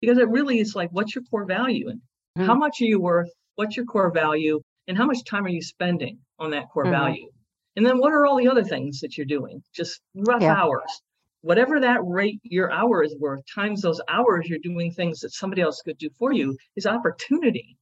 because 0.00 0.18
it 0.18 0.28
really 0.28 0.58
is 0.58 0.74
like, 0.74 0.90
what's 0.92 1.14
your 1.14 1.24
core 1.24 1.44
value 1.44 1.88
and 1.88 2.00
mm-hmm. 2.38 2.46
how 2.46 2.54
much 2.54 2.80
are 2.80 2.86
you 2.86 3.00
worth? 3.00 3.30
What's 3.56 3.76
your 3.76 3.86
core 3.86 4.10
value? 4.10 4.60
And 4.88 4.96
how 4.96 5.06
much 5.06 5.24
time 5.24 5.44
are 5.44 5.50
you 5.50 5.62
spending 5.62 6.18
on 6.38 6.50
that 6.50 6.68
core 6.70 6.84
mm-hmm. 6.84 6.92
value? 6.92 7.28
And 7.76 7.86
then 7.86 7.98
what 7.98 8.12
are 8.12 8.26
all 8.26 8.36
the 8.36 8.48
other 8.48 8.64
things 8.64 9.00
that 9.00 9.16
you're 9.16 9.26
doing? 9.26 9.62
Just 9.74 10.00
rough 10.14 10.42
yeah. 10.42 10.54
hours. 10.54 11.02
Whatever 11.42 11.80
that 11.80 12.00
rate 12.04 12.40
your 12.42 12.70
hour 12.70 13.02
is 13.02 13.16
worth, 13.18 13.40
times 13.54 13.80
those 13.80 14.00
hours 14.08 14.48
you're 14.48 14.58
doing 14.58 14.92
things 14.92 15.20
that 15.20 15.32
somebody 15.32 15.62
else 15.62 15.80
could 15.82 15.96
do 15.96 16.10
for 16.18 16.32
you 16.32 16.56
is 16.76 16.86
opportunity 16.86 17.76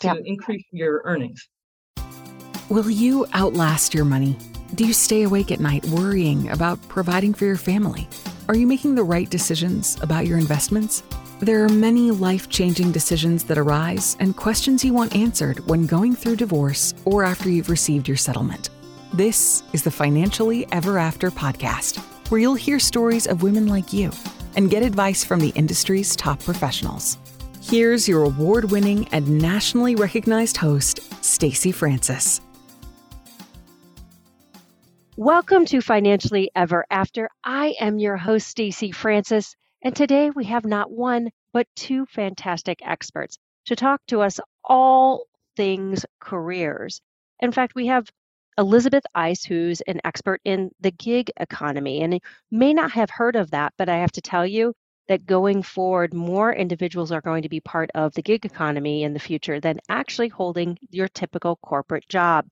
to 0.00 0.08
yeah. 0.08 0.14
increase 0.24 0.64
your 0.72 1.02
earnings. 1.04 1.48
Will 2.68 2.90
you 2.90 3.26
outlast 3.32 3.94
your 3.94 4.04
money? 4.04 4.36
Do 4.74 4.84
you 4.84 4.92
stay 4.92 5.22
awake 5.22 5.50
at 5.50 5.60
night 5.60 5.86
worrying 5.86 6.50
about 6.50 6.86
providing 6.88 7.32
for 7.32 7.46
your 7.46 7.56
family? 7.56 8.06
Are 8.48 8.54
you 8.54 8.66
making 8.66 8.94
the 8.94 9.04
right 9.04 9.30
decisions 9.30 9.96
about 10.02 10.26
your 10.26 10.36
investments? 10.36 11.02
There 11.40 11.64
are 11.64 11.68
many 11.68 12.10
life 12.10 12.48
changing 12.48 12.90
decisions 12.90 13.44
that 13.44 13.58
arise 13.58 14.16
and 14.18 14.36
questions 14.36 14.84
you 14.84 14.92
want 14.92 15.14
answered 15.14 15.64
when 15.68 15.86
going 15.86 16.16
through 16.16 16.34
divorce 16.34 16.94
or 17.04 17.22
after 17.22 17.48
you've 17.48 17.70
received 17.70 18.08
your 18.08 18.16
settlement. 18.16 18.70
This 19.12 19.62
is 19.72 19.84
the 19.84 19.90
Financially 19.92 20.66
Ever 20.72 20.98
After 20.98 21.30
podcast, 21.30 21.98
where 22.28 22.40
you'll 22.40 22.54
hear 22.56 22.80
stories 22.80 23.28
of 23.28 23.44
women 23.44 23.68
like 23.68 23.92
you 23.92 24.10
and 24.56 24.68
get 24.68 24.82
advice 24.82 25.22
from 25.22 25.38
the 25.38 25.50
industry's 25.50 26.16
top 26.16 26.42
professionals. 26.42 27.18
Here's 27.62 28.08
your 28.08 28.24
award 28.24 28.72
winning 28.72 29.06
and 29.12 29.40
nationally 29.40 29.94
recognized 29.94 30.56
host, 30.56 31.24
Stacey 31.24 31.70
Francis. 31.70 32.40
Welcome 35.16 35.66
to 35.66 35.80
Financially 35.82 36.50
Ever 36.56 36.84
After. 36.90 37.30
I 37.44 37.76
am 37.78 38.00
your 38.00 38.16
host, 38.16 38.48
Stacey 38.48 38.90
Francis. 38.90 39.54
And 39.82 39.94
today 39.94 40.30
we 40.30 40.44
have 40.46 40.64
not 40.64 40.90
one, 40.90 41.30
but 41.52 41.66
two 41.76 42.06
fantastic 42.06 42.80
experts 42.84 43.38
to 43.66 43.76
talk 43.76 44.00
to 44.08 44.20
us 44.22 44.40
all 44.64 45.26
things 45.56 46.04
careers. 46.20 47.00
In 47.40 47.52
fact, 47.52 47.74
we 47.74 47.86
have 47.86 48.08
Elizabeth 48.58 49.04
Eiss, 49.16 49.46
who's 49.46 49.80
an 49.82 50.00
expert 50.04 50.40
in 50.44 50.70
the 50.80 50.90
gig 50.90 51.30
economy. 51.36 52.02
And 52.02 52.20
may 52.50 52.74
not 52.74 52.90
have 52.90 53.08
heard 53.08 53.36
of 53.36 53.52
that, 53.52 53.72
but 53.78 53.88
I 53.88 53.98
have 53.98 54.12
to 54.12 54.20
tell 54.20 54.44
you 54.44 54.74
that 55.06 55.26
going 55.26 55.62
forward, 55.62 56.12
more 56.12 56.52
individuals 56.52 57.12
are 57.12 57.20
going 57.20 57.42
to 57.42 57.48
be 57.48 57.60
part 57.60 57.90
of 57.94 58.12
the 58.14 58.22
gig 58.22 58.44
economy 58.44 59.04
in 59.04 59.14
the 59.14 59.20
future 59.20 59.60
than 59.60 59.78
actually 59.88 60.28
holding 60.28 60.76
your 60.90 61.06
typical 61.08 61.56
corporate 61.62 62.08
job. 62.08 62.46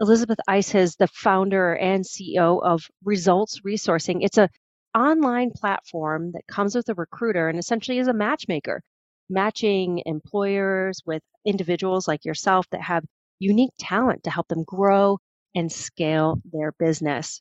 Elizabeth 0.00 0.38
Eiss 0.48 0.74
is 0.74 0.96
the 0.96 1.06
founder 1.06 1.74
and 1.74 2.04
CEO 2.04 2.60
of 2.60 2.90
Results 3.04 3.60
Resourcing. 3.60 4.18
It's 4.22 4.38
a 4.38 4.50
online 4.94 5.50
platform 5.50 6.32
that 6.32 6.46
comes 6.46 6.74
with 6.74 6.88
a 6.88 6.94
recruiter 6.94 7.48
and 7.48 7.58
essentially 7.58 7.98
is 7.98 8.08
a 8.08 8.12
matchmaker, 8.12 8.82
matching 9.28 10.02
employers 10.06 11.00
with 11.06 11.22
individuals 11.44 12.06
like 12.06 12.24
yourself 12.24 12.66
that 12.70 12.82
have 12.82 13.04
unique 13.38 13.72
talent 13.78 14.24
to 14.24 14.30
help 14.30 14.48
them 14.48 14.64
grow 14.64 15.18
and 15.54 15.70
scale 15.70 16.40
their 16.52 16.72
business. 16.72 17.40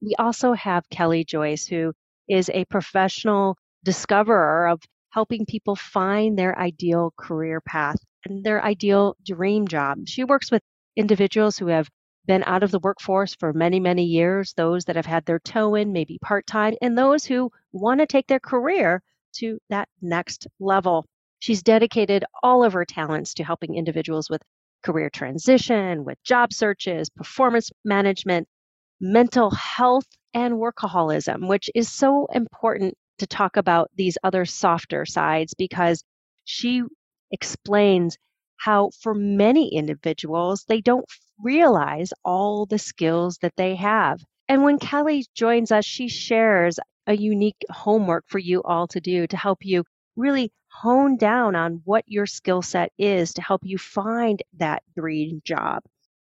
We 0.00 0.14
also 0.18 0.52
have 0.52 0.88
Kelly 0.90 1.24
Joyce, 1.24 1.66
who 1.66 1.92
is 2.28 2.50
a 2.50 2.64
professional 2.66 3.56
discoverer 3.84 4.68
of 4.68 4.80
helping 5.10 5.46
people 5.46 5.76
find 5.76 6.38
their 6.38 6.58
ideal 6.58 7.12
career 7.16 7.60
path 7.60 7.98
and 8.24 8.42
their 8.42 8.64
ideal 8.64 9.16
dream 9.24 9.68
job. 9.68 9.98
She 10.06 10.24
works 10.24 10.50
with 10.50 10.62
individuals 10.96 11.58
who 11.58 11.66
have 11.66 11.88
been 12.26 12.44
out 12.44 12.62
of 12.62 12.70
the 12.70 12.78
workforce 12.78 13.34
for 13.34 13.52
many, 13.52 13.80
many 13.80 14.04
years, 14.04 14.52
those 14.54 14.84
that 14.84 14.96
have 14.96 15.06
had 15.06 15.24
their 15.24 15.38
toe 15.40 15.74
in, 15.74 15.92
maybe 15.92 16.18
part 16.22 16.46
time, 16.46 16.74
and 16.80 16.96
those 16.96 17.24
who 17.24 17.50
want 17.72 18.00
to 18.00 18.06
take 18.06 18.26
their 18.26 18.40
career 18.40 19.02
to 19.34 19.58
that 19.70 19.88
next 20.00 20.46
level. 20.60 21.06
She's 21.40 21.62
dedicated 21.62 22.24
all 22.42 22.64
of 22.64 22.72
her 22.74 22.84
talents 22.84 23.34
to 23.34 23.44
helping 23.44 23.74
individuals 23.74 24.30
with 24.30 24.42
career 24.84 25.10
transition, 25.10 26.04
with 26.04 26.22
job 26.22 26.52
searches, 26.52 27.10
performance 27.10 27.70
management, 27.84 28.48
mental 29.00 29.50
health, 29.50 30.06
and 30.34 30.54
workaholism, 30.54 31.48
which 31.48 31.70
is 31.74 31.90
so 31.90 32.26
important 32.32 32.94
to 33.18 33.26
talk 33.26 33.56
about 33.56 33.90
these 33.96 34.18
other 34.22 34.44
softer 34.44 35.04
sides 35.04 35.54
because 35.54 36.02
she 36.44 36.82
explains 37.30 38.16
how 38.56 38.90
for 39.00 39.14
many 39.14 39.74
individuals, 39.74 40.64
they 40.68 40.80
don't 40.80 41.04
realize 41.42 42.12
all 42.24 42.66
the 42.66 42.78
skills 42.78 43.38
that 43.38 43.56
they 43.56 43.74
have. 43.76 44.22
And 44.48 44.62
when 44.62 44.78
Kelly 44.78 45.24
joins 45.34 45.72
us, 45.72 45.84
she 45.84 46.08
shares 46.08 46.78
a 47.06 47.16
unique 47.16 47.64
homework 47.70 48.24
for 48.28 48.38
you 48.38 48.62
all 48.62 48.86
to 48.88 49.00
do 49.00 49.26
to 49.26 49.36
help 49.36 49.64
you 49.64 49.84
really 50.16 50.52
hone 50.68 51.16
down 51.16 51.54
on 51.54 51.82
what 51.84 52.04
your 52.06 52.26
skill 52.26 52.62
set 52.62 52.92
is 52.98 53.32
to 53.34 53.42
help 53.42 53.60
you 53.64 53.78
find 53.78 54.42
that 54.58 54.82
dream 54.96 55.42
job. 55.44 55.82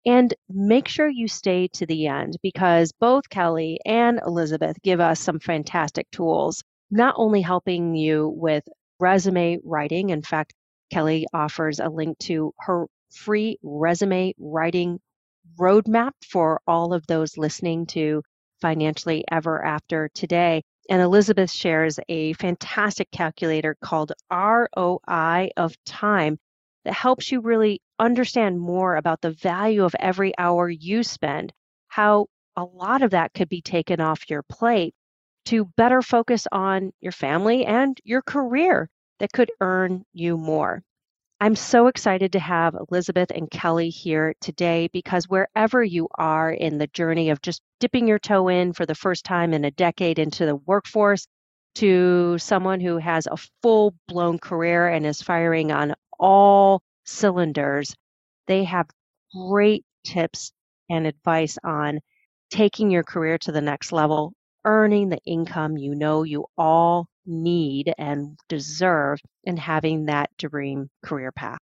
And 0.06 0.32
make 0.48 0.88
sure 0.88 1.08
you 1.08 1.28
stay 1.28 1.68
to 1.74 1.84
the 1.84 2.06
end 2.06 2.36
because 2.42 2.92
both 2.92 3.28
Kelly 3.28 3.78
and 3.84 4.20
Elizabeth 4.26 4.80
give 4.82 4.98
us 4.98 5.20
some 5.20 5.38
fantastic 5.38 6.10
tools, 6.10 6.62
not 6.90 7.14
only 7.18 7.42
helping 7.42 7.94
you 7.94 8.28
with 8.28 8.64
resume 8.98 9.58
writing. 9.62 10.10
In 10.10 10.22
fact, 10.22 10.54
Kelly 10.90 11.26
offers 11.34 11.80
a 11.80 11.88
link 11.88 12.18
to 12.20 12.54
her 12.60 12.86
free 13.10 13.58
resume 13.62 14.34
writing 14.38 15.00
roadmap 15.58 16.12
for 16.28 16.60
all 16.66 16.92
of 16.92 17.06
those 17.06 17.36
listening 17.36 17.86
to 17.86 18.22
Financially 18.60 19.24
Ever 19.30 19.64
After 19.64 20.08
today. 20.14 20.62
And 20.88 21.00
Elizabeth 21.00 21.50
shares 21.50 21.98
a 22.08 22.32
fantastic 22.34 23.10
calculator 23.10 23.76
called 23.80 24.12
ROI 24.32 25.50
of 25.56 25.74
time 25.84 26.38
that 26.84 26.94
helps 26.94 27.30
you 27.30 27.40
really 27.40 27.80
understand 27.98 28.58
more 28.58 28.96
about 28.96 29.20
the 29.20 29.32
value 29.32 29.84
of 29.84 29.94
every 29.98 30.32
hour 30.38 30.68
you 30.68 31.02
spend, 31.02 31.52
how 31.88 32.26
a 32.56 32.64
lot 32.64 33.02
of 33.02 33.10
that 33.10 33.32
could 33.34 33.48
be 33.48 33.62
taken 33.62 34.00
off 34.00 34.28
your 34.28 34.42
plate 34.42 34.94
to 35.46 35.64
better 35.76 36.02
focus 36.02 36.46
on 36.50 36.92
your 37.00 37.12
family 37.12 37.64
and 37.64 37.98
your 38.04 38.22
career 38.22 38.88
that 39.18 39.32
could 39.32 39.50
earn 39.60 40.04
you 40.12 40.36
more. 40.36 40.82
I'm 41.42 41.56
so 41.56 41.86
excited 41.86 42.32
to 42.32 42.38
have 42.38 42.74
Elizabeth 42.74 43.30
and 43.30 43.50
Kelly 43.50 43.88
here 43.88 44.34
today 44.42 44.90
because 44.92 45.26
wherever 45.26 45.82
you 45.82 46.06
are 46.16 46.52
in 46.52 46.76
the 46.76 46.86
journey 46.88 47.30
of 47.30 47.40
just 47.40 47.62
dipping 47.78 48.06
your 48.06 48.18
toe 48.18 48.48
in 48.48 48.74
for 48.74 48.84
the 48.84 48.94
first 48.94 49.24
time 49.24 49.54
in 49.54 49.64
a 49.64 49.70
decade 49.70 50.18
into 50.18 50.44
the 50.44 50.56
workforce, 50.56 51.26
to 51.76 52.36
someone 52.36 52.80
who 52.80 52.98
has 52.98 53.26
a 53.26 53.38
full 53.62 53.94
blown 54.06 54.38
career 54.38 54.88
and 54.88 55.06
is 55.06 55.22
firing 55.22 55.72
on 55.72 55.94
all 56.18 56.82
cylinders, 57.06 57.94
they 58.46 58.64
have 58.64 58.88
great 59.34 59.84
tips 60.04 60.52
and 60.90 61.06
advice 61.06 61.56
on 61.64 62.00
taking 62.50 62.90
your 62.90 63.04
career 63.04 63.38
to 63.38 63.52
the 63.52 63.62
next 63.62 63.92
level, 63.92 64.34
earning 64.66 65.08
the 65.08 65.20
income 65.24 65.78
you 65.78 65.94
know 65.94 66.22
you 66.22 66.44
all 66.58 67.06
need 67.26 67.92
and 67.98 68.38
deserve 68.48 69.20
in 69.44 69.56
having 69.56 70.06
that 70.06 70.30
dream 70.36 70.90
career 71.02 71.32
path. 71.32 71.60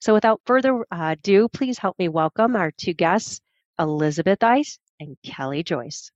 So, 0.00 0.14
without 0.14 0.40
further 0.46 0.84
ado, 0.90 1.48
please 1.48 1.78
help 1.78 1.98
me 1.98 2.08
welcome 2.08 2.54
our 2.54 2.70
two 2.70 2.94
guests, 2.94 3.40
Elizabeth 3.78 4.38
Eiss 4.40 4.78
and 5.00 5.16
Kelly 5.24 5.62
Joyce. 5.62 6.10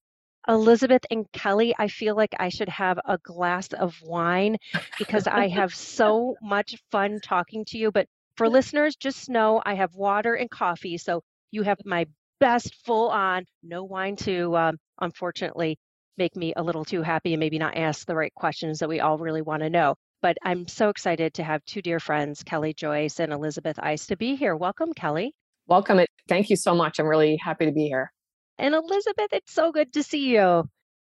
Elizabeth 0.49 1.03
and 1.11 1.31
Kelly, 1.33 1.75
I 1.79 1.89
feel 1.89 2.17
like 2.17 2.35
I 2.39 2.49
should 2.49 2.69
have 2.69 2.99
a 3.05 3.19
glass 3.19 3.69
of 3.73 3.95
wine 4.03 4.57
because 4.99 5.27
I 5.27 5.49
have 5.61 5.75
so 5.75 6.37
much 6.43 6.75
fun 6.91 7.21
talking 7.21 7.65
to 7.67 7.79
you. 7.79 7.93
But 7.93 8.07
for 8.37 8.49
listeners, 8.49 8.97
just 8.97 9.29
know 9.29 9.63
I 9.65 9.75
have 9.75 9.95
water 9.95 10.35
and 10.35 10.51
coffee. 10.51 10.99
So 10.99 11.23
you 11.51 11.63
have 11.63 11.79
my 11.85 12.07
best 12.41 12.75
full 12.85 13.09
on, 13.09 13.45
no 13.63 13.85
wine 13.85 14.17
to 14.17 14.57
um, 14.57 14.79
unfortunately 15.01 15.79
make 16.19 16.37
me 16.37 16.53
a 16.57 16.63
little 16.63 16.85
too 16.85 17.03
happy 17.03 17.33
and 17.33 17.41
maybe 17.41 17.59
not 17.59 17.77
ask 17.77 18.07
the 18.07 18.15
right 18.15 18.35
questions 18.35 18.79
that 18.79 18.89
we 18.89 19.01
all 19.01 19.19
really 19.19 19.43
want 19.43 19.63
to 19.63 19.71
know. 19.71 19.95
But 20.21 20.37
I'm 20.43 20.69
so 20.69 20.89
excited 20.89 21.35
to 21.35 21.45
have 21.45 21.65
two 21.65 21.83
dear 21.83 21.99
friends, 21.99 22.43
Kelly 22.43 22.75
Joyce 22.75 23.19
and 23.19 23.33
Elizabeth 23.33 23.77
Eiss, 23.79 24.07
to 24.07 24.17
be 24.17 24.37
here. 24.37 24.55
Welcome, 24.55 24.93
Kelly. 24.93 25.35
Welcome. 25.67 26.01
Thank 26.29 26.51
you 26.51 26.57
so 26.57 26.75
much. 26.75 26.99
I'm 26.99 27.07
really 27.07 27.37
happy 27.37 27.67
to 27.67 27.73
be 27.73 27.89
here. 27.89 28.13
And 28.59 28.75
Elizabeth, 28.75 29.33
it's 29.33 29.53
so 29.53 29.73
good 29.73 29.93
to 29.95 30.03
see 30.03 30.29
you. 30.35 30.69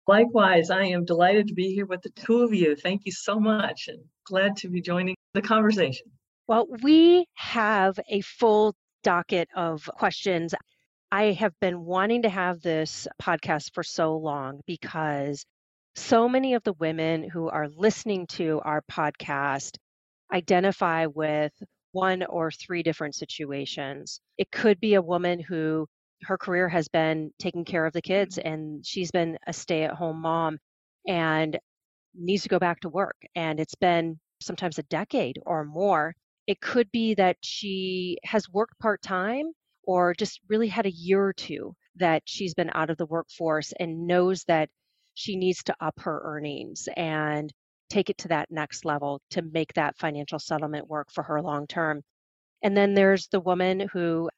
Likewise, 0.07 0.71
I 0.71 0.85
am 0.85 1.05
delighted 1.05 1.49
to 1.49 1.55
be 1.55 1.73
here 1.73 1.87
with 1.87 2.03
the 2.03 2.11
two 2.11 2.43
of 2.43 2.55
you. 2.55 2.77
Thank 2.77 3.03
you 3.05 3.13
so 3.13 3.39
much 3.39 3.89
and 3.89 3.99
glad 4.25 4.57
to 4.57 4.69
be 4.69 4.81
joining 4.81 5.17
the 5.35 5.43
conversation. 5.43 6.07
Well, 6.47 6.67
we 6.83 7.27
have 7.35 7.99
a 8.09 8.21
full 8.23 8.75
docket 9.03 9.49
of 9.55 9.89
questions. 9.97 10.55
I 11.13 11.33
have 11.33 11.59
been 11.61 11.85
wanting 11.85 12.23
to 12.23 12.29
have 12.29 12.61
this 12.61 13.09
podcast 13.21 13.75
for 13.75 13.83
so 13.83 14.17
long 14.17 14.61
because 14.65 15.45
so 15.97 16.29
many 16.29 16.55
of 16.55 16.63
the 16.63 16.73
women 16.75 17.29
who 17.29 17.49
are 17.49 17.69
listening 17.69 18.29
to 18.29 18.61
our 18.65 18.83
podcast 18.83 19.77
identify 20.33 21.07
with 21.07 21.53
one 21.91 22.23
or 22.23 22.53
three 22.53 22.85
different 22.85 23.17
situations. 23.17 24.21
It 24.39 24.53
could 24.53 24.79
be 24.79 24.95
a 24.95 25.03
woman 25.03 25.41
who 25.41 25.89
her 26.23 26.39
career 26.39 26.69
has 26.69 26.87
been 26.87 27.33
taking 27.41 27.65
care 27.65 27.87
of 27.87 27.93
the 27.93 28.03
kids 28.03 28.37
mm-hmm. 28.37 28.49
and 28.49 28.87
she's 28.87 29.11
been 29.11 29.37
a 29.49 29.53
stay 29.53 29.83
at 29.83 29.95
home 29.95 30.21
mom 30.21 30.59
and 31.09 31.59
needs 32.15 32.45
to 32.45 32.49
go 32.49 32.61
back 32.61 32.81
to 32.81 32.89
work. 32.89 33.17
And 33.35 33.59
it's 33.59 33.75
been 33.75 34.21
sometimes 34.41 34.79
a 34.79 34.85
decade 34.85 35.41
or 35.45 35.65
more. 35.65 36.15
It 36.47 36.61
could 36.61 36.91
be 36.93 37.15
that 37.15 37.37
she 37.43 38.19
has 38.25 38.49
worked 38.49 38.79
part 38.79 39.03
time 39.03 39.53
or 39.91 40.15
just 40.15 40.39
really 40.49 40.69
had 40.69 40.87
a 40.87 40.93
year 40.93 41.21
or 41.21 41.33
two 41.33 41.75
that 41.97 42.23
she's 42.25 42.55
been 42.55 42.71
out 42.75 42.91
of 42.91 42.97
the 42.97 43.07
workforce 43.07 43.73
and 43.81 44.07
knows 44.07 44.45
that 44.45 44.69
she 45.15 45.35
needs 45.35 45.65
to 45.65 45.75
up 45.81 45.99
her 45.99 46.21
earnings 46.23 46.89
and 46.97 47.53
take 47.89 48.09
it 48.09 48.17
to 48.17 48.29
that 48.29 48.49
next 48.53 48.85
level 48.85 49.21
to 49.31 49.43
make 49.43 49.73
that 49.75 49.99
financial 49.99 50.39
settlement 50.39 50.87
work 50.87 51.11
for 51.11 51.25
her 51.25 51.43
long 51.43 51.67
term. 51.67 52.03
And 52.63 52.77
then 52.77 52.95
there's 52.95 53.27
the 53.33 53.41
woman 53.41 53.89
who 53.93 54.31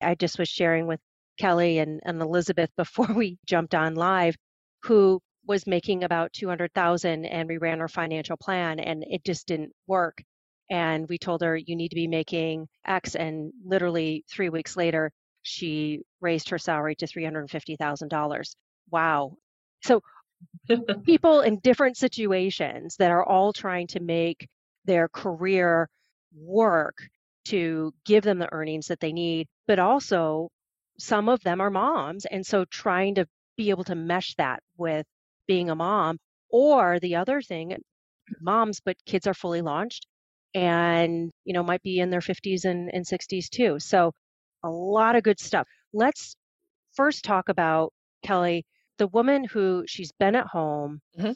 I 0.00 0.14
just 0.14 0.38
was 0.38 0.48
sharing 0.48 0.86
with 0.86 1.00
Kelly 1.36 1.80
and, 1.80 2.00
and 2.04 2.22
Elizabeth 2.22 2.70
before 2.76 3.12
we 3.12 3.38
jumped 3.44 3.74
on 3.74 3.96
live, 3.96 4.36
who 4.84 5.20
was 5.48 5.66
making 5.66 6.04
about 6.04 6.32
200,000 6.32 7.24
and 7.24 7.48
we 7.48 7.58
ran 7.58 7.80
her 7.80 7.88
financial 7.88 8.36
plan 8.36 8.78
and 8.78 9.04
it 9.08 9.24
just 9.24 9.48
didn't 9.48 9.72
work. 9.88 10.22
And 10.72 11.06
we 11.06 11.18
told 11.18 11.42
her, 11.42 11.54
you 11.54 11.76
need 11.76 11.90
to 11.90 11.96
be 11.96 12.08
making 12.08 12.66
X. 12.86 13.14
And 13.14 13.52
literally 13.62 14.24
three 14.30 14.48
weeks 14.48 14.74
later, 14.74 15.12
she 15.42 16.00
raised 16.22 16.48
her 16.48 16.58
salary 16.58 16.94
to 16.96 17.06
$350,000. 17.06 18.56
Wow. 18.90 19.36
So 19.84 20.00
people 21.04 21.42
in 21.42 21.58
different 21.58 21.98
situations 21.98 22.96
that 22.96 23.10
are 23.10 23.22
all 23.22 23.52
trying 23.52 23.86
to 23.88 24.00
make 24.00 24.48
their 24.86 25.08
career 25.08 25.90
work 26.34 26.96
to 27.44 27.92
give 28.06 28.24
them 28.24 28.38
the 28.38 28.50
earnings 28.50 28.86
that 28.86 29.00
they 29.00 29.12
need, 29.12 29.48
but 29.66 29.78
also 29.78 30.48
some 30.98 31.28
of 31.28 31.42
them 31.42 31.60
are 31.60 31.70
moms. 31.70 32.24
And 32.24 32.46
so 32.46 32.64
trying 32.64 33.16
to 33.16 33.26
be 33.58 33.68
able 33.68 33.84
to 33.84 33.94
mesh 33.94 34.34
that 34.36 34.62
with 34.78 35.04
being 35.46 35.68
a 35.68 35.74
mom. 35.74 36.18
Or 36.48 36.98
the 36.98 37.16
other 37.16 37.42
thing, 37.42 37.76
moms, 38.40 38.80
but 38.80 38.96
kids 39.04 39.26
are 39.26 39.34
fully 39.34 39.60
launched 39.60 40.06
and, 40.54 41.30
you 41.44 41.52
know, 41.52 41.62
might 41.62 41.82
be 41.82 41.98
in 41.98 42.10
their 42.10 42.20
50s 42.20 42.64
and, 42.64 42.90
and 42.92 43.04
60s 43.04 43.48
too. 43.48 43.78
So 43.78 44.12
a 44.62 44.70
lot 44.70 45.16
of 45.16 45.22
good 45.22 45.40
stuff. 45.40 45.66
Let's 45.92 46.36
first 46.94 47.24
talk 47.24 47.48
about 47.48 47.92
Kelly, 48.22 48.64
the 48.98 49.06
woman 49.08 49.44
who 49.44 49.84
she's 49.86 50.12
been 50.12 50.36
at 50.36 50.46
home. 50.46 51.00
Mm-hmm. 51.18 51.32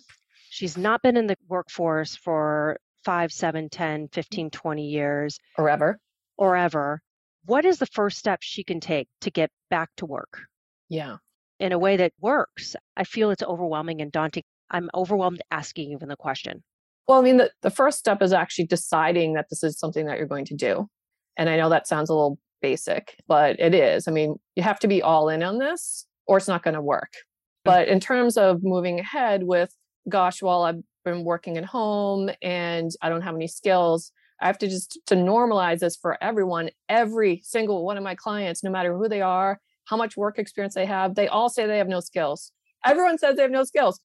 She's 0.50 0.76
not 0.76 1.02
been 1.02 1.16
in 1.16 1.26
the 1.26 1.36
workforce 1.48 2.16
for 2.16 2.78
five, 3.04 3.32
seven, 3.32 3.68
10, 3.68 4.08
15, 4.08 4.50
20 4.50 4.86
years. 4.86 5.38
Or 5.56 5.68
ever. 5.68 5.98
Or 6.36 6.56
ever. 6.56 7.00
What 7.44 7.64
is 7.64 7.78
the 7.78 7.86
first 7.86 8.18
step 8.18 8.40
she 8.42 8.64
can 8.64 8.80
take 8.80 9.08
to 9.20 9.30
get 9.30 9.50
back 9.70 9.90
to 9.96 10.06
work? 10.06 10.40
Yeah. 10.88 11.16
In 11.58 11.72
a 11.72 11.78
way 11.78 11.96
that 11.98 12.12
works. 12.20 12.76
I 12.96 13.04
feel 13.04 13.30
it's 13.30 13.42
overwhelming 13.42 14.00
and 14.00 14.12
daunting. 14.12 14.42
I'm 14.70 14.90
overwhelmed 14.94 15.42
asking 15.50 15.92
even 15.92 16.08
the 16.08 16.16
question. 16.16 16.62
Well, 17.08 17.20
I 17.20 17.22
mean, 17.22 17.36
the, 17.36 17.50
the 17.62 17.70
first 17.70 17.98
step 17.98 18.20
is 18.20 18.32
actually 18.32 18.66
deciding 18.66 19.34
that 19.34 19.46
this 19.48 19.62
is 19.62 19.78
something 19.78 20.06
that 20.06 20.18
you're 20.18 20.26
going 20.26 20.44
to 20.46 20.54
do. 20.54 20.88
And 21.36 21.48
I 21.48 21.56
know 21.56 21.68
that 21.68 21.86
sounds 21.86 22.10
a 22.10 22.14
little 22.14 22.38
basic, 22.62 23.16
but 23.28 23.60
it 23.60 23.74
is. 23.74 24.08
I 24.08 24.10
mean, 24.10 24.36
you 24.56 24.62
have 24.62 24.80
to 24.80 24.88
be 24.88 25.02
all 25.02 25.28
in 25.28 25.42
on 25.42 25.58
this 25.58 26.06
or 26.26 26.38
it's 26.38 26.48
not 26.48 26.62
going 26.62 26.74
to 26.74 26.82
work. 26.82 27.12
Mm. 27.12 27.64
But 27.64 27.88
in 27.88 28.00
terms 28.00 28.36
of 28.36 28.62
moving 28.62 28.98
ahead 28.98 29.44
with, 29.44 29.70
gosh, 30.08 30.42
well, 30.42 30.64
I've 30.64 30.82
been 31.04 31.24
working 31.24 31.56
at 31.56 31.64
home 31.64 32.30
and 32.42 32.90
I 33.02 33.08
don't 33.08 33.22
have 33.22 33.34
any 33.34 33.48
skills. 33.48 34.10
I 34.40 34.46
have 34.46 34.58
to 34.58 34.68
just 34.68 34.98
to 35.06 35.14
normalize 35.14 35.78
this 35.78 35.96
for 35.96 36.22
everyone. 36.22 36.70
Every 36.88 37.40
single 37.44 37.84
one 37.84 37.96
of 37.96 38.04
my 38.04 38.14
clients, 38.14 38.62
no 38.62 38.70
matter 38.70 38.96
who 38.96 39.08
they 39.08 39.22
are, 39.22 39.60
how 39.86 39.96
much 39.96 40.16
work 40.16 40.38
experience 40.38 40.74
they 40.74 40.86
have, 40.86 41.14
they 41.14 41.28
all 41.28 41.48
say 41.48 41.66
they 41.66 41.78
have 41.78 41.88
no 41.88 42.00
skills. 42.00 42.52
Everyone 42.84 43.18
says 43.18 43.36
they 43.36 43.42
have 43.42 43.50
no 43.50 43.64
skills. 43.64 44.00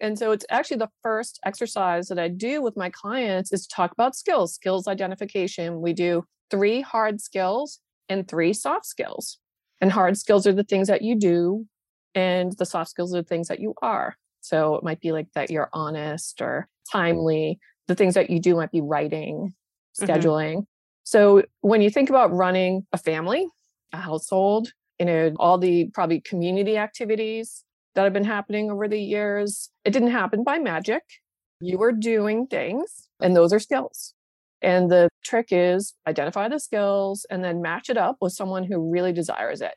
And 0.00 0.18
so 0.18 0.30
it's 0.32 0.44
actually 0.50 0.76
the 0.78 0.90
first 1.02 1.40
exercise 1.44 2.08
that 2.08 2.18
I 2.18 2.28
do 2.28 2.62
with 2.62 2.76
my 2.76 2.90
clients 2.90 3.52
is 3.52 3.66
to 3.66 3.74
talk 3.74 3.92
about 3.92 4.14
skills, 4.14 4.54
skills 4.54 4.86
identification. 4.86 5.80
We 5.80 5.92
do 5.92 6.24
three 6.50 6.82
hard 6.82 7.20
skills 7.20 7.80
and 8.08 8.28
three 8.28 8.52
soft 8.52 8.86
skills. 8.86 9.38
And 9.80 9.90
hard 9.92 10.16
skills 10.16 10.46
are 10.46 10.52
the 10.52 10.64
things 10.64 10.88
that 10.88 11.02
you 11.02 11.18
do, 11.18 11.66
and 12.14 12.52
the 12.56 12.64
soft 12.64 12.90
skills 12.90 13.14
are 13.14 13.20
the 13.20 13.28
things 13.28 13.48
that 13.48 13.60
you 13.60 13.74
are. 13.82 14.16
So 14.40 14.76
it 14.76 14.84
might 14.84 15.00
be 15.00 15.12
like 15.12 15.26
that 15.34 15.50
you're 15.50 15.68
honest 15.72 16.40
or 16.40 16.68
timely. 16.90 17.58
The 17.88 17.94
things 17.94 18.14
that 18.14 18.30
you 18.30 18.40
do 18.40 18.56
might 18.56 18.72
be 18.72 18.80
writing, 18.80 19.54
mm-hmm. 20.00 20.04
scheduling. 20.04 20.52
Mm-hmm. 20.54 20.60
So 21.04 21.42
when 21.60 21.82
you 21.82 21.90
think 21.90 22.08
about 22.08 22.32
running 22.32 22.86
a 22.92 22.98
family, 22.98 23.46
a 23.92 23.98
household, 23.98 24.72
you 24.98 25.06
know, 25.06 25.34
all 25.38 25.58
the 25.58 25.90
probably 25.92 26.20
community 26.20 26.78
activities 26.78 27.64
that 27.96 28.04
have 28.04 28.12
been 28.12 28.24
happening 28.24 28.70
over 28.70 28.86
the 28.86 29.00
years, 29.00 29.70
it 29.84 29.90
didn't 29.90 30.10
happen 30.10 30.44
by 30.44 30.58
magic. 30.58 31.02
You 31.60 31.78
were 31.78 31.92
doing 31.92 32.46
things, 32.46 33.08
and 33.20 33.34
those 33.34 33.52
are 33.52 33.58
skills. 33.58 34.12
And 34.62 34.90
the 34.90 35.08
trick 35.24 35.48
is 35.50 35.94
identify 36.06 36.48
the 36.48 36.60
skills 36.60 37.26
and 37.30 37.42
then 37.42 37.62
match 37.62 37.90
it 37.90 37.96
up 37.96 38.16
with 38.20 38.32
someone 38.32 38.64
who 38.64 38.90
really 38.90 39.12
desires 39.12 39.62
it. 39.62 39.74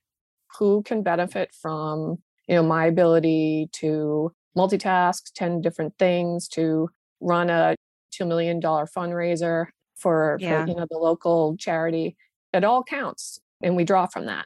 Who 0.58 0.84
can 0.84 1.02
benefit 1.02 1.54
from, 1.54 2.18
you 2.48 2.56
know, 2.56 2.64
my 2.64 2.86
ability 2.86 3.70
to 3.74 4.32
multitask 4.58 5.32
10 5.36 5.62
different 5.62 5.94
things, 5.98 6.48
to 6.50 6.90
run 7.22 7.50
a 7.50 7.76
$2 8.14 8.28
million 8.28 8.62
fundraiser 8.62 9.68
for, 9.96 10.38
yeah. 10.42 10.64
for 10.64 10.70
you 10.70 10.76
know 10.76 10.88
the 10.90 10.98
local 10.98 11.56
charity. 11.58 12.18
It 12.52 12.64
all 12.64 12.84
counts. 12.84 13.40
And 13.62 13.76
we 13.76 13.84
draw 13.86 14.08
from 14.08 14.26
that. 14.26 14.46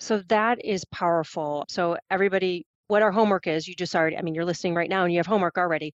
So 0.00 0.22
that 0.28 0.64
is 0.64 0.84
powerful. 0.86 1.64
So 1.68 1.96
everybody, 2.10 2.66
what 2.92 3.02
our 3.02 3.10
homework 3.10 3.46
is, 3.46 3.66
you 3.66 3.74
just 3.74 3.94
already, 3.94 4.18
I 4.18 4.20
mean, 4.20 4.34
you're 4.34 4.44
listening 4.44 4.74
right 4.74 4.90
now 4.90 5.04
and 5.04 5.12
you 5.14 5.18
have 5.18 5.26
homework 5.26 5.56
already, 5.56 5.94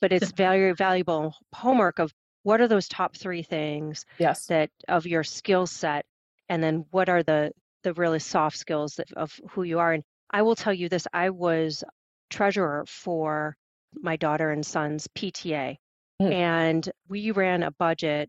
but 0.00 0.12
it's 0.12 0.32
very 0.36 0.72
valuable 0.72 1.36
homework 1.54 2.00
of 2.00 2.12
what 2.42 2.60
are 2.60 2.66
those 2.66 2.88
top 2.88 3.16
three 3.16 3.44
things 3.44 4.04
yes 4.18 4.46
that 4.46 4.68
of 4.88 5.06
your 5.06 5.22
skill 5.22 5.68
set 5.68 6.04
and 6.48 6.60
then 6.60 6.84
what 6.90 7.08
are 7.08 7.22
the 7.22 7.52
the 7.84 7.94
really 7.94 8.18
soft 8.18 8.56
skills 8.56 8.96
that, 8.96 9.06
of 9.12 9.38
who 9.50 9.62
you 9.62 9.78
are 9.78 9.92
and 9.92 10.02
i 10.32 10.42
will 10.42 10.56
tell 10.56 10.74
you 10.74 10.88
this 10.88 11.06
i 11.12 11.30
was 11.30 11.84
treasurer 12.28 12.84
for 12.88 13.56
my 13.94 14.16
daughter 14.16 14.50
and 14.50 14.66
son's 14.66 15.06
pta 15.14 15.76
mm. 16.20 16.32
and 16.32 16.90
we 17.08 17.30
ran 17.30 17.62
a 17.62 17.70
budget 17.70 18.28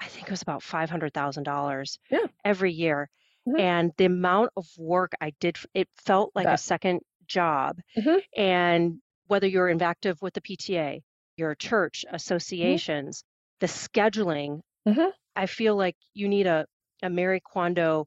i 0.00 0.06
think 0.06 0.28
it 0.28 0.30
was 0.30 0.42
about 0.42 0.62
$500000 0.62 1.98
every 2.44 2.72
year 2.72 3.10
mm-hmm. 3.48 3.58
and 3.58 3.90
the 3.96 4.04
amount 4.04 4.50
of 4.56 4.64
work 4.78 5.10
i 5.20 5.32
did 5.40 5.56
it 5.74 5.88
felt 5.96 6.30
like 6.36 6.46
that. 6.46 6.54
a 6.54 6.58
second 6.58 7.00
job 7.28 7.76
mm-hmm. 7.96 8.18
and 8.36 8.98
whether 9.26 9.46
you're 9.46 9.68
inactive 9.68 10.20
with 10.22 10.34
the 10.34 10.40
pta 10.40 11.00
your 11.36 11.54
church 11.54 12.04
mm-hmm. 12.06 12.16
associations 12.16 13.24
the 13.60 13.66
scheduling, 13.66 14.60
mm-hmm. 14.86 15.08
I 15.34 15.46
feel 15.46 15.76
like 15.76 15.96
you 16.14 16.28
need 16.28 16.46
a, 16.46 16.66
a 17.02 17.10
Marie 17.10 17.40
Kondo 17.40 18.06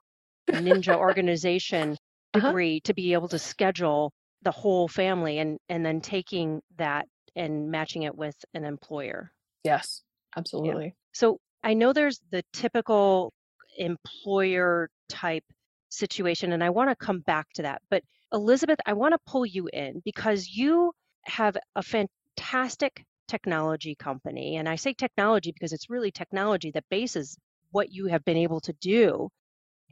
ninja 0.49 0.95
organization 0.95 1.97
uh-huh. 2.33 2.47
degree 2.47 2.79
to 2.81 2.93
be 2.93 3.13
able 3.13 3.27
to 3.29 3.39
schedule 3.39 4.11
the 4.43 4.51
whole 4.51 4.87
family 4.87 5.39
and 5.39 5.59
and 5.69 5.85
then 5.85 6.01
taking 6.01 6.61
that 6.77 7.05
and 7.35 7.69
matching 7.69 8.03
it 8.03 8.15
with 8.15 8.35
an 8.53 8.65
employer. 8.65 9.31
Yes, 9.63 10.01
absolutely. 10.35 10.85
Yeah. 10.85 10.91
So 11.13 11.39
I 11.63 11.73
know 11.73 11.93
there's 11.93 12.19
the 12.31 12.43
typical 12.53 13.31
employer 13.77 14.89
type 15.09 15.43
situation, 15.89 16.53
and 16.53 16.63
I 16.63 16.69
want 16.71 16.89
to 16.89 16.95
come 16.95 17.19
back 17.19 17.47
to 17.55 17.61
that. 17.63 17.81
But 17.89 18.03
Elizabeth, 18.33 18.79
I 18.85 18.93
want 18.93 19.13
to 19.13 19.19
pull 19.31 19.45
you 19.45 19.69
in 19.71 20.01
because 20.05 20.47
you 20.47 20.93
have 21.25 21.57
a 21.75 21.83
fantastic 21.83 23.03
technology 23.27 23.95
company. 23.95 24.57
And 24.57 24.67
I 24.67 24.75
say 24.75 24.93
technology 24.93 25.51
because 25.51 25.73
it's 25.73 25.89
really 25.89 26.11
technology 26.11 26.71
that 26.71 26.83
bases 26.89 27.37
what 27.71 27.91
you 27.91 28.07
have 28.07 28.23
been 28.25 28.37
able 28.37 28.59
to 28.61 28.73
do. 28.73 29.29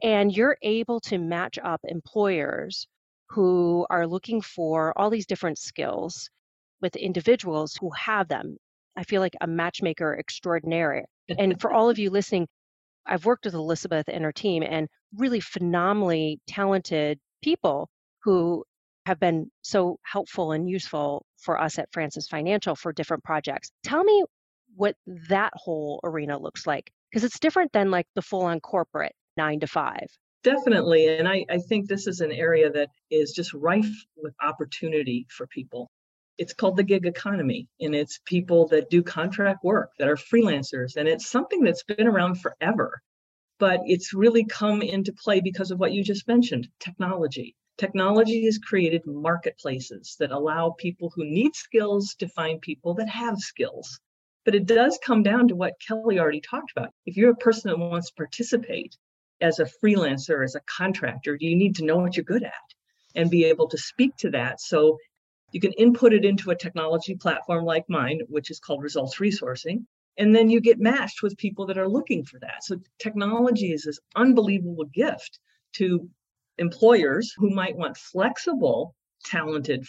And 0.02 0.34
you're 0.34 0.56
able 0.62 1.00
to 1.00 1.18
match 1.18 1.58
up 1.62 1.80
employers 1.84 2.86
who 3.28 3.86
are 3.90 4.06
looking 4.06 4.40
for 4.40 4.98
all 4.98 5.10
these 5.10 5.26
different 5.26 5.58
skills 5.58 6.30
with 6.80 6.96
individuals 6.96 7.76
who 7.80 7.90
have 7.90 8.28
them. 8.28 8.56
I 8.96 9.04
feel 9.04 9.20
like 9.20 9.36
a 9.40 9.46
matchmaker 9.46 10.14
extraordinary. 10.14 11.04
And 11.38 11.60
for 11.60 11.72
all 11.72 11.90
of 11.90 11.98
you 11.98 12.10
listening, 12.10 12.48
I've 13.06 13.24
worked 13.24 13.44
with 13.44 13.54
Elizabeth 13.54 14.08
and 14.08 14.24
her 14.24 14.32
team 14.32 14.62
and 14.62 14.88
really 15.16 15.40
phenomenally 15.40 16.40
talented 16.46 17.18
people 17.42 17.88
who 18.22 18.64
have 19.06 19.18
been 19.18 19.50
so 19.62 19.98
helpful 20.02 20.52
and 20.52 20.68
useful 20.68 21.24
for 21.38 21.60
us 21.60 21.78
at 21.78 21.88
Francis 21.92 22.28
Financial 22.28 22.76
for 22.76 22.92
different 22.92 23.24
projects. 23.24 23.70
Tell 23.82 24.04
me 24.04 24.24
what 24.76 24.94
that 25.28 25.52
whole 25.54 26.00
arena 26.04 26.38
looks 26.38 26.66
like 26.66 26.92
because 27.10 27.24
it's 27.24 27.40
different 27.40 27.72
than 27.72 27.90
like 27.90 28.06
the 28.14 28.22
full 28.22 28.42
on 28.42 28.60
corporate 28.60 29.14
nine 29.36 29.60
to 29.60 29.66
five. 29.66 30.06
Definitely. 30.42 31.18
And 31.18 31.28
I, 31.28 31.44
I 31.50 31.58
think 31.58 31.88
this 31.88 32.06
is 32.06 32.20
an 32.20 32.32
area 32.32 32.70
that 32.70 32.88
is 33.10 33.32
just 33.32 33.52
rife 33.52 33.90
with 34.16 34.34
opportunity 34.42 35.26
for 35.28 35.46
people. 35.46 35.90
It's 36.38 36.54
called 36.54 36.78
the 36.78 36.82
gig 36.82 37.04
economy, 37.04 37.68
and 37.80 37.94
it's 37.94 38.20
people 38.24 38.66
that 38.68 38.88
do 38.88 39.02
contract 39.02 39.62
work 39.62 39.90
that 39.98 40.08
are 40.08 40.16
freelancers. 40.16 40.96
And 40.96 41.06
it's 41.06 41.28
something 41.28 41.62
that's 41.62 41.82
been 41.82 42.06
around 42.06 42.40
forever, 42.40 43.02
but 43.58 43.80
it's 43.84 44.14
really 44.14 44.44
come 44.46 44.80
into 44.80 45.12
play 45.12 45.42
because 45.42 45.70
of 45.70 45.78
what 45.78 45.92
you 45.92 46.02
just 46.02 46.26
mentioned 46.26 46.68
technology. 46.78 47.54
Technology 47.80 48.44
has 48.44 48.58
created 48.58 49.06
marketplaces 49.06 50.14
that 50.20 50.32
allow 50.32 50.68
people 50.68 51.10
who 51.14 51.24
need 51.24 51.56
skills 51.56 52.14
to 52.16 52.28
find 52.28 52.60
people 52.60 52.92
that 52.92 53.08
have 53.08 53.38
skills. 53.38 53.98
But 54.44 54.54
it 54.54 54.66
does 54.66 54.98
come 55.02 55.22
down 55.22 55.48
to 55.48 55.56
what 55.56 55.80
Kelly 55.80 56.18
already 56.18 56.42
talked 56.42 56.72
about. 56.76 56.90
If 57.06 57.16
you're 57.16 57.30
a 57.30 57.36
person 57.36 57.70
that 57.70 57.78
wants 57.78 58.08
to 58.08 58.16
participate 58.16 58.98
as 59.40 59.60
a 59.60 59.70
freelancer, 59.82 60.44
as 60.44 60.56
a 60.56 60.60
contractor, 60.66 61.38
you 61.40 61.56
need 61.56 61.76
to 61.76 61.86
know 61.86 61.96
what 61.96 62.18
you're 62.18 62.24
good 62.24 62.42
at 62.42 62.52
and 63.14 63.30
be 63.30 63.46
able 63.46 63.68
to 63.68 63.78
speak 63.78 64.14
to 64.18 64.30
that. 64.32 64.60
So 64.60 64.98
you 65.50 65.60
can 65.62 65.72
input 65.72 66.12
it 66.12 66.26
into 66.26 66.50
a 66.50 66.56
technology 66.56 67.14
platform 67.14 67.64
like 67.64 67.88
mine, 67.88 68.20
which 68.28 68.50
is 68.50 68.60
called 68.60 68.82
results 68.82 69.16
resourcing. 69.16 69.86
And 70.18 70.36
then 70.36 70.50
you 70.50 70.60
get 70.60 70.80
matched 70.80 71.22
with 71.22 71.38
people 71.38 71.64
that 71.68 71.78
are 71.78 71.88
looking 71.88 72.26
for 72.26 72.38
that. 72.40 72.62
So 72.62 72.76
technology 72.98 73.72
is 73.72 73.84
this 73.84 74.00
unbelievable 74.14 74.84
gift 74.84 75.38
to 75.76 76.10
employers 76.60 77.34
who 77.36 77.50
might 77.50 77.76
want 77.76 77.96
flexible, 77.96 78.94
talented 79.24 79.84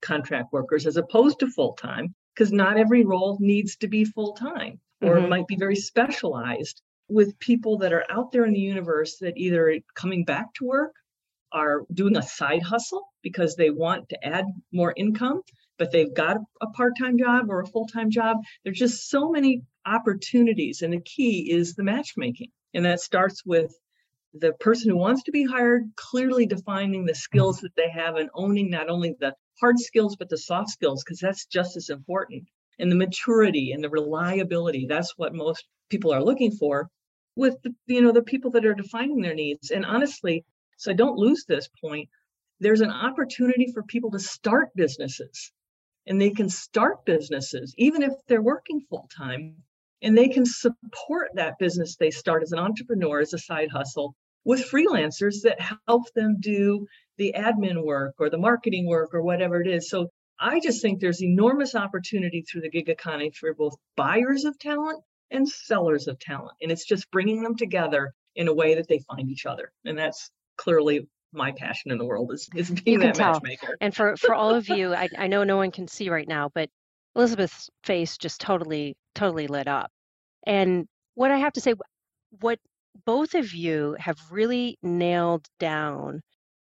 contract 0.00 0.52
workers 0.52 0.86
as 0.86 0.96
opposed 0.96 1.40
to 1.40 1.46
full 1.48 1.74
time, 1.74 2.14
because 2.34 2.52
not 2.52 2.78
every 2.78 3.04
role 3.04 3.36
needs 3.40 3.76
to 3.76 3.88
be 3.88 4.04
full 4.04 4.32
time 4.32 4.80
or 5.02 5.16
mm-hmm. 5.16 5.28
might 5.28 5.46
be 5.46 5.56
very 5.56 5.76
specialized 5.76 6.80
with 7.08 7.38
people 7.38 7.78
that 7.78 7.92
are 7.92 8.04
out 8.10 8.32
there 8.32 8.46
in 8.46 8.54
the 8.54 8.60
universe 8.60 9.18
that 9.18 9.36
either 9.36 9.78
coming 9.94 10.24
back 10.24 10.52
to 10.54 10.64
work 10.64 10.94
are 11.52 11.82
doing 11.92 12.16
a 12.16 12.22
side 12.22 12.62
hustle 12.62 13.06
because 13.22 13.54
they 13.54 13.70
want 13.70 14.08
to 14.08 14.26
add 14.26 14.44
more 14.72 14.94
income, 14.96 15.42
but 15.78 15.92
they've 15.92 16.14
got 16.14 16.38
a 16.60 16.66
part 16.68 16.94
time 16.98 17.18
job 17.18 17.50
or 17.50 17.60
a 17.60 17.66
full 17.66 17.86
time 17.86 18.10
job. 18.10 18.38
There's 18.64 18.78
just 18.78 19.08
so 19.10 19.30
many 19.30 19.62
opportunities. 19.86 20.82
And 20.82 20.92
the 20.92 21.00
key 21.00 21.50
is 21.50 21.74
the 21.74 21.84
matchmaking. 21.84 22.50
And 22.72 22.84
that 22.84 23.00
starts 23.00 23.44
with 23.44 23.72
the 24.34 24.52
person 24.54 24.90
who 24.90 24.96
wants 24.96 25.22
to 25.24 25.32
be 25.32 25.44
hired 25.44 25.84
clearly 25.96 26.46
defining 26.46 27.04
the 27.04 27.14
skills 27.14 27.60
that 27.60 27.74
they 27.76 27.88
have 27.88 28.16
and 28.16 28.30
owning 28.34 28.68
not 28.68 28.88
only 28.88 29.14
the 29.20 29.34
hard 29.60 29.78
skills, 29.78 30.16
but 30.16 30.28
the 30.28 30.38
soft 30.38 30.70
skills, 30.70 31.04
because 31.04 31.20
that's 31.20 31.46
just 31.46 31.76
as 31.76 31.88
important. 31.88 32.44
And 32.78 32.90
the 32.90 32.96
maturity 32.96 33.72
and 33.72 33.82
the 33.82 33.90
reliability, 33.90 34.86
that's 34.88 35.16
what 35.16 35.34
most 35.34 35.64
people 35.88 36.12
are 36.12 36.24
looking 36.24 36.50
for 36.50 36.88
with 37.36 37.56
the, 37.62 37.74
you 37.86 38.00
know 38.00 38.12
the 38.12 38.22
people 38.22 38.50
that 38.52 38.64
are 38.64 38.74
defining 38.74 39.20
their 39.20 39.34
needs 39.34 39.70
and 39.70 39.84
honestly 39.84 40.44
so 40.76 40.92
don't 40.92 41.18
lose 41.18 41.44
this 41.44 41.68
point. 41.80 42.08
There's 42.60 42.80
an 42.80 42.90
opportunity 42.90 43.70
for 43.72 43.82
people 43.82 44.10
to 44.12 44.18
start 44.18 44.70
businesses 44.74 45.52
and 46.06 46.20
they 46.20 46.30
can 46.30 46.48
start 46.48 47.04
businesses 47.04 47.74
even 47.78 48.02
if 48.02 48.12
they're 48.26 48.42
working 48.42 48.80
full 48.88 49.08
time 49.16 49.56
and 50.02 50.16
they 50.16 50.28
can 50.28 50.44
support 50.44 51.30
that 51.34 51.58
business 51.58 51.96
they 51.96 52.10
start 52.10 52.42
as 52.42 52.52
an 52.52 52.58
entrepreneur 52.58 53.20
as 53.20 53.32
a 53.32 53.38
side 53.38 53.70
hustle 53.70 54.14
with 54.44 54.68
freelancers 54.70 55.42
that 55.42 55.58
help 55.60 56.12
them 56.14 56.36
do 56.40 56.86
the 57.18 57.34
admin 57.36 57.82
work 57.82 58.14
or 58.18 58.30
the 58.30 58.38
marketing 58.38 58.86
work 58.86 59.10
or 59.14 59.22
whatever 59.22 59.60
it 59.60 59.66
is 59.66 59.88
so 59.88 60.08
i 60.40 60.60
just 60.60 60.82
think 60.82 61.00
there's 61.00 61.22
enormous 61.22 61.74
opportunity 61.74 62.42
through 62.42 62.60
the 62.60 62.70
gig 62.70 62.88
economy 62.88 63.30
for 63.30 63.54
both 63.54 63.74
buyers 63.96 64.44
of 64.44 64.58
talent 64.58 65.02
and 65.30 65.48
sellers 65.48 66.08
of 66.08 66.18
talent 66.18 66.56
and 66.62 66.70
it's 66.70 66.84
just 66.84 67.10
bringing 67.10 67.42
them 67.42 67.56
together 67.56 68.12
in 68.36 68.48
a 68.48 68.54
way 68.54 68.74
that 68.74 68.88
they 68.88 69.00
find 69.10 69.30
each 69.30 69.46
other 69.46 69.72
and 69.84 69.98
that's 69.98 70.30
clearly 70.56 71.06
my 71.34 71.52
passion 71.52 71.90
in 71.90 71.98
the 71.98 72.04
world 72.04 72.32
is, 72.32 72.48
is 72.54 72.70
being 72.70 73.00
that 73.00 73.14
tell. 73.14 73.32
matchmaker. 73.32 73.76
And 73.80 73.94
for, 73.94 74.16
for 74.16 74.34
all 74.34 74.54
of 74.54 74.68
you, 74.68 74.94
I, 74.94 75.08
I 75.18 75.26
know 75.26 75.44
no 75.44 75.56
one 75.56 75.70
can 75.70 75.88
see 75.88 76.08
right 76.08 76.28
now, 76.28 76.50
but 76.54 76.70
Elizabeth's 77.16 77.68
face 77.82 78.16
just 78.16 78.40
totally, 78.40 78.96
totally 79.14 79.46
lit 79.46 79.68
up. 79.68 79.90
And 80.46 80.86
what 81.14 81.30
I 81.30 81.38
have 81.38 81.52
to 81.54 81.60
say, 81.60 81.74
what 82.40 82.58
both 83.06 83.34
of 83.34 83.54
you 83.54 83.96
have 83.98 84.18
really 84.30 84.78
nailed 84.82 85.46
down 85.58 86.22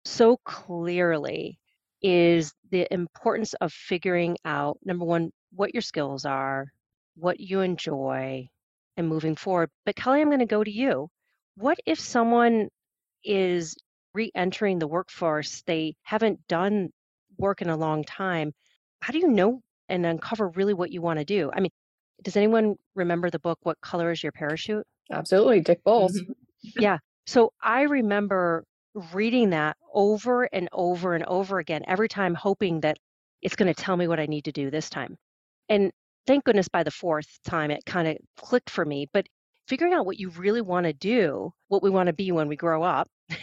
so 0.06 0.38
clearly 0.46 1.60
is 2.02 2.54
the 2.72 2.92
importance 2.94 3.54
of 3.56 3.74
figuring 3.74 4.38
out 4.46 4.78
number 4.86 5.06
one, 5.06 5.32
what 5.54 5.74
your 5.74 5.82
skills 5.82 6.26
are, 6.26 6.68
what 7.16 7.40
you 7.40 7.62
enjoy, 7.62 8.48
and 8.98 9.08
moving 9.08 9.36
forward. 9.36 9.70
But 9.86 9.96
Kelly, 9.96 10.22
I'm 10.22 10.28
going 10.28 10.40
to 10.40 10.46
go 10.46 10.64
to 10.64 10.72
you. 10.72 11.10
What 11.56 11.80
if 11.86 12.00
someone 12.00 12.70
is 13.24 13.76
re-entering 14.16 14.80
the 14.80 14.88
workforce 14.88 15.62
they 15.68 15.96
haven't 16.04 16.48
done 16.48 16.90
work 17.38 17.62
in 17.62 17.70
a 17.70 17.76
long 17.78 18.04
time 18.04 18.54
how 19.02 19.12
do 19.12 19.20
you 19.20 19.28
know 19.28 19.62
and 19.90 20.06
uncover 20.06 20.50
really 20.50 20.74
what 20.74 20.92
you 20.92 21.02
want 21.02 21.20
to 21.20 21.26
do 21.26 21.52
i 21.54 21.60
mean 21.60 21.72
does 22.24 22.38
anyone 22.38 22.76
remember 22.96 23.30
the 23.30 23.40
book 23.40 23.60
what 23.64 23.80
color 23.82 24.12
is 24.12 24.24
your 24.24 24.32
parachute 24.32 24.86
absolutely 25.12 25.62
dick 25.62 25.84
bolles 25.84 26.20
mm-hmm. 26.20 26.82
yeah 26.82 26.98
so 27.26 27.52
i 27.62 27.82
remember 27.84 28.64
reading 29.14 29.50
that 29.50 29.76
over 29.94 30.44
and 30.44 30.70
over 30.72 31.16
and 31.16 31.26
over 31.26 31.60
again 31.60 31.82
every 31.88 32.08
time 32.08 32.34
hoping 32.34 32.80
that 32.82 32.98
it's 33.42 33.56
going 33.56 33.74
to 33.74 33.82
tell 33.82 33.98
me 33.98 34.08
what 34.08 34.20
i 34.20 34.26
need 34.26 34.46
to 34.46 34.52
do 34.52 34.70
this 34.70 34.90
time 34.90 35.16
and 35.70 35.92
thank 36.28 36.44
goodness 36.44 36.70
by 36.70 36.84
the 36.84 36.92
fourth 36.92 37.28
time 37.46 37.72
it 37.72 37.86
kind 37.86 38.08
of 38.08 38.18
clicked 38.38 38.70
for 38.70 38.86
me 38.86 39.08
but 39.14 39.26
figuring 39.68 39.94
out 39.94 40.06
what 40.06 40.20
you 40.20 40.30
really 40.30 40.62
want 40.62 40.86
to 40.86 40.94
do 40.94 41.52
what 41.68 41.84
we 41.84 41.90
want 41.90 42.08
to 42.08 42.14
be 42.14 42.32
when 42.32 42.48
we 42.48 42.56
grow 42.56 42.84
up 42.84 43.08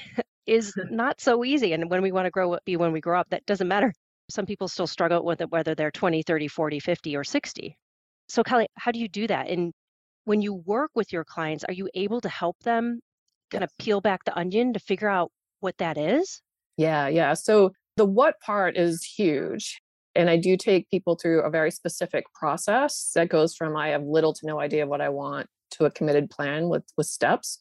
is 0.47 0.75
not 0.91 1.21
so 1.21 1.45
easy. 1.45 1.73
And 1.73 1.91
when 1.91 2.03
we 2.03 2.13
want 2.13 2.27
to 2.27 2.31
grow 2.31 2.53
up, 2.55 2.65
be 2.65 2.77
when 2.77 2.93
we 2.93 3.01
grow 3.01 3.21
up, 3.21 3.29
that 3.31 3.47
doesn't 3.47 3.69
matter. 3.69 3.93
Some 4.31 4.47
people 4.47 4.69
still 4.69 4.87
struggle 4.87 5.25
with 5.25 5.41
it, 5.41 5.51
whether 5.51 5.75
they're 5.75 5.91
20, 5.91 6.23
30, 6.23 6.49
40, 6.49 6.81
50, 6.81 7.17
or 7.17 7.25
60. 7.25 7.77
So, 8.29 8.43
Kelly, 8.43 8.67
how 8.77 8.93
do 8.93 8.99
you 8.99 9.09
do 9.09 9.27
that? 9.27 9.49
And 9.49 9.73
when 10.25 10.41
you 10.43 10.55
work 10.55 10.91
with 10.95 11.13
your 11.13 11.25
clients, 11.25 11.65
are 11.65 11.73
you 11.73 11.89
able 11.95 12.21
to 12.21 12.29
help 12.29 12.59
them 12.61 13.01
kind 13.51 13.65
of 13.65 13.71
peel 13.79 14.01
back 14.01 14.25
the 14.25 14.37
onion 14.37 14.73
to 14.73 14.79
figure 14.81 15.09
out 15.09 15.31
what 15.61 15.79
that 15.79 15.99
is? 15.99 16.41
Yeah, 16.77 17.09
yeah. 17.09 17.35
So 17.35 17.73
the 17.97 18.05
what 18.05 18.41
part 18.41 18.77
is 18.77 19.05
huge. 19.05 19.81
And 20.15 20.29
I 20.29 20.37
do 20.37 20.57
take 20.57 20.91
people 20.91 21.17
through 21.17 21.43
a 21.43 21.51
very 21.51 21.71
specific 21.71 22.25
process 22.35 23.13
that 23.15 23.29
goes 23.29 23.55
from 23.55 23.77
I 23.77 23.89
have 23.89 24.03
little 24.05 24.33
to 24.35 24.47
no 24.47 24.61
idea 24.61 24.87
what 24.87 25.01
I 25.01 25.09
want 25.09 25.49
to 25.73 25.87
a 25.87 25.91
committed 25.91 26.31
plan 26.31 26.69
with 26.69 26.85
with 26.97 27.07
steps 27.07 27.61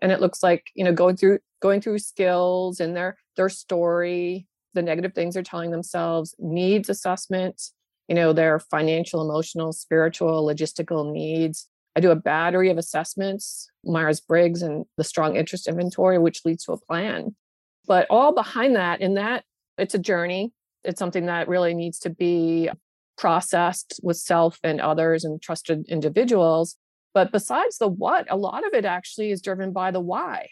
and 0.00 0.12
it 0.12 0.20
looks 0.20 0.42
like 0.42 0.66
you 0.74 0.84
know 0.84 0.92
going 0.92 1.16
through 1.16 1.38
going 1.60 1.80
through 1.80 1.98
skills 1.98 2.80
and 2.80 2.96
their 2.96 3.16
their 3.36 3.48
story 3.48 4.46
the 4.74 4.82
negative 4.82 5.12
things 5.14 5.34
they're 5.34 5.42
telling 5.42 5.70
themselves 5.70 6.34
needs 6.38 6.88
assessment 6.88 7.60
you 8.08 8.14
know 8.14 8.32
their 8.32 8.58
financial 8.58 9.22
emotional 9.22 9.72
spiritual 9.72 10.46
logistical 10.46 11.10
needs 11.12 11.68
i 11.98 12.00
do 12.00 12.10
a 12.10 12.16
battery 12.16 12.70
of 12.70 12.78
assessments 12.78 13.68
myers-briggs 13.84 14.62
and 14.62 14.84
the 14.96 15.04
strong 15.04 15.36
interest 15.36 15.68
inventory 15.68 16.18
which 16.18 16.44
leads 16.44 16.64
to 16.64 16.72
a 16.72 16.80
plan 16.80 17.34
but 17.86 18.06
all 18.10 18.34
behind 18.34 18.76
that 18.76 19.00
in 19.00 19.14
that 19.14 19.44
it's 19.76 19.94
a 19.94 19.98
journey 19.98 20.52
it's 20.84 20.98
something 20.98 21.26
that 21.26 21.48
really 21.48 21.74
needs 21.74 21.98
to 21.98 22.10
be 22.10 22.70
processed 23.16 23.98
with 24.02 24.16
self 24.16 24.58
and 24.62 24.80
others 24.80 25.24
and 25.24 25.42
trusted 25.42 25.84
individuals 25.88 26.76
but 27.14 27.32
besides 27.32 27.78
the 27.78 27.88
what, 27.88 28.30
a 28.30 28.36
lot 28.36 28.66
of 28.66 28.74
it 28.74 28.84
actually 28.84 29.30
is 29.30 29.42
driven 29.42 29.72
by 29.72 29.90
the 29.90 30.00
why. 30.00 30.48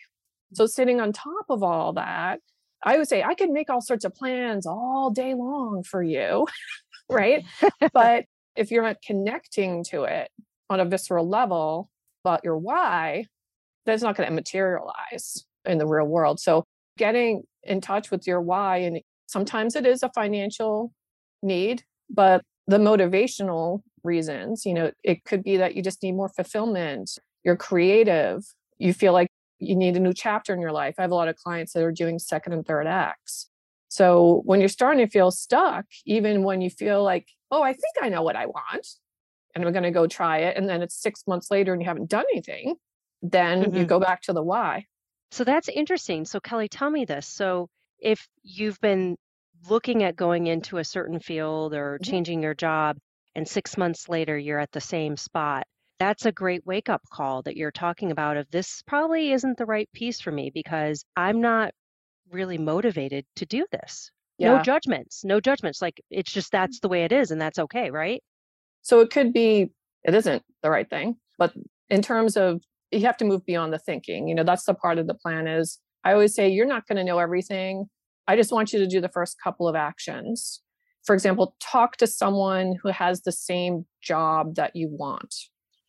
So 0.54 0.66
sitting 0.66 1.00
on 1.00 1.12
top 1.12 1.46
of 1.48 1.62
all 1.62 1.92
that, 1.94 2.40
I 2.82 2.98
would 2.98 3.08
say 3.08 3.22
I 3.22 3.34
could 3.34 3.50
make 3.50 3.70
all 3.70 3.80
sorts 3.80 4.04
of 4.04 4.14
plans 4.14 4.66
all 4.66 5.10
day 5.10 5.34
long 5.34 5.82
for 5.82 6.02
you, 6.02 6.46
right? 7.08 7.44
but 7.92 8.24
if 8.56 8.70
you're 8.70 8.82
not 8.82 8.96
connecting 9.00 9.84
to 9.84 10.04
it 10.04 10.28
on 10.70 10.80
a 10.80 10.85
visceral 10.85 11.28
level 11.28 11.90
about 12.25 12.44
your 12.44 12.58
why, 12.58 13.26
that's 13.85 14.02
not 14.02 14.16
going 14.16 14.28
to 14.28 14.35
materialize 14.35 15.44
in 15.64 15.78
the 15.78 15.87
real 15.87 16.06
world. 16.06 16.40
So 16.40 16.64
getting 16.99 17.42
in 17.62 17.80
touch 17.80 18.11
with 18.11 18.26
your 18.26 18.40
why, 18.40 18.78
and 18.78 19.00
sometimes 19.26 19.76
it 19.76 19.87
is 19.87 20.02
a 20.02 20.11
financial 20.14 20.92
need, 21.42 21.85
but 22.11 22.42
the 22.66 22.78
motivational 22.78 23.82
reasons. 24.06 24.64
You 24.64 24.73
know, 24.75 24.90
it 25.02 25.25
could 25.25 25.42
be 25.42 25.58
that 25.58 25.75
you 25.75 25.82
just 25.82 26.02
need 26.02 26.12
more 26.12 26.30
fulfillment, 26.30 27.18
you're 27.44 27.56
creative, 27.56 28.42
you 28.78 28.94
feel 28.94 29.12
like 29.12 29.28
you 29.58 29.76
need 29.76 29.96
a 29.96 30.00
new 30.00 30.14
chapter 30.14 30.54
in 30.54 30.61
your 30.61 30.73
life. 30.73 30.94
I 30.99 31.02
have 31.02 31.11
a 31.11 31.14
lot 31.14 31.28
of 31.28 31.37
clients 31.37 31.73
that 31.73 31.82
are 31.82 31.92
doing 31.92 32.18
second 32.18 32.52
and 32.52 32.66
third 32.66 32.87
acts. 32.87 33.49
So 33.88 34.42
when 34.44 34.61
you're 34.61 34.68
starting 34.68 35.04
to 35.04 35.11
feel 35.11 35.30
stuck, 35.30 35.87
even 36.04 36.42
when 36.42 36.61
you 36.61 36.70
feel 36.70 37.02
like, 37.02 37.28
oh, 37.50 37.62
I 37.62 37.73
think 37.73 37.94
I 38.00 38.08
know 38.08 38.23
what 38.23 38.37
I 38.37 38.46
want 38.46 38.87
and 39.56 39.64
I'm 39.64 39.72
going 39.72 39.82
to 39.82 39.90
go 39.90 40.06
try 40.06 40.38
it, 40.38 40.56
and 40.56 40.68
then 40.68 40.82
it's 40.82 40.94
six 40.94 41.25
months 41.26 41.50
later 41.50 41.72
and 41.72 41.82
you 41.82 41.88
haven't 41.88 42.08
done 42.08 42.25
anything, 42.32 42.76
then 43.22 43.64
mm-hmm. 43.64 43.76
you 43.76 43.84
go 43.84 43.98
back 43.98 44.22
to 44.22 44.32
the 44.32 44.42
why. 44.42 44.86
So 45.32 45.42
that's 45.42 45.68
interesting. 45.68 46.25
So, 46.25 46.38
Kelly, 46.38 46.68
tell 46.68 46.90
me 46.90 47.04
this. 47.04 47.26
So, 47.26 47.68
if 47.98 48.28
you've 48.44 48.80
been 48.80 49.16
looking 49.68 50.04
at 50.04 50.14
going 50.14 50.46
into 50.46 50.78
a 50.78 50.84
certain 50.84 51.18
field 51.18 51.75
or 51.75 51.98
mm-hmm. 51.98 52.08
changing 52.08 52.42
your 52.42 52.54
job, 52.54 52.98
and 53.36 53.46
six 53.46 53.76
months 53.76 54.08
later 54.08 54.36
you're 54.36 54.58
at 54.58 54.72
the 54.72 54.80
same 54.80 55.16
spot 55.16 55.64
that's 55.98 56.26
a 56.26 56.32
great 56.32 56.66
wake 56.66 56.88
up 56.88 57.02
call 57.12 57.42
that 57.42 57.56
you're 57.56 57.70
talking 57.70 58.10
about 58.10 58.36
of 58.36 58.50
this 58.50 58.82
probably 58.86 59.30
isn't 59.30 59.56
the 59.56 59.66
right 59.66 59.88
piece 59.92 60.20
for 60.20 60.32
me 60.32 60.50
because 60.52 61.04
i'm 61.16 61.40
not 61.40 61.70
really 62.32 62.58
motivated 62.58 63.25
to 63.36 63.46
do 63.46 63.64
this 63.70 64.10
yeah. 64.38 64.56
no 64.56 64.62
judgments 64.62 65.22
no 65.25 65.38
judgments 65.38 65.80
like 65.80 66.00
it's 66.10 66.32
just 66.32 66.50
that's 66.50 66.80
the 66.80 66.88
way 66.88 67.04
it 67.04 67.12
is 67.12 67.30
and 67.30 67.40
that's 67.40 67.58
okay 67.58 67.90
right 67.90 68.22
so 68.86 69.00
it 69.00 69.10
could 69.10 69.32
be 69.32 69.70
it 70.04 70.14
isn't 70.14 70.42
the 70.62 70.70
right 70.70 70.88
thing 70.88 71.16
but 71.38 71.52
in 71.90 72.00
terms 72.00 72.36
of 72.36 72.62
you 72.92 73.00
have 73.00 73.16
to 73.16 73.24
move 73.24 73.44
beyond 73.44 73.72
the 73.72 73.78
thinking 73.78 74.28
you 74.28 74.34
know 74.34 74.44
that's 74.44 74.64
the 74.64 74.74
part 74.74 74.98
of 74.98 75.06
the 75.06 75.14
plan 75.14 75.46
is 75.46 75.78
i 76.04 76.12
always 76.12 76.34
say 76.34 76.48
you're 76.48 76.66
not 76.66 76.86
going 76.86 76.96
to 76.96 77.04
know 77.04 77.18
everything 77.18 77.86
i 78.28 78.36
just 78.36 78.52
want 78.52 78.72
you 78.72 78.78
to 78.78 78.86
do 78.86 79.00
the 79.00 79.08
first 79.08 79.36
couple 79.42 79.68
of 79.68 79.74
actions 79.74 80.62
for 81.06 81.14
example, 81.14 81.54
talk 81.60 81.96
to 81.98 82.06
someone 82.06 82.74
who 82.82 82.90
has 82.90 83.22
the 83.22 83.32
same 83.32 83.86
job 84.02 84.56
that 84.56 84.74
you 84.74 84.88
want, 84.90 85.34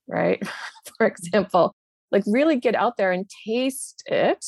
right? 0.07 0.39
for 0.45 0.51
mm-hmm. 0.51 1.05
example, 1.05 1.75
like 2.11 2.23
really 2.27 2.57
get 2.57 2.75
out 2.75 2.97
there 2.97 3.11
and 3.11 3.29
taste 3.45 4.03
it. 4.05 4.45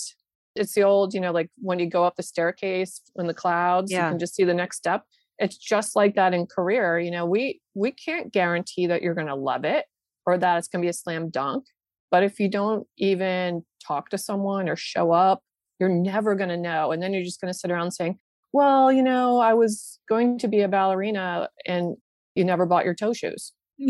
It's 0.55 0.73
the 0.75 0.83
old, 0.83 1.13
you 1.13 1.19
know, 1.19 1.31
like 1.31 1.49
when 1.57 1.79
you 1.79 1.89
go 1.89 2.03
up 2.03 2.15
the 2.15 2.23
staircase 2.23 3.01
in 3.15 3.27
the 3.27 3.33
clouds, 3.33 3.91
yeah. 3.91 4.05
you 4.05 4.11
can 4.11 4.19
just 4.19 4.35
see 4.35 4.43
the 4.43 4.53
next 4.53 4.77
step. 4.77 5.03
It's 5.39 5.57
just 5.57 5.95
like 5.95 6.15
that 6.15 6.33
in 6.33 6.45
career. 6.45 6.99
You 6.99 7.11
know, 7.11 7.25
we 7.25 7.61
we 7.73 7.91
can't 7.91 8.31
guarantee 8.31 8.87
that 8.87 9.01
you're 9.01 9.15
going 9.15 9.27
to 9.27 9.35
love 9.35 9.65
it 9.65 9.85
or 10.25 10.37
that 10.37 10.57
it's 10.57 10.67
going 10.67 10.81
to 10.81 10.85
be 10.85 10.89
a 10.89 10.93
slam 10.93 11.29
dunk. 11.29 11.65
But 12.11 12.23
if 12.23 12.39
you 12.39 12.49
don't 12.49 12.87
even 12.97 13.63
talk 13.85 14.09
to 14.09 14.17
someone 14.17 14.67
or 14.67 14.75
show 14.75 15.11
up, 15.11 15.41
you're 15.79 15.89
never 15.89 16.35
going 16.35 16.49
to 16.49 16.57
know. 16.57 16.91
And 16.91 17.01
then 17.01 17.13
you're 17.13 17.23
just 17.23 17.41
going 17.41 17.53
to 17.53 17.57
sit 17.57 17.71
around 17.71 17.91
saying, 17.91 18.19
well, 18.51 18.91
you 18.91 19.03
know, 19.03 19.39
I 19.39 19.53
was 19.53 19.99
going 20.09 20.39
to 20.39 20.47
be 20.47 20.61
a 20.61 20.67
ballerina 20.67 21.49
and 21.65 21.95
you 22.35 22.43
never 22.43 22.65
bought 22.65 22.85
your 22.85 22.95
toe 22.95 23.13
shoes. 23.13 23.53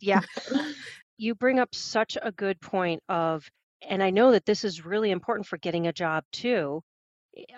yeah. 0.00 0.20
You 1.18 1.34
bring 1.34 1.58
up 1.58 1.74
such 1.74 2.18
a 2.20 2.30
good 2.30 2.60
point 2.60 3.02
of, 3.08 3.48
and 3.88 4.02
I 4.02 4.10
know 4.10 4.32
that 4.32 4.44
this 4.44 4.64
is 4.64 4.84
really 4.84 5.10
important 5.10 5.46
for 5.46 5.56
getting 5.56 5.86
a 5.86 5.92
job 5.92 6.24
too. 6.32 6.82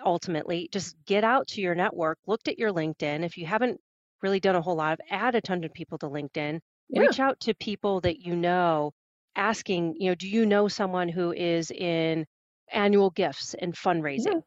Ultimately, 0.05 0.69
just 0.71 0.95
get 1.05 1.23
out 1.23 1.47
to 1.49 1.61
your 1.61 1.75
network, 1.75 2.17
looked 2.27 2.47
at 2.47 2.59
your 2.59 2.71
LinkedIn. 2.71 3.23
If 3.23 3.37
you 3.37 3.45
haven't 3.45 3.79
really 4.21 4.39
done 4.39 4.55
a 4.55 4.61
whole 4.61 4.75
lot 4.75 4.93
of 4.93 4.99
add 5.09 5.35
a 5.35 5.41
ton 5.41 5.63
of 5.63 5.73
people 5.73 5.97
to 5.99 6.09
LinkedIn, 6.09 6.59
yeah. 6.89 7.01
reach 7.01 7.19
out 7.19 7.39
to 7.41 7.53
people 7.55 8.01
that 8.01 8.19
you 8.19 8.35
know, 8.35 8.91
asking, 9.35 9.95
you 9.97 10.09
know, 10.09 10.15
do 10.15 10.27
you 10.27 10.45
know 10.45 10.67
someone 10.67 11.09
who 11.09 11.31
is 11.31 11.71
in 11.71 12.25
annual 12.71 13.09
gifts 13.11 13.55
and 13.59 13.73
fundraising? 13.73 14.25
Yeah 14.25 14.39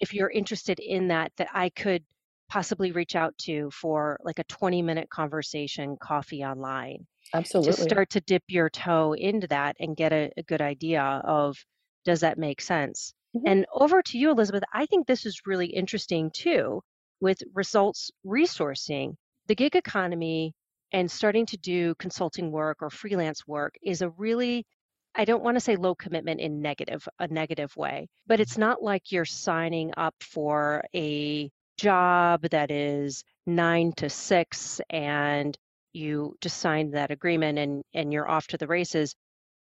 if 0.00 0.14
you're 0.14 0.30
interested 0.30 0.80
in 0.80 1.08
that, 1.08 1.30
that 1.36 1.48
I 1.54 1.68
could 1.68 2.02
possibly 2.48 2.90
reach 2.90 3.14
out 3.14 3.36
to 3.38 3.70
for 3.70 4.18
like 4.24 4.38
a 4.38 4.44
20 4.44 4.82
minute 4.82 5.08
conversation, 5.10 5.96
coffee 6.00 6.42
online. 6.42 7.06
Absolutely. 7.32 7.72
To 7.74 7.82
start 7.82 8.10
to 8.10 8.20
dip 8.22 8.42
your 8.48 8.70
toe 8.70 9.12
into 9.12 9.46
that 9.48 9.76
and 9.78 9.96
get 9.96 10.12
a, 10.12 10.30
a 10.36 10.42
good 10.42 10.60
idea 10.60 11.02
of 11.02 11.56
does 12.04 12.20
that 12.20 12.38
make 12.38 12.60
sense? 12.60 13.12
Mm-hmm. 13.36 13.46
And 13.46 13.66
over 13.72 14.02
to 14.02 14.18
you, 14.18 14.30
Elizabeth. 14.30 14.64
I 14.72 14.86
think 14.86 15.06
this 15.06 15.26
is 15.26 15.42
really 15.46 15.66
interesting 15.66 16.30
too 16.32 16.82
with 17.20 17.42
results 17.54 18.10
resourcing. 18.26 19.14
The 19.46 19.54
gig 19.54 19.76
economy 19.76 20.54
and 20.92 21.10
starting 21.10 21.46
to 21.46 21.56
do 21.56 21.94
consulting 21.96 22.50
work 22.50 22.78
or 22.80 22.90
freelance 22.90 23.46
work 23.46 23.74
is 23.82 24.02
a 24.02 24.10
really 24.10 24.66
I 25.14 25.24
don't 25.24 25.42
want 25.42 25.56
to 25.56 25.60
say 25.60 25.74
low 25.74 25.94
commitment 25.96 26.40
in 26.40 26.62
negative, 26.62 27.08
a 27.18 27.26
negative 27.26 27.76
way, 27.76 28.08
but 28.28 28.38
it's 28.38 28.56
not 28.56 28.80
like 28.80 29.10
you're 29.10 29.24
signing 29.24 29.92
up 29.96 30.14
for 30.20 30.84
a 30.94 31.50
job 31.78 32.42
that 32.50 32.70
is 32.70 33.24
nine 33.46 33.92
to 33.96 34.08
six 34.08 34.80
and 34.88 35.56
you 35.92 36.36
just 36.40 36.58
signed 36.58 36.94
that 36.94 37.10
agreement 37.10 37.58
and, 37.58 37.82
and 37.92 38.12
you're 38.12 38.30
off 38.30 38.46
to 38.48 38.58
the 38.58 38.68
races. 38.68 39.16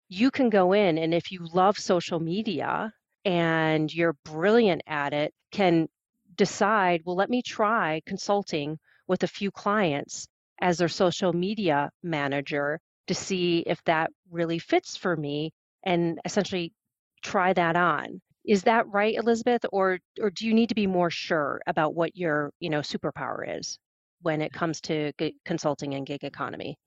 You 0.08 0.30
can 0.30 0.50
go 0.52 0.74
in 0.74 1.00
and 1.00 1.16
if 1.16 1.32
you 1.32 1.48
love 1.52 1.80
social 1.80 2.20
media 2.20 2.94
and 3.26 3.94
you're 3.94 4.16
brilliant 4.26 4.82
at 4.88 5.14
it, 5.14 5.34
can 5.52 5.88
decide, 6.36 7.02
well, 7.06 7.16
let 7.16 7.30
me 7.30 7.42
try 7.42 8.02
consulting 8.06 8.78
with 9.08 9.24
a 9.24 9.28
few 9.28 9.52
clients 9.52 10.28
as 10.62 10.78
their 10.78 10.88
social 10.88 11.34
media 11.34 11.90
manager 12.04 12.80
to 13.08 13.16
see 13.16 13.64
if 13.66 13.84
that 13.86 14.12
really 14.30 14.60
fits 14.60 14.96
for 14.96 15.16
me 15.16 15.52
and 15.84 16.20
essentially 16.26 16.72
try 17.24 17.54
that 17.54 17.76
on. 17.76 18.22
Is 18.46 18.64
that 18.64 18.88
right, 18.88 19.16
Elizabeth? 19.16 19.66
Or 19.72 20.00
or 20.20 20.30
do 20.30 20.48
you 20.48 20.54
need 20.54 20.70
to 20.70 20.76
be 20.76 20.88
more 20.88 21.10
sure 21.10 21.62
about 21.68 21.96
what 21.96 22.16
your, 22.16 22.52
you 22.60 22.70
know, 22.70 22.80
superpower 22.80 23.60
is 23.60 23.78
when 24.22 24.42
it 24.42 24.54
comes 24.54 24.82
to 24.82 25.12
consulting 25.46 25.94
and 25.94 26.06
gig 26.06 26.24
economy? 26.24 26.78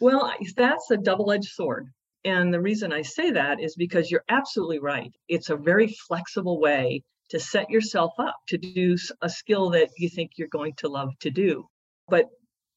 Well, 0.00 0.32
that's 0.56 0.90
a 0.90 0.96
double-edged 0.96 1.50
sword. 1.50 1.88
And 2.24 2.54
the 2.54 2.60
reason 2.60 2.92
I 2.92 3.02
say 3.02 3.32
that 3.32 3.60
is 3.60 3.74
because 3.74 4.10
you're 4.10 4.24
absolutely 4.28 4.78
right. 4.78 5.12
It's 5.28 5.50
a 5.50 5.56
very 5.56 5.88
flexible 6.06 6.60
way 6.60 7.02
to 7.30 7.40
set 7.40 7.70
yourself 7.70 8.12
up 8.18 8.36
to 8.48 8.58
do 8.58 8.96
a 9.22 9.28
skill 9.28 9.70
that 9.70 9.90
you 9.96 10.08
think 10.08 10.32
you're 10.36 10.48
going 10.48 10.74
to 10.78 10.88
love 10.88 11.10
to 11.20 11.30
do. 11.30 11.66
But 12.08 12.26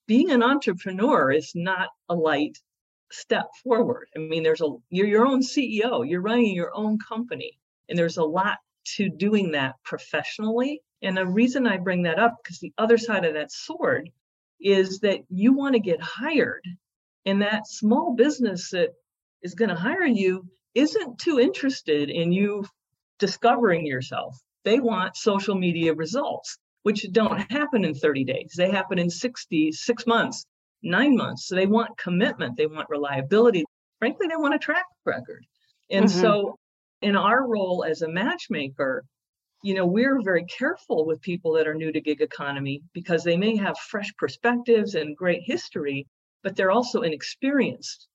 being 0.08 0.32
an 0.32 0.42
entrepreneur 0.42 1.32
is 1.32 1.52
not 1.56 1.90
a 2.10 2.16
light 2.16 2.58
step 3.12 3.48
forward. 3.64 4.08
I 4.16 4.20
mean, 4.20 4.44
there's 4.44 4.62
a 4.62 4.70
you're 4.90 5.08
your 5.08 5.28
own 5.28 5.42
CEO, 5.42 6.08
you're 6.10 6.22
running 6.22 6.56
your 6.56 6.76
own 6.76 6.98
company, 7.00 7.60
and 7.90 7.98
there's 7.98 8.18
a 8.18 8.24
lot 8.24 8.58
to 8.96 9.10
doing 9.10 9.52
that 9.52 9.76
professionally. 9.84 10.82
And 11.02 11.18
the 11.18 11.28
reason 11.28 11.68
I 11.68 11.78
bring 11.78 12.04
that 12.04 12.20
up 12.20 12.38
because 12.44 12.60
the 12.60 12.74
other 12.78 12.98
side 12.98 13.26
of 13.26 13.34
that 13.34 13.52
sword 13.52 14.10
is 14.60 15.00
that 15.00 15.20
you 15.30 15.54
want 15.54 15.74
to 15.74 15.80
get 15.80 16.02
hired, 16.02 16.66
and 17.26 17.42
that 17.42 17.68
small 17.68 18.16
business 18.16 18.70
that 18.72 18.94
is 19.46 19.54
going 19.54 19.70
to 19.70 19.76
hire 19.76 20.06
you 20.06 20.44
isn't 20.74 21.20
too 21.20 21.40
interested 21.40 22.10
in 22.10 22.32
you 22.32 22.66
discovering 23.20 23.86
yourself. 23.86 24.36
They 24.64 24.80
want 24.80 25.16
social 25.16 25.54
media 25.56 25.94
results, 25.94 26.58
which 26.82 27.06
don't 27.12 27.40
happen 27.52 27.86
in 27.86 27.94
30 27.94 28.24
days. 28.24 28.54
They 28.58 28.72
happen 28.72 28.98
in 28.98 29.10
60, 29.10 29.72
six 29.72 30.08
months, 30.08 30.46
nine 30.82 31.16
months. 31.16 31.48
So 31.48 31.54
they 31.56 31.68
want 31.68 31.96
commitment, 31.98 32.58
they 32.58 32.66
want 32.66 32.90
reliability. 32.90 33.64
Frankly, 34.00 34.28
they 34.28 34.36
want 34.36 34.56
a 34.56 34.60
track 34.60 34.86
record. 35.06 35.46
And 35.92 36.06
mm-hmm. 36.06 36.22
so, 36.22 36.58
in 37.04 37.16
our 37.16 37.48
role 37.48 37.86
as 37.88 38.02
a 38.02 38.10
matchmaker, 38.10 39.04
you 39.62 39.76
know, 39.76 39.86
we're 39.86 40.22
very 40.24 40.46
careful 40.46 41.06
with 41.06 41.22
people 41.22 41.54
that 41.54 41.68
are 41.68 41.76
new 41.76 41.92
to 41.92 42.02
gig 42.02 42.22
economy 42.22 42.82
because 42.94 43.24
they 43.24 43.38
may 43.38 43.56
have 43.58 43.78
fresh 43.78 44.12
perspectives 44.18 44.96
and 44.96 45.16
great 45.16 45.44
history, 45.44 46.08
but 46.42 46.56
they're 46.56 46.72
also 46.72 47.02
inexperienced 47.02 48.08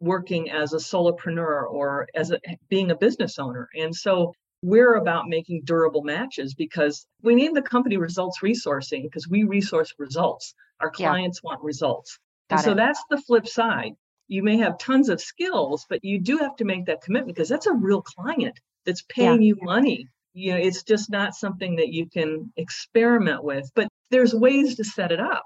working 0.00 0.50
as 0.50 0.72
a 0.72 0.78
solopreneur 0.78 1.70
or 1.70 2.08
as 2.14 2.30
a, 2.30 2.38
being 2.68 2.90
a 2.90 2.96
business 2.96 3.38
owner. 3.38 3.68
And 3.74 3.94
so 3.94 4.34
we're 4.62 4.94
about 4.94 5.28
making 5.28 5.62
durable 5.64 6.02
matches 6.02 6.54
because 6.54 7.06
we 7.22 7.34
need 7.34 7.54
the 7.54 7.62
company 7.62 7.96
results 7.96 8.38
resourcing 8.42 9.02
because 9.02 9.28
we 9.28 9.44
resource 9.44 9.92
results. 9.98 10.54
Our 10.80 10.90
clients 10.90 11.40
yeah. 11.42 11.48
want 11.50 11.62
results. 11.62 12.18
and 12.50 12.60
so 12.60 12.74
that's 12.74 13.02
the 13.10 13.18
flip 13.18 13.46
side. 13.46 13.92
You 14.26 14.42
may 14.42 14.56
have 14.58 14.78
tons 14.78 15.10
of 15.10 15.20
skills, 15.20 15.84
but 15.88 16.02
you 16.02 16.18
do 16.18 16.38
have 16.38 16.56
to 16.56 16.64
make 16.64 16.86
that 16.86 17.02
commitment 17.02 17.36
because 17.36 17.48
that's 17.48 17.66
a 17.66 17.74
real 17.74 18.00
client 18.00 18.58
that's 18.86 19.02
paying 19.02 19.42
yeah. 19.42 19.48
you 19.48 19.56
money. 19.60 20.08
You 20.32 20.52
know, 20.52 20.58
it's 20.58 20.82
just 20.82 21.10
not 21.10 21.34
something 21.34 21.76
that 21.76 21.92
you 21.92 22.06
can 22.08 22.52
experiment 22.56 23.44
with, 23.44 23.70
but 23.74 23.88
there's 24.10 24.34
ways 24.34 24.76
to 24.76 24.84
set 24.84 25.12
it 25.12 25.20
up 25.20 25.44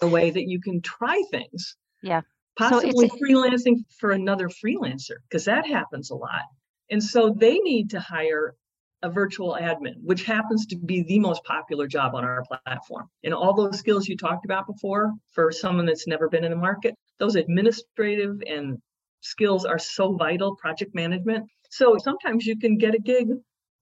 the 0.00 0.08
way 0.08 0.30
that 0.30 0.48
you 0.48 0.60
can 0.60 0.80
try 0.80 1.22
things. 1.30 1.76
Yeah. 2.02 2.22
Possibly 2.56 3.08
so 3.08 3.16
freelancing 3.16 3.84
for 3.98 4.12
another 4.12 4.48
freelancer 4.48 5.16
because 5.28 5.44
that 5.46 5.66
happens 5.66 6.10
a 6.10 6.14
lot. 6.14 6.42
And 6.90 7.02
so 7.02 7.30
they 7.30 7.58
need 7.58 7.90
to 7.90 8.00
hire 8.00 8.54
a 9.02 9.10
virtual 9.10 9.56
admin, 9.60 9.96
which 10.02 10.24
happens 10.24 10.66
to 10.66 10.76
be 10.76 11.02
the 11.02 11.18
most 11.18 11.44
popular 11.44 11.86
job 11.86 12.14
on 12.14 12.24
our 12.24 12.44
platform. 12.44 13.08
And 13.22 13.34
all 13.34 13.54
those 13.54 13.78
skills 13.78 14.08
you 14.08 14.16
talked 14.16 14.44
about 14.44 14.66
before 14.66 15.12
for 15.32 15.52
someone 15.52 15.84
that's 15.84 16.06
never 16.06 16.28
been 16.28 16.44
in 16.44 16.50
the 16.50 16.56
market, 16.56 16.94
those 17.18 17.36
administrative 17.36 18.40
and 18.46 18.78
skills 19.20 19.64
are 19.64 19.78
so 19.78 20.14
vital, 20.14 20.56
project 20.56 20.94
management. 20.94 21.46
So 21.70 21.98
sometimes 21.98 22.46
you 22.46 22.58
can 22.58 22.78
get 22.78 22.94
a 22.94 22.98
gig 22.98 23.28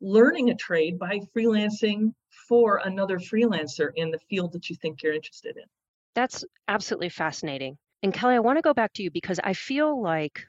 learning 0.01 0.51
a 0.51 0.57
trade 0.57 0.99
by 0.99 1.21
freelancing 1.37 2.13
for 2.49 2.81
another 2.85 3.19
freelancer 3.19 3.91
in 3.95 4.11
the 4.11 4.19
field 4.29 4.53
that 4.53 4.69
you 4.69 4.77
think 4.77 5.03
you're 5.03 5.15
interested 5.15 5.57
in. 5.57 5.65
That's 6.15 6.45
absolutely 6.67 7.11
fascinating. 7.11 7.79
And 8.03 8.13
Kelly, 8.13 8.35
I 8.35 8.41
want 8.41 8.59
to 8.59 8.63
go 8.63 8.75
back 8.75 8.93
to 8.95 9.03
you 9.03 9.11
because 9.11 9.39
I 9.43 9.53
feel 9.53 10.03
like 10.03 10.45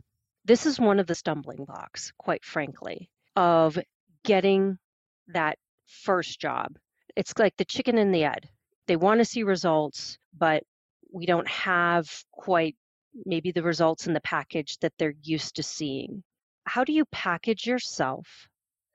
this 0.45 0.65
is 0.65 0.79
one 0.79 0.99
of 0.99 1.07
the 1.07 1.15
stumbling 1.15 1.65
blocks, 1.65 2.11
quite 2.17 2.43
frankly, 2.43 3.09
of 3.35 3.77
getting 4.23 4.79
that 5.27 5.57
first 5.87 6.39
job. 6.39 6.77
It's 7.15 7.33
like 7.37 7.55
the 7.57 7.65
chicken 7.65 7.97
and 7.97 8.13
the 8.13 8.23
egg. 8.23 8.47
They 8.87 8.95
want 8.95 9.19
to 9.19 9.25
see 9.25 9.43
results, 9.43 10.17
but 10.37 10.63
we 11.11 11.25
don't 11.25 11.47
have 11.47 12.09
quite 12.31 12.75
maybe 13.25 13.51
the 13.51 13.61
results 13.61 14.07
in 14.07 14.13
the 14.13 14.21
package 14.21 14.79
that 14.79 14.93
they're 14.97 15.13
used 15.21 15.55
to 15.57 15.63
seeing. 15.63 16.23
How 16.65 16.83
do 16.83 16.91
you 16.91 17.05
package 17.05 17.67
yourself 17.67 18.47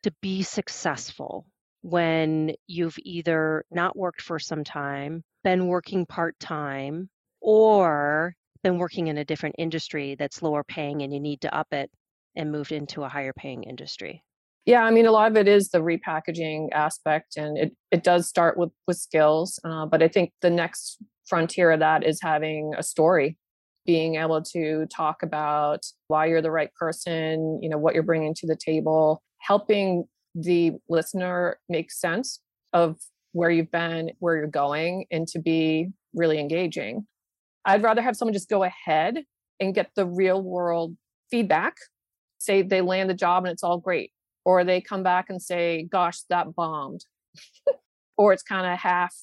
to 0.03 0.11
be 0.21 0.43
successful 0.43 1.47
when 1.83 2.55
you've 2.67 2.99
either 3.05 3.65
not 3.71 3.97
worked 3.97 4.21
for 4.21 4.41
some 4.41 4.65
time, 4.65 5.23
been 5.45 5.69
working 5.69 6.07
part 6.07 6.39
time, 6.41 7.09
or 7.41 8.35
been 8.63 8.79
working 8.79 9.09
in 9.09 9.19
a 9.19 9.25
different 9.25 9.57
industry 9.59 10.17
that's 10.19 10.43
lower 10.43 10.65
paying 10.65 11.03
and 11.03 11.13
you 11.13 11.21
need 11.21 11.41
to 11.43 11.55
up 11.55 11.73
it 11.73 11.91
and 12.37 12.53
move 12.53 12.73
into 12.73 13.03
a 13.05 13.09
higher 13.09 13.33
paying 13.33 13.65
industry? 13.65 14.23
Yeah, 14.67 14.83
I 14.83 14.91
mean, 14.91 15.07
a 15.07 15.13
lot 15.13 15.31
of 15.31 15.37
it 15.39 15.49
is 15.49 15.71
the 15.71 15.79
repackaging 15.79 16.69
aspect, 16.73 17.39
and 17.39 17.57
it, 17.57 17.73
it 17.91 18.03
does 18.03 18.29
start 18.29 18.59
with 18.59 18.71
with 18.87 18.99
skills. 18.99 19.59
Uh, 19.65 19.87
but 19.87 20.03
I 20.03 20.09
think 20.09 20.33
the 20.43 20.51
next 20.51 20.99
frontier 21.27 21.71
of 21.71 21.81
that 21.81 22.05
is 22.05 22.21
having 22.23 22.73
a 22.77 22.83
story, 22.83 23.39
being 23.87 24.17
able 24.17 24.43
to 24.43 24.87
talk 24.95 25.23
about 25.23 25.87
why 26.09 26.27
you're 26.27 26.43
the 26.43 26.51
right 26.51 26.71
person, 26.79 27.59
you 27.63 27.69
know, 27.71 27.79
what 27.79 27.95
you're 27.95 28.03
bringing 28.03 28.35
to 28.35 28.47
the 28.47 28.57
table, 28.57 29.23
helping 29.39 30.05
the 30.35 30.73
listener 30.89 31.59
make 31.71 31.91
sense 31.91 32.41
of 32.75 32.97
where 33.33 33.51
you've 33.51 33.71
been, 33.71 34.11
where 34.19 34.37
you're 34.37 34.47
going, 34.47 35.07
and 35.11 35.27
to 35.29 35.39
be 35.39 35.89
really 36.15 36.39
engaging. 36.39 37.07
I'd 37.69 37.83
rather 37.83 38.01
have 38.01 38.17
someone 38.17 38.33
just 38.33 38.49
go 38.49 38.65
ahead 38.65 39.25
and 39.61 39.75
get 39.75 39.91
the 39.95 40.07
real 40.07 40.43
world 40.43 40.97
feedback. 41.31 41.77
Say 42.39 42.63
they 42.63 42.81
land 42.81 43.11
the 43.11 43.15
job 43.15 43.45
and 43.45 43.53
it's 43.53 43.63
all 43.63 43.77
great, 43.77 44.11
or 44.47 44.65
they 44.65 44.81
come 44.81 45.03
back 45.03 45.29
and 45.29 45.41
say, 45.41 45.83
gosh, 45.83 46.21
that 46.31 46.55
bombed, 46.55 47.05
or 48.17 48.33
it's 48.33 48.43
kind 48.43 48.67
of 48.67 48.79
half 48.79 49.15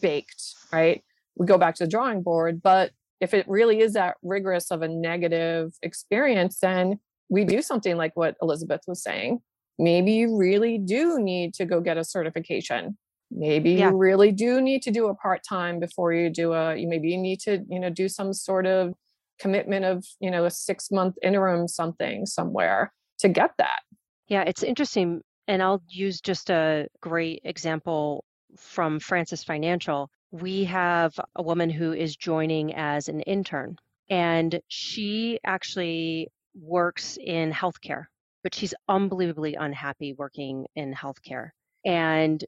baked, 0.00 0.42
right? 0.72 1.04
We 1.36 1.46
go 1.46 1.58
back 1.58 1.76
to 1.76 1.84
the 1.84 1.90
drawing 1.90 2.22
board. 2.22 2.60
But 2.60 2.90
if 3.20 3.34
it 3.34 3.46
really 3.48 3.78
is 3.78 3.92
that 3.92 4.16
rigorous 4.24 4.72
of 4.72 4.82
a 4.82 4.88
negative 4.88 5.72
experience, 5.80 6.58
then 6.58 6.98
we 7.28 7.44
do 7.44 7.62
something 7.62 7.96
like 7.96 8.16
what 8.16 8.34
Elizabeth 8.42 8.80
was 8.88 9.00
saying. 9.00 9.42
Maybe 9.78 10.12
you 10.12 10.36
really 10.36 10.76
do 10.76 11.20
need 11.20 11.54
to 11.54 11.64
go 11.64 11.80
get 11.80 11.98
a 11.98 12.04
certification 12.04 12.98
maybe 13.34 13.72
yeah. 13.72 13.90
you 13.90 13.96
really 13.96 14.32
do 14.32 14.60
need 14.60 14.82
to 14.82 14.90
do 14.90 15.08
a 15.08 15.14
part-time 15.14 15.78
before 15.78 16.12
you 16.12 16.30
do 16.30 16.52
a 16.52 16.76
you 16.76 16.88
maybe 16.88 17.08
you 17.10 17.18
need 17.18 17.40
to 17.40 17.64
you 17.68 17.80
know 17.80 17.90
do 17.90 18.08
some 18.08 18.32
sort 18.32 18.66
of 18.66 18.94
commitment 19.38 19.84
of 19.84 20.04
you 20.20 20.30
know 20.30 20.44
a 20.44 20.50
six 20.50 20.90
month 20.90 21.16
interim 21.22 21.66
something 21.66 22.26
somewhere 22.26 22.92
to 23.18 23.28
get 23.28 23.50
that. 23.58 23.80
Yeah 24.28 24.42
it's 24.42 24.62
interesting 24.62 25.22
and 25.48 25.62
i'll 25.62 25.82
use 25.88 26.20
just 26.20 26.50
a 26.50 26.86
great 27.00 27.40
example 27.44 28.24
from 28.56 29.00
francis 29.00 29.42
financial. 29.44 30.10
We 30.30 30.64
have 30.64 31.12
a 31.36 31.42
woman 31.42 31.68
who 31.68 31.92
is 31.92 32.16
joining 32.16 32.74
as 32.74 33.08
an 33.08 33.20
intern 33.22 33.76
and 34.08 34.60
she 34.68 35.38
actually 35.44 36.28
works 36.54 37.18
in 37.20 37.52
healthcare 37.52 38.06
but 38.42 38.54
she's 38.54 38.74
unbelievably 38.88 39.54
unhappy 39.54 40.14
working 40.14 40.66
in 40.74 40.92
healthcare. 40.92 41.50
And 41.84 42.44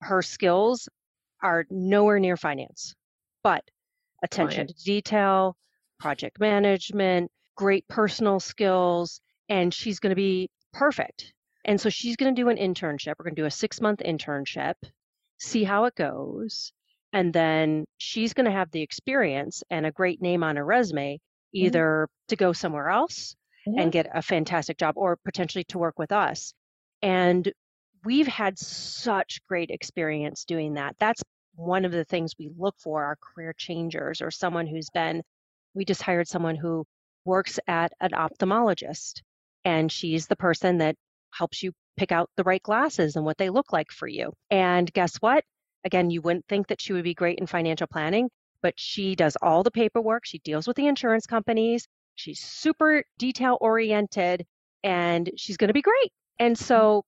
her 0.00 0.22
skills 0.22 0.88
are 1.42 1.66
nowhere 1.70 2.18
near 2.18 2.36
finance, 2.36 2.94
but 3.42 3.62
attention 4.22 4.66
to 4.66 4.74
detail, 4.84 5.56
project 5.98 6.38
management, 6.40 7.30
great 7.56 7.86
personal 7.88 8.40
skills, 8.40 9.20
and 9.48 9.72
she's 9.72 9.98
going 9.98 10.10
to 10.10 10.16
be 10.16 10.48
perfect. 10.72 11.32
And 11.64 11.80
so 11.80 11.88
she's 11.88 12.16
going 12.16 12.34
to 12.34 12.40
do 12.40 12.48
an 12.48 12.56
internship. 12.56 13.14
We're 13.18 13.24
going 13.24 13.34
to 13.34 13.42
do 13.42 13.46
a 13.46 13.50
six 13.50 13.80
month 13.80 14.00
internship, 14.00 14.74
see 15.38 15.64
how 15.64 15.84
it 15.84 15.94
goes. 15.94 16.72
And 17.12 17.32
then 17.32 17.86
she's 17.98 18.34
going 18.34 18.44
to 18.44 18.52
have 18.52 18.70
the 18.70 18.82
experience 18.82 19.62
and 19.70 19.86
a 19.86 19.92
great 19.92 20.20
name 20.20 20.42
on 20.42 20.56
her 20.56 20.64
resume, 20.64 21.16
mm-hmm. 21.16 21.66
either 21.66 22.08
mm-hmm. 22.08 22.28
to 22.28 22.36
go 22.36 22.52
somewhere 22.52 22.90
else 22.90 23.34
mm-hmm. 23.66 23.80
and 23.80 23.92
get 23.92 24.08
a 24.14 24.22
fantastic 24.22 24.78
job 24.78 24.94
or 24.96 25.16
potentially 25.24 25.64
to 25.64 25.78
work 25.78 25.98
with 25.98 26.12
us. 26.12 26.52
And 27.02 27.50
we've 28.06 28.28
had 28.28 28.58
such 28.58 29.40
great 29.48 29.70
experience 29.70 30.44
doing 30.44 30.74
that. 30.74 30.94
That's 30.98 31.22
one 31.56 31.84
of 31.84 31.92
the 31.92 32.04
things 32.04 32.34
we 32.38 32.50
look 32.56 32.76
for 32.78 33.04
our 33.04 33.16
career 33.16 33.52
changers 33.52 34.22
or 34.22 34.30
someone 34.30 34.66
who's 34.66 34.90
been 34.90 35.22
we 35.74 35.84
just 35.84 36.02
hired 36.02 36.26
someone 36.26 36.56
who 36.56 36.86
works 37.24 37.58
at 37.66 37.92
an 38.00 38.10
ophthalmologist 38.12 39.20
and 39.64 39.92
she's 39.92 40.26
the 40.26 40.36
person 40.36 40.78
that 40.78 40.96
helps 41.32 41.62
you 41.62 41.72
pick 41.96 42.12
out 42.12 42.30
the 42.36 42.44
right 42.44 42.62
glasses 42.62 43.16
and 43.16 43.24
what 43.24 43.36
they 43.36 43.50
look 43.50 43.72
like 43.72 43.90
for 43.90 44.06
you. 44.06 44.32
And 44.50 44.90
guess 44.92 45.16
what? 45.16 45.44
Again, 45.84 46.08
you 46.08 46.22
wouldn't 46.22 46.46
think 46.48 46.68
that 46.68 46.80
she 46.80 46.92
would 46.92 47.04
be 47.04 47.14
great 47.14 47.38
in 47.38 47.46
financial 47.46 47.86
planning, 47.86 48.30
but 48.62 48.74
she 48.76 49.14
does 49.16 49.36
all 49.42 49.62
the 49.62 49.70
paperwork. 49.70 50.24
She 50.24 50.38
deals 50.38 50.66
with 50.66 50.76
the 50.76 50.86
insurance 50.86 51.26
companies. 51.26 51.86
She's 52.14 52.40
super 52.40 53.04
detail 53.18 53.58
oriented 53.60 54.46
and 54.82 55.30
she's 55.36 55.56
going 55.58 55.68
to 55.68 55.74
be 55.74 55.82
great. 55.82 56.12
And 56.38 56.56
mm. 56.56 56.60
so 56.60 57.04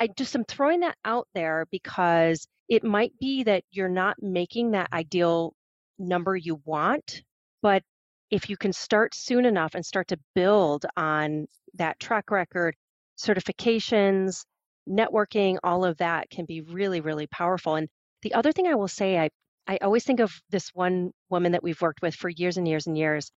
I 0.00 0.08
just 0.08 0.34
am 0.34 0.44
throwing 0.44 0.80
that 0.80 0.96
out 1.04 1.28
there 1.34 1.66
because 1.70 2.46
it 2.68 2.84
might 2.84 3.12
be 3.20 3.44
that 3.44 3.64
you're 3.70 3.88
not 3.88 4.16
making 4.20 4.72
that 4.72 4.92
ideal 4.92 5.54
number 5.98 6.36
you 6.36 6.60
want, 6.64 7.22
but 7.62 7.82
if 8.30 8.50
you 8.50 8.56
can 8.56 8.72
start 8.72 9.14
soon 9.14 9.44
enough 9.44 9.74
and 9.74 9.84
start 9.84 10.08
to 10.08 10.18
build 10.34 10.86
on 10.96 11.46
that 11.74 12.00
track 12.00 12.30
record, 12.30 12.74
certifications, 13.16 14.44
networking, 14.88 15.58
all 15.62 15.84
of 15.84 15.96
that 15.98 16.28
can 16.30 16.44
be 16.44 16.60
really, 16.62 17.00
really 17.00 17.26
powerful. 17.28 17.76
And 17.76 17.88
the 18.22 18.34
other 18.34 18.52
thing 18.52 18.66
I 18.66 18.74
will 18.74 18.88
say, 18.88 19.18
I, 19.18 19.30
I 19.66 19.78
always 19.82 20.04
think 20.04 20.20
of 20.20 20.32
this 20.50 20.70
one 20.74 21.12
woman 21.30 21.52
that 21.52 21.62
we've 21.62 21.80
worked 21.80 22.02
with 22.02 22.14
for 22.14 22.28
years 22.28 22.56
and 22.56 22.66
years 22.66 22.86
and 22.86 22.98
years. 22.98 23.30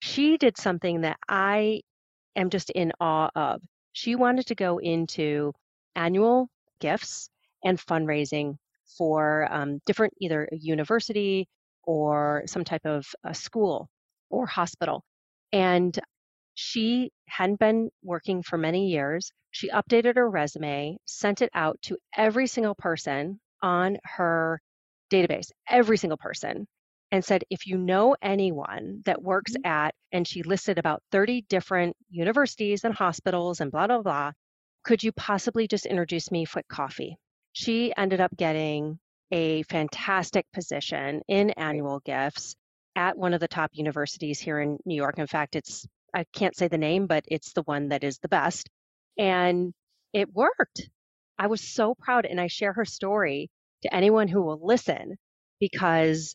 She 0.00 0.38
did 0.38 0.56
something 0.56 1.02
that 1.02 1.18
I 1.28 1.82
am 2.36 2.50
just 2.50 2.70
in 2.70 2.92
awe 3.00 3.30
of. 3.34 3.60
She 3.92 4.14
wanted 4.14 4.46
to 4.46 4.54
go 4.54 4.78
into 4.78 5.52
annual 5.98 6.48
gifts 6.80 7.28
and 7.64 7.78
fundraising 7.78 8.56
for 8.96 9.52
um, 9.52 9.80
different 9.84 10.14
either 10.20 10.48
a 10.50 10.56
university 10.56 11.48
or 11.84 12.42
some 12.46 12.64
type 12.64 12.84
of 12.84 13.04
a 13.24 13.34
school 13.34 13.88
or 14.30 14.46
hospital. 14.46 15.02
And 15.52 15.98
she 16.54 17.10
hadn't 17.26 17.58
been 17.58 17.90
working 18.02 18.42
for 18.42 18.58
many 18.58 18.88
years. 18.88 19.32
She 19.50 19.70
updated 19.70 20.16
her 20.16 20.28
resume, 20.28 20.98
sent 21.06 21.42
it 21.42 21.50
out 21.54 21.78
to 21.82 21.96
every 22.16 22.46
single 22.46 22.74
person 22.74 23.40
on 23.62 23.98
her 24.04 24.60
database, 25.10 25.50
every 25.68 25.96
single 25.96 26.18
person, 26.18 26.66
and 27.10 27.24
said, 27.24 27.44
if 27.48 27.66
you 27.66 27.78
know 27.78 28.14
anyone 28.20 29.02
that 29.06 29.22
works 29.22 29.52
mm-hmm. 29.52 29.66
at, 29.66 29.94
and 30.12 30.28
she 30.28 30.42
listed 30.42 30.78
about 30.78 31.02
30 31.12 31.42
different 31.48 31.96
universities 32.10 32.84
and 32.84 32.94
hospitals 32.94 33.60
and 33.60 33.70
blah, 33.70 33.86
blah, 33.86 34.02
blah, 34.02 34.32
could 34.88 35.02
you 35.02 35.12
possibly 35.12 35.68
just 35.68 35.84
introduce 35.84 36.30
me 36.30 36.46
for 36.46 36.62
coffee? 36.66 37.18
She 37.52 37.92
ended 37.94 38.22
up 38.22 38.34
getting 38.34 38.98
a 39.30 39.62
fantastic 39.64 40.46
position 40.54 41.20
in 41.28 41.50
annual 41.50 42.00
gifts 42.06 42.56
at 42.96 43.18
one 43.18 43.34
of 43.34 43.40
the 43.40 43.48
top 43.48 43.70
universities 43.74 44.40
here 44.40 44.58
in 44.58 44.78
New 44.86 44.94
York. 44.94 45.18
In 45.18 45.26
fact, 45.26 45.56
it's, 45.56 45.86
I 46.14 46.24
can't 46.32 46.56
say 46.56 46.68
the 46.68 46.78
name, 46.78 47.06
but 47.06 47.22
it's 47.28 47.52
the 47.52 47.64
one 47.64 47.90
that 47.90 48.02
is 48.02 48.18
the 48.20 48.30
best. 48.30 48.70
And 49.18 49.74
it 50.14 50.32
worked. 50.32 50.88
I 51.38 51.48
was 51.48 51.60
so 51.60 51.94
proud. 51.94 52.24
And 52.24 52.40
I 52.40 52.46
share 52.46 52.72
her 52.72 52.86
story 52.86 53.50
to 53.82 53.94
anyone 53.94 54.26
who 54.26 54.40
will 54.40 54.66
listen 54.66 55.16
because 55.60 56.34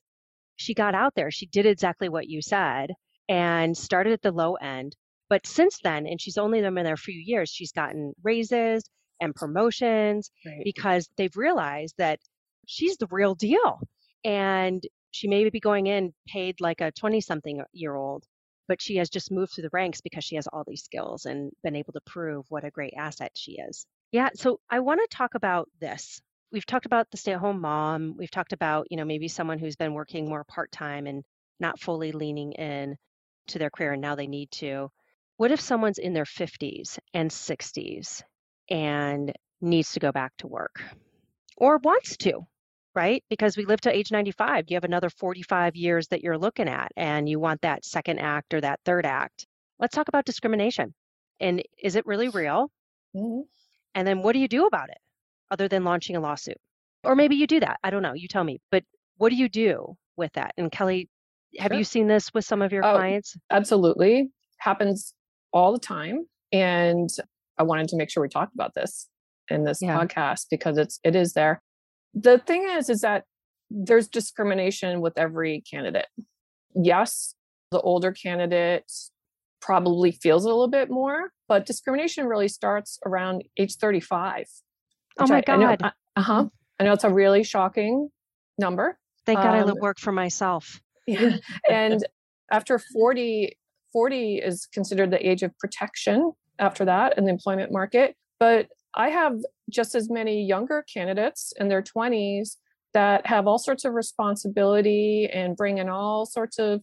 she 0.57 0.75
got 0.75 0.93
out 0.93 1.13
there. 1.15 1.31
She 1.31 1.47
did 1.47 1.65
exactly 1.65 2.07
what 2.07 2.29
you 2.29 2.43
said 2.43 2.91
and 3.27 3.75
started 3.75 4.13
at 4.13 4.21
the 4.21 4.31
low 4.31 4.53
end, 4.57 4.95
but 5.29 5.45
since 5.47 5.79
then, 5.83 6.05
and 6.05 6.19
she's 6.19 6.37
only 6.37 6.61
been 6.61 6.75
there 6.75 6.93
a 6.93 6.97
few 6.97 7.19
years, 7.19 7.49
she's 7.49 7.71
gotten 7.71 8.13
raises 8.23 8.83
and 9.19 9.35
promotions 9.35 10.31
right. 10.45 10.61
because 10.63 11.07
they've 11.17 11.35
realized 11.35 11.95
that 11.97 12.19
she's 12.67 12.97
the 12.97 13.07
real 13.09 13.35
deal. 13.35 13.79
And 14.23 14.83
she 15.11 15.27
may 15.27 15.49
be 15.49 15.59
going 15.59 15.87
in 15.87 16.13
paid 16.27 16.59
like 16.59 16.81
a 16.81 16.91
20 16.91 17.21
something 17.21 17.61
year 17.71 17.95
old, 17.95 18.25
but 18.67 18.81
she 18.81 18.97
has 18.97 19.09
just 19.09 19.31
moved 19.31 19.53
through 19.53 19.63
the 19.63 19.69
ranks 19.71 20.01
because 20.01 20.23
she 20.23 20.35
has 20.35 20.47
all 20.47 20.63
these 20.65 20.83
skills 20.83 21.25
and 21.25 21.51
been 21.63 21.75
able 21.75 21.93
to 21.93 22.01
prove 22.05 22.45
what 22.49 22.63
a 22.63 22.71
great 22.71 22.93
asset 22.97 23.31
she 23.35 23.53
is. 23.53 23.85
Yeah, 24.11 24.29
so 24.35 24.59
I 24.69 24.79
want 24.79 25.01
to 25.01 25.15
talk 25.15 25.35
about 25.35 25.69
this. 25.79 26.21
We've 26.51 26.65
talked 26.65 26.85
about 26.85 27.09
the 27.09 27.17
stay 27.17 27.33
at 27.33 27.39
home 27.39 27.61
mom. 27.61 28.15
We've 28.17 28.29
talked 28.29 28.53
about, 28.53 28.87
you 28.91 28.97
know, 28.97 29.05
maybe 29.05 29.27
someone 29.27 29.57
who's 29.57 29.75
been 29.75 29.93
working 29.93 30.29
more 30.29 30.43
part 30.43 30.71
time 30.71 31.07
and 31.07 31.23
not 31.59 31.79
fully 31.79 32.11
leaning 32.11 32.51
in 32.53 32.95
to 33.47 33.59
their 33.59 33.69
career 33.69 33.93
and 33.93 34.01
now 34.01 34.15
they 34.15 34.27
need 34.27 34.51
to. 34.51 34.89
What 35.43 35.51
if 35.51 35.59
someone's 35.59 35.97
in 35.97 36.13
their 36.13 36.23
50s 36.23 36.99
and 37.13 37.29
60s 37.29 38.23
and 38.69 39.33
needs 39.59 39.91
to 39.91 39.99
go 39.99 40.13
back 40.13 40.31
to 40.37 40.47
work 40.47 40.81
or 41.57 41.79
wants 41.79 42.15
to, 42.19 42.47
right? 42.95 43.21
Because 43.29 43.57
we 43.57 43.65
live 43.65 43.81
to 43.81 43.93
age 43.93 44.09
95. 44.09 44.67
You 44.69 44.77
have 44.77 44.85
another 44.85 45.09
45 45.09 45.75
years 45.75 46.07
that 46.07 46.21
you're 46.23 46.37
looking 46.37 46.69
at 46.69 46.93
and 46.95 47.27
you 47.27 47.41
want 47.41 47.59
that 47.59 47.83
second 47.83 48.19
act 48.19 48.53
or 48.53 48.61
that 48.61 48.79
third 48.85 49.05
act. 49.05 49.45
Let's 49.79 49.93
talk 49.93 50.07
about 50.07 50.23
discrimination. 50.23 50.93
And 51.41 51.61
is 51.77 51.97
it 51.97 52.05
really 52.05 52.29
real? 52.29 52.71
Mm-hmm. 53.13 53.41
And 53.95 54.07
then 54.07 54.21
what 54.21 54.31
do 54.31 54.39
you 54.39 54.47
do 54.47 54.65
about 54.65 54.91
it 54.91 54.99
other 55.51 55.67
than 55.67 55.83
launching 55.83 56.15
a 56.15 56.21
lawsuit? 56.21 56.55
Or 57.03 57.17
maybe 57.17 57.35
you 57.35 57.47
do 57.47 57.59
that. 57.59 57.81
I 57.83 57.89
don't 57.89 58.01
know. 58.01 58.13
You 58.13 58.29
tell 58.29 58.45
me. 58.45 58.61
But 58.71 58.85
what 59.17 59.27
do 59.27 59.35
you 59.35 59.49
do 59.49 59.97
with 60.15 60.31
that? 60.35 60.53
And 60.57 60.71
Kelly, 60.71 61.09
have 61.59 61.71
sure. 61.71 61.79
you 61.79 61.83
seen 61.83 62.07
this 62.07 62.33
with 62.33 62.45
some 62.45 62.61
of 62.61 62.71
your 62.71 62.85
oh, 62.85 62.93
clients? 62.93 63.35
Absolutely. 63.51 64.31
Happens 64.57 65.13
all 65.53 65.71
the 65.71 65.79
time. 65.79 66.25
And 66.51 67.09
I 67.57 67.63
wanted 67.63 67.87
to 67.89 67.97
make 67.97 68.09
sure 68.09 68.21
we 68.21 68.29
talked 68.29 68.53
about 68.53 68.73
this 68.73 69.09
in 69.49 69.63
this 69.63 69.79
yeah. 69.81 69.97
podcast 69.97 70.47
because 70.49 70.77
it's 70.77 70.99
it 71.03 71.15
is 71.15 71.33
there. 71.33 71.61
The 72.13 72.39
thing 72.39 72.67
is 72.69 72.89
is 72.89 73.01
that 73.01 73.25
there's 73.69 74.07
discrimination 74.07 75.01
with 75.01 75.17
every 75.17 75.63
candidate. 75.69 76.07
Yes, 76.75 77.35
the 77.71 77.79
older 77.81 78.11
candidate 78.11 78.91
probably 79.61 80.11
feels 80.11 80.43
a 80.43 80.47
little 80.47 80.67
bit 80.67 80.89
more, 80.89 81.31
but 81.47 81.65
discrimination 81.65 82.25
really 82.25 82.47
starts 82.47 82.99
around 83.05 83.43
age 83.57 83.75
35. 83.75 84.45
Oh 85.19 85.27
my 85.27 85.37
I, 85.37 85.41
god. 85.41 85.93
uh 86.15 86.21
huh. 86.21 86.45
I 86.79 86.83
know 86.83 86.93
it's 86.93 87.03
a 87.03 87.09
really 87.09 87.43
shocking 87.43 88.09
number. 88.57 88.97
Thank 89.25 89.39
God 89.39 89.69
um, 89.69 89.69
I 89.69 89.73
work 89.79 89.99
for 89.99 90.11
myself. 90.11 90.79
Yeah. 91.05 91.35
and 91.69 92.01
after 92.49 92.79
40 92.79 93.57
40 93.93 94.37
is 94.37 94.65
considered 94.65 95.11
the 95.11 95.27
age 95.27 95.43
of 95.43 95.57
protection 95.59 96.33
after 96.59 96.83
that 96.85 97.17
in 97.17 97.25
the 97.25 97.31
employment 97.31 97.71
market. 97.71 98.15
But 98.39 98.67
I 98.95 99.09
have 99.09 99.37
just 99.69 99.95
as 99.95 100.09
many 100.09 100.43
younger 100.43 100.83
candidates 100.93 101.53
in 101.59 101.69
their 101.69 101.81
20s 101.81 102.57
that 102.93 103.25
have 103.25 103.47
all 103.47 103.57
sorts 103.57 103.85
of 103.85 103.93
responsibility 103.93 105.29
and 105.31 105.55
bring 105.55 105.77
in 105.77 105.89
all 105.89 106.25
sorts 106.25 106.59
of 106.59 106.81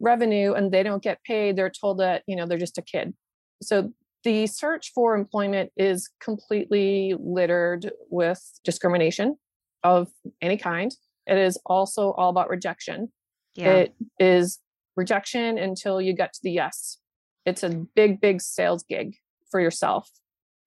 revenue 0.00 0.52
and 0.52 0.70
they 0.70 0.84
don't 0.84 1.02
get 1.02 1.22
paid 1.24 1.56
they're 1.56 1.70
told 1.70 1.98
that 1.98 2.22
you 2.28 2.36
know 2.36 2.46
they're 2.46 2.56
just 2.56 2.78
a 2.78 2.82
kid 2.82 3.12
so 3.60 3.92
the 4.22 4.46
search 4.46 4.92
for 4.94 5.16
employment 5.16 5.72
is 5.76 6.08
completely 6.20 7.14
littered 7.18 7.90
with 8.08 8.40
discrimination 8.62 9.36
of 9.82 10.08
any 10.40 10.56
kind 10.56 10.92
it 11.26 11.36
is 11.36 11.58
also 11.66 12.12
all 12.12 12.30
about 12.30 12.48
rejection 12.48 13.10
yeah. 13.56 13.72
it 13.72 13.94
is 14.20 14.60
rejection 14.98 15.56
until 15.56 16.00
you 16.00 16.12
get 16.12 16.32
to 16.34 16.40
the 16.42 16.50
yes 16.50 16.98
it's 17.46 17.62
a 17.62 17.70
big 17.94 18.20
big 18.20 18.42
sales 18.42 18.84
gig 18.88 19.16
for 19.50 19.60
yourself 19.60 20.10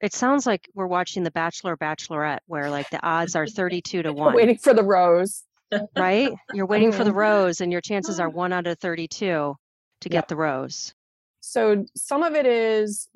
it 0.02 0.14
sounds 0.14 0.48
like 0.48 0.68
we're 0.74 0.88
watching 0.88 1.22
the 1.22 1.32
bachelor 1.32 1.78
bachelorette 1.78 2.40
where 2.48 2.72
like 2.72 2.90
the 2.90 3.06
odds 3.06 3.36
are 3.36 3.46
32 3.46 4.02
to 4.02 4.12
1 4.12 4.34
waiting 4.36 4.58
for 4.58 4.74
the 4.74 4.84
rose 4.84 5.44
right? 5.98 6.32
You're 6.54 6.66
waiting 6.68 6.92
for 6.92 7.04
the 7.04 7.14
rose, 7.14 7.62
and 7.62 7.72
your 7.72 7.82
chances 7.82 8.20
are 8.20 8.30
one 8.30 8.54
out 8.54 8.68
of 8.68 8.80
32 8.80 9.56
to 10.02 10.10
get 10.10 10.28
the 10.28 10.36
rose. 10.36 10.94
So 11.40 11.86
some 11.96 12.24
of 12.24 12.36
it 12.36 12.46
is 12.46 13.08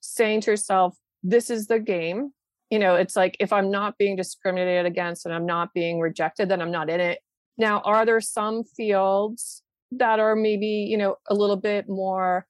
saying 0.00 0.42
to 0.42 0.52
yourself, 0.52 0.96
this 1.22 1.50
is 1.50 1.66
the 1.66 1.78
game. 1.78 2.32
You 2.70 2.78
know, 2.78 2.96
it's 2.96 3.16
like 3.16 3.36
if 3.40 3.52
I'm 3.52 3.70
not 3.70 3.96
being 3.98 4.16
discriminated 4.16 4.86
against 4.86 5.26
and 5.26 5.34
I'm 5.34 5.46
not 5.46 5.72
being 5.74 6.00
rejected, 6.00 6.48
then 6.48 6.60
I'm 6.60 6.70
not 6.70 6.90
in 6.90 7.00
it. 7.00 7.20
Now, 7.56 7.80
are 7.80 8.04
there 8.04 8.20
some 8.20 8.62
fields 8.62 9.62
that 9.92 10.20
are 10.20 10.36
maybe, 10.36 10.66
you 10.66 10.96
know, 10.96 11.16
a 11.28 11.34
little 11.34 11.56
bit 11.56 11.88
more, 11.88 12.46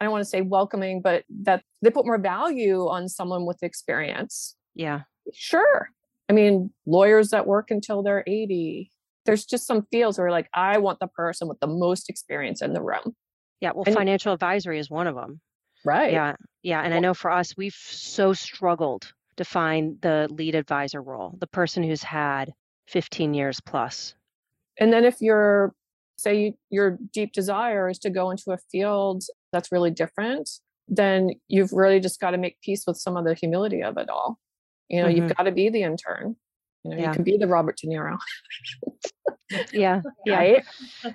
I 0.00 0.04
don't 0.04 0.12
want 0.12 0.22
to 0.22 0.28
say 0.28 0.42
welcoming, 0.42 1.00
but 1.00 1.24
that 1.42 1.62
they 1.80 1.90
put 1.90 2.06
more 2.06 2.18
value 2.18 2.88
on 2.88 3.08
someone 3.08 3.46
with 3.46 3.62
experience? 3.62 4.56
Yeah. 4.74 5.02
Sure. 5.32 5.88
I 6.28 6.32
mean, 6.32 6.70
lawyers 6.86 7.30
that 7.30 7.46
work 7.46 7.70
until 7.70 8.02
they're 8.02 8.24
80. 8.26 8.90
There's 9.24 9.44
just 9.44 9.66
some 9.66 9.86
fields 9.90 10.18
where 10.18 10.30
like, 10.30 10.48
I 10.54 10.78
want 10.78 10.98
the 10.98 11.06
person 11.06 11.48
with 11.48 11.60
the 11.60 11.66
most 11.66 12.10
experience 12.10 12.62
in 12.62 12.72
the 12.72 12.82
room. 12.82 13.14
Yeah. 13.60 13.72
Well, 13.74 13.84
and, 13.86 13.94
financial 13.94 14.32
advisory 14.32 14.78
is 14.78 14.90
one 14.90 15.06
of 15.06 15.14
them. 15.14 15.40
Right. 15.84 16.12
Yeah. 16.12 16.34
Yeah. 16.62 16.80
And 16.80 16.90
well, 16.90 16.96
I 16.96 17.00
know 17.00 17.14
for 17.14 17.30
us, 17.30 17.56
we've 17.56 17.74
so 17.74 18.32
struggled 18.32 19.12
to 19.36 19.44
find 19.44 20.00
the 20.00 20.28
lead 20.30 20.54
advisor 20.54 21.00
role, 21.00 21.36
the 21.38 21.46
person 21.46 21.82
who's 21.82 22.02
had 22.02 22.52
15 22.88 23.34
years 23.34 23.60
plus. 23.60 24.14
And 24.78 24.92
then 24.92 25.04
if 25.04 25.20
you're, 25.20 25.74
say, 26.22 26.54
your 26.70 26.98
deep 27.12 27.32
desire 27.32 27.88
is 27.88 27.98
to 28.00 28.10
go 28.10 28.30
into 28.30 28.52
a 28.52 28.58
field 28.70 29.24
that's 29.52 29.72
really 29.72 29.90
different, 29.90 30.48
then 30.88 31.30
you've 31.48 31.72
really 31.72 32.00
just 32.00 32.20
got 32.20 32.30
to 32.30 32.38
make 32.38 32.60
peace 32.60 32.84
with 32.86 32.96
some 32.96 33.16
of 33.16 33.24
the 33.24 33.34
humility 33.34 33.82
of 33.82 33.96
it 33.96 34.08
all. 34.08 34.38
You 34.88 35.02
know, 35.02 35.08
mm-hmm. 35.08 35.16
you've 35.16 35.36
got 35.36 35.44
to 35.44 35.52
be 35.52 35.68
the 35.68 35.82
intern. 35.82 36.36
You 36.84 36.90
know, 36.90 36.96
yeah. 36.96 37.08
you 37.08 37.12
can 37.14 37.22
be 37.22 37.36
the 37.36 37.46
Robert 37.46 37.76
De 37.76 37.86
Niro. 37.86 38.18
yeah, 39.72 40.02
yeah. 40.26 40.36
Right? 40.36 40.64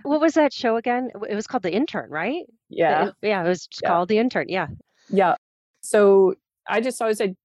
What 0.03 0.21
was 0.21 0.33
that 0.35 0.53
show 0.53 0.77
again? 0.77 1.09
It 1.29 1.35
was 1.35 1.45
called 1.45 1.63
The 1.63 1.73
Intern, 1.73 2.09
right? 2.09 2.45
Yeah, 2.69 3.07
it, 3.07 3.13
yeah. 3.21 3.43
It 3.43 3.47
was 3.47 3.67
yeah. 3.81 3.89
called 3.89 4.09
The 4.09 4.17
Intern. 4.17 4.45
Yeah, 4.47 4.67
yeah. 5.09 5.35
So 5.81 6.35
I 6.67 6.79
just 6.79 7.01
always 7.01 7.17
say, 7.17 7.35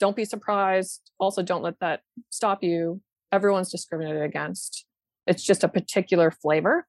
don't 0.00 0.16
be 0.16 0.24
surprised. 0.24 1.10
Also, 1.20 1.42
don't 1.42 1.62
let 1.62 1.78
that 1.80 2.00
stop 2.30 2.64
you. 2.64 3.00
Everyone's 3.30 3.70
discriminated 3.70 4.22
against. 4.22 4.84
It's 5.26 5.44
just 5.44 5.62
a 5.62 5.68
particular 5.68 6.30
flavor, 6.30 6.86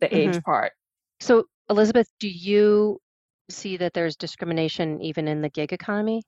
the 0.00 0.06
mm-hmm. 0.06 0.30
age 0.30 0.42
part. 0.42 0.72
So, 1.20 1.44
Elizabeth, 1.70 2.08
do 2.20 2.28
you 2.28 2.98
see 3.50 3.76
that 3.78 3.92
there's 3.94 4.16
discrimination 4.16 5.00
even 5.02 5.28
in 5.28 5.42
the 5.42 5.48
gig 5.48 5.72
economy? 5.72 6.22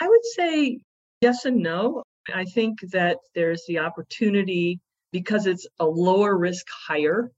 I 0.00 0.08
would 0.08 0.24
say 0.24 0.80
Yes 1.20 1.44
and 1.44 1.62
no. 1.62 2.02
I 2.32 2.44
think 2.44 2.80
that 2.92 3.18
there's 3.34 3.64
the 3.66 3.78
opportunity 3.78 4.80
because 5.12 5.46
it's 5.46 5.66
a 5.80 5.84
lower 5.84 6.36
risk 6.36 6.66
hire 6.70 7.30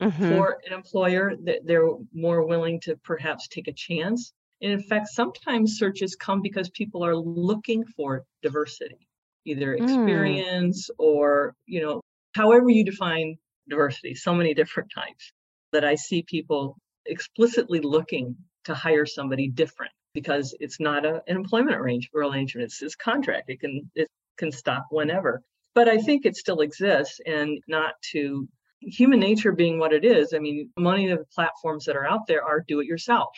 mm-hmm. 0.00 0.28
for 0.30 0.58
an 0.66 0.72
employer 0.72 1.32
that 1.44 1.66
they're 1.66 1.88
more 2.14 2.46
willing 2.46 2.80
to 2.82 2.96
perhaps 3.04 3.48
take 3.48 3.68
a 3.68 3.72
chance. 3.72 4.32
And 4.62 4.72
in 4.72 4.80
fact, 4.80 5.08
sometimes 5.08 5.78
searches 5.78 6.16
come 6.16 6.40
because 6.40 6.70
people 6.70 7.04
are 7.04 7.16
looking 7.16 7.84
for 7.84 8.24
diversity, 8.42 9.06
either 9.44 9.76
hmm. 9.76 9.84
experience 9.84 10.88
mm. 10.88 11.04
or, 11.04 11.54
you 11.66 11.82
know, 11.82 12.00
however 12.34 12.70
you 12.70 12.82
define 12.82 13.36
diversity, 13.68 14.14
so 14.14 14.34
many 14.34 14.54
different 14.54 14.90
types 14.94 15.32
that 15.72 15.84
I 15.84 15.94
see 15.94 16.22
people 16.22 16.76
explicitly 17.06 17.80
looking 17.80 18.36
to 18.64 18.74
hire 18.74 19.06
somebody 19.06 19.48
different 19.48 19.92
because 20.14 20.54
it's 20.60 20.80
not 20.80 21.04
a, 21.04 21.22
an 21.28 21.36
employment 21.36 21.76
arrangement. 21.76 22.64
It's 22.64 22.80
this 22.80 22.96
contract. 22.96 23.50
It 23.50 23.60
can 23.60 23.90
it 23.94 24.08
can 24.38 24.50
stop 24.50 24.86
whenever. 24.90 25.42
But 25.74 25.88
I 25.88 25.98
think 25.98 26.24
it 26.24 26.36
still 26.36 26.60
exists 26.60 27.20
and 27.26 27.58
not 27.68 27.94
to 28.12 28.48
human 28.80 29.20
nature 29.20 29.52
being 29.52 29.78
what 29.78 29.92
it 29.92 30.04
is. 30.04 30.32
I 30.34 30.38
mean, 30.38 30.70
many 30.78 31.10
of 31.10 31.18
the 31.18 31.24
platforms 31.34 31.84
that 31.84 31.96
are 31.96 32.06
out 32.06 32.26
there 32.26 32.42
are 32.42 32.64
do 32.66 32.80
it 32.80 32.86
yourself. 32.86 33.30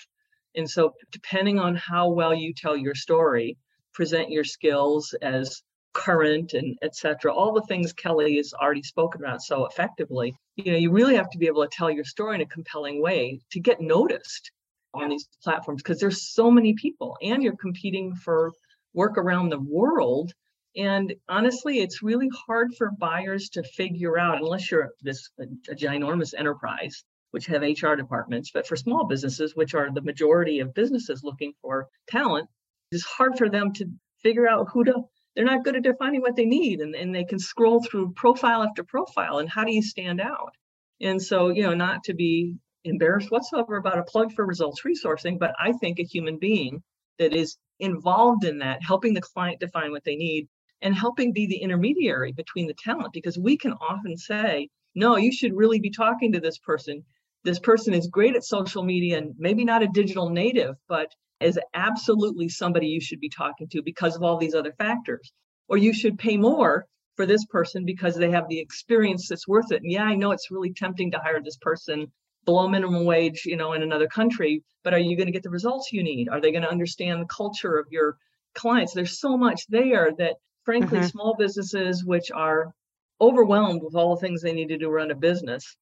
And 0.54 0.68
so 0.68 0.92
depending 1.10 1.58
on 1.58 1.74
how 1.74 2.10
well 2.10 2.34
you 2.34 2.54
tell 2.54 2.76
your 2.76 2.94
story, 2.94 3.56
present 3.92 4.30
your 4.30 4.44
skills 4.44 5.14
as 5.20 5.62
current 5.94 6.52
and 6.52 6.76
etc 6.82 7.32
all 7.32 7.52
the 7.52 7.62
things 7.62 7.92
kelly 7.92 8.36
has 8.36 8.52
already 8.54 8.82
spoken 8.82 9.22
about 9.22 9.42
so 9.42 9.66
effectively 9.66 10.34
you 10.56 10.70
know 10.70 10.78
you 10.78 10.90
really 10.90 11.16
have 11.16 11.30
to 11.30 11.38
be 11.38 11.46
able 11.46 11.62
to 11.62 11.76
tell 11.76 11.90
your 11.90 12.04
story 12.04 12.34
in 12.36 12.40
a 12.40 12.46
compelling 12.46 13.02
way 13.02 13.40
to 13.50 13.58
get 13.58 13.80
noticed 13.80 14.50
on 14.94 15.10
these 15.10 15.28
platforms 15.42 15.82
because 15.82 16.00
there's 16.00 16.30
so 16.30 16.50
many 16.50 16.74
people 16.74 17.16
and 17.22 17.42
you're 17.42 17.56
competing 17.56 18.14
for 18.14 18.52
work 18.94 19.18
around 19.18 19.50
the 19.50 19.60
world. 19.60 20.32
And 20.76 21.14
honestly 21.28 21.80
it's 21.80 22.02
really 22.02 22.30
hard 22.46 22.74
for 22.76 22.90
buyers 22.90 23.48
to 23.50 23.62
figure 23.62 24.18
out 24.18 24.38
unless 24.38 24.70
you're 24.70 24.90
this 25.02 25.30
a, 25.38 25.44
a 25.70 25.74
ginormous 25.74 26.34
enterprise 26.36 27.04
which 27.30 27.46
have 27.46 27.62
hr 27.62 27.94
departments 27.94 28.50
but 28.52 28.66
for 28.66 28.76
small 28.76 29.06
businesses 29.06 29.56
which 29.56 29.74
are 29.74 29.90
the 29.92 30.02
majority 30.02 30.60
of 30.60 30.74
businesses 30.74 31.22
looking 31.24 31.52
for 31.60 31.88
talent 32.08 32.48
it's 32.92 33.04
hard 33.04 33.36
for 33.36 33.48
them 33.48 33.72
to 33.72 33.86
figure 34.22 34.48
out 34.48 34.68
who 34.72 34.84
to 34.84 34.94
they're 35.38 35.46
not 35.46 35.62
good 35.62 35.76
at 35.76 35.84
defining 35.84 36.20
what 36.20 36.34
they 36.34 36.46
need 36.46 36.80
and, 36.80 36.96
and 36.96 37.14
they 37.14 37.24
can 37.24 37.38
scroll 37.38 37.80
through 37.80 38.12
profile 38.14 38.64
after 38.64 38.82
profile 38.82 39.38
and 39.38 39.48
how 39.48 39.62
do 39.62 39.72
you 39.72 39.82
stand 39.82 40.20
out 40.20 40.52
and 41.00 41.22
so 41.22 41.48
you 41.48 41.62
know 41.62 41.74
not 41.74 42.02
to 42.02 42.12
be 42.12 42.58
embarrassed 42.84 43.30
whatsoever 43.30 43.76
about 43.76 43.98
a 43.98 44.04
plug 44.04 44.32
for 44.32 44.46
results 44.46 44.82
resourcing, 44.82 45.38
but 45.38 45.54
I 45.58 45.72
think 45.72 45.98
a 45.98 46.04
human 46.04 46.38
being 46.38 46.82
that 47.18 47.34
is 47.34 47.56
involved 47.78 48.44
in 48.44 48.58
that, 48.58 48.82
helping 48.82 49.14
the 49.14 49.20
client 49.20 49.60
define 49.60 49.90
what 49.90 50.04
they 50.04 50.16
need 50.16 50.48
and 50.80 50.94
helping 50.94 51.32
be 51.32 51.46
the 51.46 51.58
intermediary 51.58 52.32
between 52.32 52.66
the 52.66 52.74
talent, 52.74 53.12
because 53.12 53.38
we 53.38 53.56
can 53.56 53.72
often 53.72 54.16
say, 54.16 54.68
no, 54.94 55.16
you 55.16 55.32
should 55.32 55.56
really 55.56 55.80
be 55.80 55.90
talking 55.90 56.32
to 56.32 56.40
this 56.40 56.58
person. 56.58 57.04
This 57.44 57.58
person 57.58 57.94
is 57.94 58.08
great 58.08 58.36
at 58.36 58.44
social 58.44 58.82
media 58.82 59.18
and 59.18 59.34
maybe 59.38 59.64
not 59.64 59.82
a 59.82 59.88
digital 59.88 60.28
native, 60.30 60.74
but 60.88 61.14
is 61.40 61.58
absolutely 61.74 62.48
somebody 62.48 62.88
you 62.88 63.00
should 63.00 63.20
be 63.20 63.28
talking 63.28 63.68
to 63.68 63.82
because 63.82 64.16
of 64.16 64.22
all 64.22 64.38
these 64.38 64.54
other 64.54 64.72
factors. 64.72 65.32
Or 65.68 65.76
you 65.76 65.92
should 65.92 66.18
pay 66.18 66.36
more 66.36 66.86
for 67.16 67.26
this 67.26 67.44
person 67.46 67.84
because 67.84 68.16
they 68.16 68.30
have 68.30 68.48
the 68.48 68.58
experience 68.58 69.28
that's 69.28 69.46
worth 69.46 69.70
it. 69.70 69.82
And 69.82 69.92
yeah, 69.92 70.04
I 70.04 70.14
know 70.14 70.32
it's 70.32 70.50
really 70.50 70.72
tempting 70.72 71.12
to 71.12 71.18
hire 71.18 71.40
this 71.42 71.58
person 71.58 72.10
below 72.44 72.68
minimum 72.68 73.04
wage, 73.04 73.42
you 73.44 73.56
know, 73.56 73.74
in 73.74 73.82
another 73.82 74.08
country, 74.08 74.62
but 74.82 74.94
are 74.94 74.98
you 74.98 75.16
going 75.16 75.26
to 75.26 75.32
get 75.32 75.42
the 75.42 75.50
results 75.50 75.92
you 75.92 76.02
need? 76.02 76.28
Are 76.28 76.40
they 76.40 76.50
going 76.50 76.62
to 76.62 76.70
understand 76.70 77.20
the 77.20 77.26
culture 77.26 77.76
of 77.76 77.86
your 77.90 78.16
clients? 78.54 78.94
There's 78.94 79.20
so 79.20 79.36
much 79.36 79.66
there 79.68 80.10
that 80.18 80.36
frankly, 80.68 80.98
mm-hmm. 80.98 81.06
small 81.06 81.34
businesses 81.34 82.04
which 82.04 82.30
are 82.30 82.74
overwhelmed 83.22 83.82
with 83.82 83.94
all 83.94 84.14
the 84.14 84.20
things 84.20 84.42
they 84.42 84.52
need 84.52 84.68
to 84.68 84.76
do 84.76 84.84
to 84.84 84.90
run 84.90 85.10
a 85.10 85.14
business, 85.14 85.74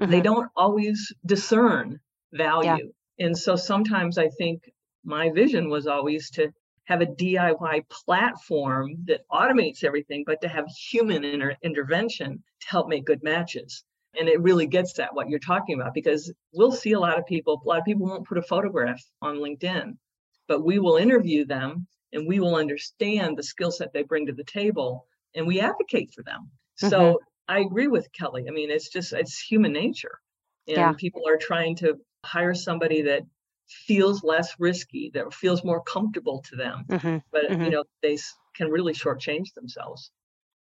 mm-hmm. 0.00 0.10
they 0.10 0.20
don't 0.20 0.50
always 0.56 1.12
discern 1.24 2.00
value. 2.32 2.90
Yeah. 3.18 3.26
And 3.26 3.36
so 3.36 3.56
sometimes 3.56 4.18
I 4.18 4.28
think 4.28 4.62
my 5.04 5.30
vision 5.30 5.68
was 5.68 5.86
always 5.86 6.30
to 6.30 6.52
have 6.84 7.00
a 7.00 7.06
DIY 7.06 7.88
platform 7.88 8.96
that 9.06 9.20
automates 9.30 9.84
everything, 9.84 10.24
but 10.26 10.40
to 10.40 10.48
have 10.48 10.66
human 10.66 11.24
inter- 11.24 11.56
intervention 11.62 12.42
to 12.60 12.68
help 12.68 12.88
make 12.88 13.04
good 13.04 13.22
matches 13.22 13.84
and 14.18 14.28
it 14.28 14.40
really 14.40 14.66
gets 14.66 14.98
at 14.98 15.14
what 15.14 15.28
you're 15.28 15.38
talking 15.38 15.80
about 15.80 15.94
because 15.94 16.32
we'll 16.52 16.72
see 16.72 16.92
a 16.92 17.00
lot 17.00 17.18
of 17.18 17.26
people 17.26 17.60
a 17.64 17.68
lot 17.68 17.78
of 17.78 17.84
people 17.84 18.06
won't 18.06 18.26
put 18.26 18.38
a 18.38 18.42
photograph 18.42 19.02
on 19.20 19.36
linkedin 19.36 19.96
but 20.48 20.64
we 20.64 20.78
will 20.78 20.96
interview 20.96 21.44
them 21.44 21.86
and 22.12 22.26
we 22.26 22.40
will 22.40 22.56
understand 22.56 23.36
the 23.36 23.42
skill 23.42 23.70
set 23.70 23.92
they 23.92 24.02
bring 24.02 24.26
to 24.26 24.32
the 24.32 24.44
table 24.44 25.06
and 25.34 25.46
we 25.46 25.60
advocate 25.60 26.12
for 26.14 26.22
them 26.22 26.50
mm-hmm. 27.12 27.16
I 27.52 27.60
agree 27.60 27.86
with 27.86 28.12
kelly 28.12 28.44
i 28.48 28.50
mean 28.50 28.70
it's 28.70 28.88
just 28.88 29.12
it's 29.12 29.38
human 29.38 29.72
nature 29.72 30.18
and 30.68 30.76
yeah. 30.76 30.92
people 30.92 31.22
are 31.28 31.36
trying 31.36 31.76
to 31.76 31.94
hire 32.24 32.54
somebody 32.54 33.02
that 33.02 33.22
feels 33.68 34.22
less 34.22 34.54
risky 34.58 35.10
that 35.14 35.32
feels 35.32 35.64
more 35.64 35.82
comfortable 35.82 36.42
to 36.42 36.56
them 36.56 36.84
mm-hmm. 36.88 37.18
but 37.30 37.50
mm-hmm. 37.50 37.62
you 37.62 37.70
know 37.70 37.84
they 38.02 38.18
can 38.54 38.68
really 38.68 38.92
shortchange 38.92 39.54
themselves 39.54 40.10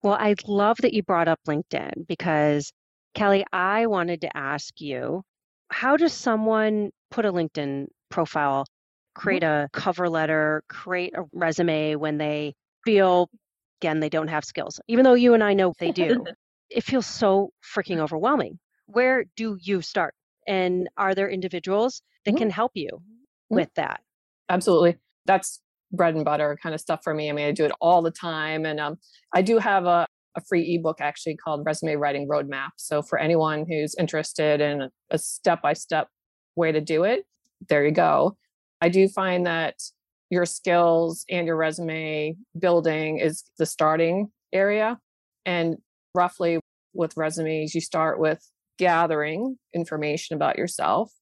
well 0.02 0.14
i 0.14 0.34
love 0.46 0.76
that 0.82 0.92
you 0.92 1.02
brought 1.02 1.28
up 1.28 1.38
linkedin 1.46 2.06
because 2.08 2.72
Kelly, 3.16 3.46
I 3.50 3.86
wanted 3.86 4.20
to 4.20 4.36
ask 4.36 4.78
you 4.78 5.22
how 5.70 5.96
does 5.96 6.12
someone 6.12 6.90
put 7.10 7.24
a 7.24 7.32
LinkedIn 7.32 7.86
profile, 8.10 8.64
mm-hmm. 8.64 9.20
create 9.20 9.42
a 9.42 9.68
cover 9.72 10.08
letter, 10.10 10.62
create 10.68 11.14
a 11.16 11.24
resume 11.32 11.96
when 11.96 12.18
they 12.18 12.52
feel, 12.84 13.30
again, 13.80 14.00
they 14.00 14.10
don't 14.10 14.28
have 14.28 14.44
skills, 14.44 14.78
even 14.86 15.04
though 15.04 15.14
you 15.14 15.32
and 15.32 15.42
I 15.42 15.54
know 15.54 15.72
they 15.80 15.92
do? 15.92 16.26
It 16.70 16.84
feels 16.84 17.06
so 17.06 17.50
freaking 17.74 17.98
overwhelming. 17.98 18.58
Where 18.86 19.24
do 19.36 19.58
you 19.60 19.82
start? 19.82 20.14
And 20.46 20.88
are 20.96 21.14
there 21.14 21.28
individuals 21.28 22.02
that 22.24 22.32
mm-hmm. 22.32 22.38
can 22.38 22.50
help 22.50 22.72
you 22.74 22.90
mm-hmm. 22.92 23.56
with 23.56 23.74
that? 23.74 24.00
Absolutely. 24.48 24.96
That's 25.26 25.60
bread 25.92 26.14
and 26.14 26.24
butter 26.24 26.58
kind 26.62 26.74
of 26.74 26.80
stuff 26.80 27.00
for 27.02 27.14
me. 27.14 27.30
I 27.30 27.32
mean, 27.32 27.46
I 27.46 27.52
do 27.52 27.64
it 27.64 27.72
all 27.80 28.02
the 28.02 28.10
time. 28.10 28.64
And 28.64 28.80
um, 28.80 28.96
I 29.34 29.42
do 29.42 29.58
have 29.58 29.86
a, 29.86 30.06
a 30.36 30.40
free 30.48 30.74
ebook 30.74 31.00
actually 31.00 31.36
called 31.36 31.64
Resume 31.64 31.96
Writing 31.96 32.28
Roadmap. 32.28 32.70
So 32.76 33.02
for 33.02 33.18
anyone 33.18 33.66
who's 33.68 33.94
interested 33.98 34.60
in 34.60 34.88
a 35.10 35.18
step 35.18 35.62
by 35.62 35.72
step 35.72 36.08
way 36.54 36.72
to 36.72 36.80
do 36.80 37.04
it, 37.04 37.24
there 37.68 37.84
you 37.84 37.92
go. 37.92 38.36
I 38.80 38.88
do 38.88 39.08
find 39.08 39.46
that 39.46 39.76
your 40.30 40.44
skills 40.44 41.24
and 41.30 41.46
your 41.46 41.56
resume 41.56 42.36
building 42.58 43.18
is 43.18 43.44
the 43.58 43.66
starting 43.66 44.30
area. 44.52 44.98
And 45.44 45.76
roughly 46.16 46.58
with 46.94 47.16
resumes, 47.16 47.74
you 47.74 47.80
start 47.80 48.18
with 48.18 48.40
gathering 48.78 49.56
information 49.74 50.34
about 50.36 50.58
yourself, 50.58 51.12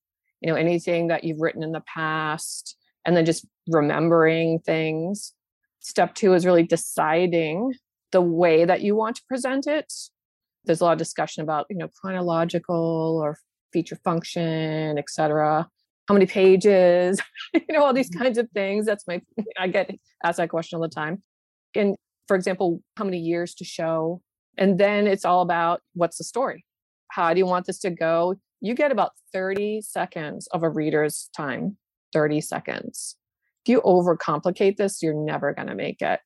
you 0.41 0.49
know, 0.49 0.57
anything 0.57 1.09
that 1.09 1.25
you've 1.25 1.41
written 1.41 1.63
in 1.63 1.73
the 1.73 1.83
past, 1.83 2.77
and 3.05 3.17
then 3.17 3.25
just 3.25 3.47
remembering 3.69 4.61
things. 4.61 5.33
Step 5.81 6.15
two 6.15 6.33
is 6.33 6.47
really 6.47 6.63
deciding 6.63 7.75
the 8.13 8.23
way 8.23 8.65
that 8.65 8.81
you 8.81 8.97
want 8.97 9.17
to 9.17 9.23
present 9.29 9.67
it. 9.67 9.93
There's 10.65 10.81
a 10.81 10.85
lot 10.85 10.93
of 10.93 10.99
discussion 10.99 11.43
about, 11.43 11.67
you 11.69 11.77
know, 11.77 11.89
chronological 12.01 13.21
or 13.23 13.37
feature 13.73 13.99
function, 14.05 14.97
etc. 14.97 15.69
How 16.09 16.15
many 16.15 16.27
pages, 16.27 17.21
you 17.55 17.61
know, 17.71 17.85
all 17.85 17.93
these 17.93 18.09
mm-hmm. 18.11 18.23
kinds 18.23 18.39
of 18.39 18.49
things. 18.55 18.87
That's 18.87 19.07
my, 19.07 19.21
I 19.59 19.69
get 19.69 19.91
asked 20.23 20.39
that 20.39 20.49
question 20.49 20.77
all 20.77 20.83
the 20.83 20.89
time. 20.89 21.23
And 21.75 21.97
for 22.29 22.37
example, 22.37 22.83
how 22.97 23.05
many 23.05 23.19
years 23.19 23.55
to 23.57 23.65
show? 23.65 24.23
And 24.59 24.79
then 24.79 25.07
it's 25.07 25.25
all 25.25 25.43
about 25.43 25.81
what's 25.95 26.19
the 26.19 26.25
story? 26.25 26.65
How 27.09 27.33
do 27.33 27.39
you 27.39 27.47
want 27.47 27.67
this 27.67 27.79
to 27.81 27.91
go? 27.91 28.37
You 28.61 28.75
get 28.75 28.93
about 28.93 29.13
30 29.33 29.83
seconds 29.83 30.47
of 30.53 30.63
a 30.63 30.71
reader's 30.71 31.29
time, 31.37 31.77
30 32.13 32.41
seconds. 32.41 33.17
If 33.65 33.71
you 33.71 33.81
overcomplicate 33.83 34.77
this, 34.77 35.03
you're 35.03 35.15
never 35.15 35.53
going 35.55 35.69
to 35.69 35.75
make 35.75 36.01
it. 36.03 36.21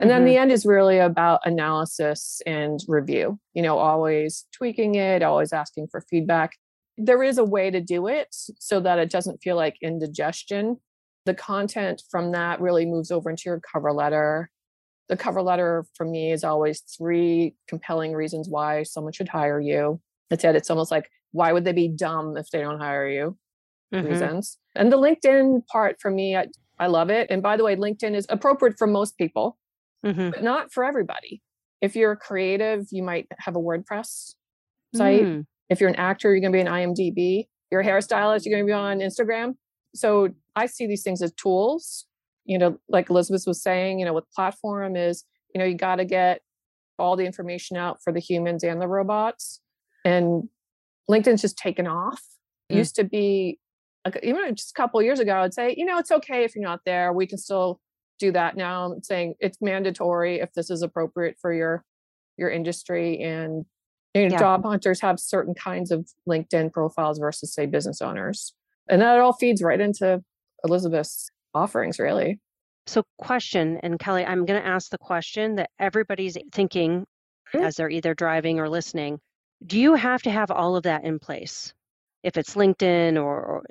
And 0.00 0.08
then 0.08 0.20
mm-hmm. 0.20 0.26
the 0.26 0.36
end 0.36 0.52
is 0.52 0.64
really 0.64 0.98
about 0.98 1.40
analysis 1.44 2.40
and 2.46 2.78
review, 2.86 3.38
you 3.54 3.62
know, 3.62 3.78
always 3.78 4.46
tweaking 4.52 4.94
it, 4.94 5.22
always 5.22 5.52
asking 5.52 5.88
for 5.90 6.00
feedback. 6.02 6.52
There 6.96 7.22
is 7.22 7.38
a 7.38 7.44
way 7.44 7.70
to 7.70 7.80
do 7.80 8.06
it 8.06 8.28
so 8.30 8.80
that 8.80 8.98
it 8.98 9.10
doesn't 9.10 9.42
feel 9.42 9.56
like 9.56 9.76
indigestion. 9.82 10.76
The 11.26 11.34
content 11.34 12.02
from 12.10 12.32
that 12.32 12.60
really 12.60 12.86
moves 12.86 13.10
over 13.10 13.28
into 13.28 13.44
your 13.46 13.60
cover 13.72 13.92
letter. 13.92 14.50
The 15.08 15.16
cover 15.16 15.42
letter 15.42 15.86
for 15.94 16.04
me 16.04 16.32
is 16.32 16.44
always 16.44 16.80
three 16.80 17.54
compelling 17.66 18.12
reasons 18.12 18.48
why 18.48 18.82
someone 18.82 19.12
should 19.12 19.28
hire 19.28 19.60
you. 19.60 20.00
That's 20.30 20.44
it. 20.44 20.56
It's 20.56 20.70
almost 20.70 20.90
like, 20.90 21.10
why 21.32 21.52
would 21.52 21.64
they 21.64 21.72
be 21.72 21.88
dumb 21.88 22.36
if 22.36 22.50
they 22.50 22.60
don't 22.60 22.78
hire 22.78 23.08
you? 23.08 23.36
Mm-hmm. 23.94 24.06
Reasons. 24.06 24.58
And 24.74 24.92
the 24.92 24.98
LinkedIn 24.98 25.66
part 25.66 25.96
for 26.00 26.10
me, 26.10 26.36
I, 26.36 26.48
I 26.78 26.88
love 26.88 27.08
it. 27.08 27.28
And 27.30 27.42
by 27.42 27.56
the 27.56 27.64
way, 27.64 27.74
LinkedIn 27.76 28.14
is 28.14 28.26
appropriate 28.28 28.76
for 28.76 28.86
most 28.86 29.16
people 29.16 29.56
mm-hmm. 30.04 30.30
but 30.30 30.42
not 30.42 30.72
for 30.72 30.84
everybody. 30.84 31.42
If 31.80 31.94
you're 31.94 32.12
a 32.12 32.16
creative, 32.16 32.86
you 32.90 33.02
might 33.02 33.26
have 33.38 33.56
a 33.56 33.60
WordPress 33.60 34.34
site. 34.94 35.22
Mm. 35.22 35.46
If 35.68 35.80
you're 35.80 35.90
an 35.90 35.96
actor, 35.96 36.30
you're 36.30 36.40
going 36.40 36.52
to 36.52 36.56
be 36.56 36.60
an 36.60 36.66
IMDb. 36.66 37.46
You're 37.70 37.82
a 37.82 37.86
hairstylist, 37.86 38.44
you're 38.44 38.56
going 38.56 38.64
to 38.64 38.70
be 38.70 38.72
on 38.72 38.98
Instagram. 38.98 39.54
So 39.94 40.30
I 40.56 40.66
see 40.66 40.86
these 40.86 41.02
things 41.02 41.22
as 41.22 41.32
tools. 41.32 42.06
You 42.48 42.58
know, 42.58 42.78
like 42.88 43.10
Elizabeth 43.10 43.44
was 43.46 43.62
saying, 43.62 44.00
you 44.00 44.04
know, 44.04 44.12
with 44.12 44.24
platform 44.34 44.96
is, 44.96 45.24
you 45.54 45.60
know, 45.60 45.64
you 45.64 45.76
got 45.76 45.96
to 45.96 46.04
get 46.04 46.40
all 46.98 47.14
the 47.14 47.24
information 47.24 47.76
out 47.76 48.02
for 48.02 48.12
the 48.12 48.20
humans 48.20 48.64
and 48.64 48.80
the 48.80 48.88
robots. 48.88 49.60
And 50.04 50.48
LinkedIn's 51.08 51.42
just 51.42 51.56
taken 51.56 51.86
off. 51.86 52.22
Mm. 52.72 52.76
Used 52.76 52.96
to 52.96 53.04
be, 53.04 53.60
even 54.22 54.56
just 54.56 54.70
a 54.70 54.74
couple 54.74 55.00
years 55.02 55.20
ago, 55.20 55.36
I'd 55.36 55.54
say, 55.54 55.74
you 55.76 55.84
know, 55.84 55.98
it's 55.98 56.10
okay 56.10 56.42
if 56.42 56.56
you're 56.56 56.64
not 56.64 56.80
there. 56.84 57.12
We 57.12 57.26
can 57.26 57.38
still 57.38 57.80
do 58.18 58.32
that 58.32 58.56
now. 58.56 58.92
I'm 58.92 59.02
saying 59.02 59.34
it's 59.38 59.58
mandatory 59.60 60.40
if 60.40 60.52
this 60.54 60.70
is 60.70 60.82
appropriate 60.82 61.36
for 61.40 61.52
your 61.52 61.84
your 62.36 62.50
industry 62.50 63.20
and 63.20 63.64
you 64.14 64.28
know, 64.28 64.32
yeah. 64.32 64.38
job 64.38 64.64
hunters 64.64 65.00
have 65.00 65.20
certain 65.20 65.54
kinds 65.54 65.90
of 65.90 66.08
LinkedIn 66.28 66.72
profiles 66.72 67.18
versus 67.18 67.52
say 67.52 67.66
business 67.66 68.00
owners. 68.00 68.54
And 68.88 69.02
that 69.02 69.18
all 69.18 69.32
feeds 69.32 69.62
right 69.62 69.80
into 69.80 70.22
Elizabeth's 70.64 71.30
offerings 71.58 71.98
really. 71.98 72.38
So 72.86 73.02
question 73.18 73.78
and 73.82 73.98
Kelly, 73.98 74.24
I'm 74.24 74.46
going 74.46 74.60
to 74.60 74.66
ask 74.66 74.90
the 74.90 74.98
question 74.98 75.56
that 75.56 75.70
everybody's 75.78 76.38
thinking 76.52 77.04
mm-hmm. 77.52 77.64
as 77.64 77.76
they're 77.76 77.90
either 77.90 78.14
driving 78.14 78.60
or 78.60 78.68
listening. 78.68 79.20
Do 79.66 79.78
you 79.78 79.94
have 79.94 80.22
to 80.22 80.30
have 80.30 80.50
all 80.50 80.76
of 80.76 80.84
that 80.84 81.04
in 81.04 81.18
place? 81.18 81.74
If 82.22 82.36
it's 82.36 82.54
LinkedIn 82.54 83.16
or, 83.16 83.42
or 83.42 83.64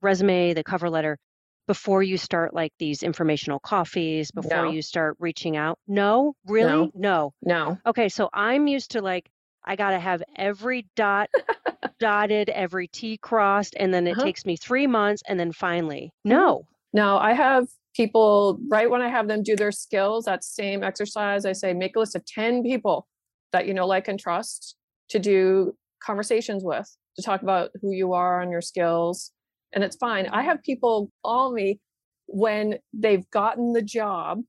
resume, 0.00 0.54
the 0.54 0.64
cover 0.64 0.88
letter, 0.88 1.18
before 1.66 2.02
you 2.02 2.16
start 2.16 2.54
like 2.54 2.72
these 2.78 3.02
informational 3.02 3.58
coffees, 3.58 4.30
before 4.30 4.66
no. 4.66 4.70
you 4.70 4.82
start 4.82 5.16
reaching 5.18 5.56
out? 5.56 5.78
No, 5.88 6.34
really? 6.46 6.70
No. 6.70 6.90
no. 6.94 7.32
No. 7.42 7.78
Okay, 7.86 8.08
so 8.08 8.28
I'm 8.32 8.68
used 8.68 8.92
to 8.92 9.02
like 9.02 9.28
I 9.64 9.74
got 9.74 9.90
to 9.90 9.98
have 9.98 10.22
every 10.36 10.86
dot 10.94 11.28
dotted, 11.98 12.48
every 12.50 12.88
T 12.88 13.18
crossed, 13.18 13.74
and 13.78 13.92
then 13.92 14.06
it 14.06 14.12
uh-huh. 14.12 14.24
takes 14.24 14.46
me 14.46 14.56
three 14.56 14.86
months, 14.86 15.22
and 15.26 15.38
then 15.38 15.52
finally, 15.52 16.12
mm-hmm. 16.24 16.30
no. 16.30 16.66
No, 16.96 17.18
I 17.18 17.32
have 17.34 17.66
people 17.94 18.58
right 18.68 18.90
when 18.90 19.02
I 19.02 19.08
have 19.08 19.28
them 19.28 19.42
do 19.42 19.56
their 19.56 19.72
skills, 19.72 20.24
that 20.24 20.44
same 20.44 20.82
exercise, 20.82 21.44
I 21.44 21.52
say 21.52 21.72
make 21.72 21.96
a 21.96 22.00
list 22.00 22.16
of 22.16 22.24
10 22.26 22.62
people 22.62 23.06
that 23.52 23.66
you 23.66 23.74
know, 23.74 23.86
like, 23.86 24.08
and 24.08 24.18
trust 24.18 24.76
to 25.10 25.18
do 25.18 25.74
conversations 26.02 26.62
with, 26.64 26.88
to 27.16 27.22
talk 27.22 27.42
about 27.42 27.70
who 27.80 27.92
you 27.92 28.12
are 28.12 28.40
and 28.40 28.50
your 28.50 28.60
skills 28.60 29.32
and 29.72 29.84
it's 29.84 29.96
fine. 29.96 30.26
I 30.28 30.42
have 30.42 30.62
people 30.62 31.10
call 31.24 31.52
me 31.52 31.80
when 32.26 32.78
they've 32.92 33.28
gotten 33.30 33.74
the 33.74 33.82
job 33.82 34.40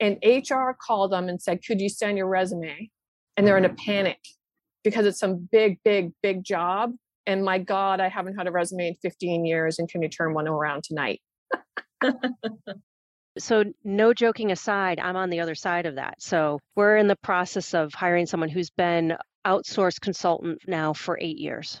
and 0.00 0.18
HR 0.24 0.72
called 0.84 1.12
them 1.12 1.28
and 1.28 1.40
said, 1.40 1.60
Could 1.64 1.80
you 1.80 1.88
send 1.88 2.18
your 2.18 2.26
resume? 2.26 2.90
And 3.36 3.46
they're 3.46 3.56
in 3.56 3.64
a 3.64 3.68
mm-hmm. 3.68 3.84
panic 3.90 4.18
because 4.84 5.06
it's 5.06 5.20
some 5.20 5.48
big, 5.50 5.78
big, 5.84 6.10
big 6.22 6.44
job. 6.44 6.92
And 7.26 7.44
my 7.44 7.58
God, 7.58 8.00
I 8.00 8.08
haven't 8.08 8.36
had 8.36 8.48
a 8.48 8.50
resume 8.50 8.88
in 8.88 8.94
15 8.96 9.46
years. 9.46 9.78
And 9.78 9.88
can 9.88 10.02
you 10.02 10.08
turn 10.08 10.34
one 10.34 10.48
around 10.48 10.82
tonight? 10.82 11.22
So, 13.38 13.64
no 13.84 14.12
joking 14.12 14.52
aside, 14.52 15.00
I'm 15.00 15.16
on 15.16 15.30
the 15.30 15.40
other 15.40 15.54
side 15.54 15.86
of 15.86 15.96
that. 15.96 16.22
So, 16.22 16.58
we're 16.76 16.96
in 16.96 17.08
the 17.08 17.16
process 17.16 17.74
of 17.74 17.92
hiring 17.94 18.26
someone 18.26 18.48
who's 18.48 18.70
been 18.70 19.16
outsourced 19.46 20.00
consultant 20.00 20.60
now 20.66 20.92
for 20.92 21.18
eight 21.20 21.38
years. 21.38 21.80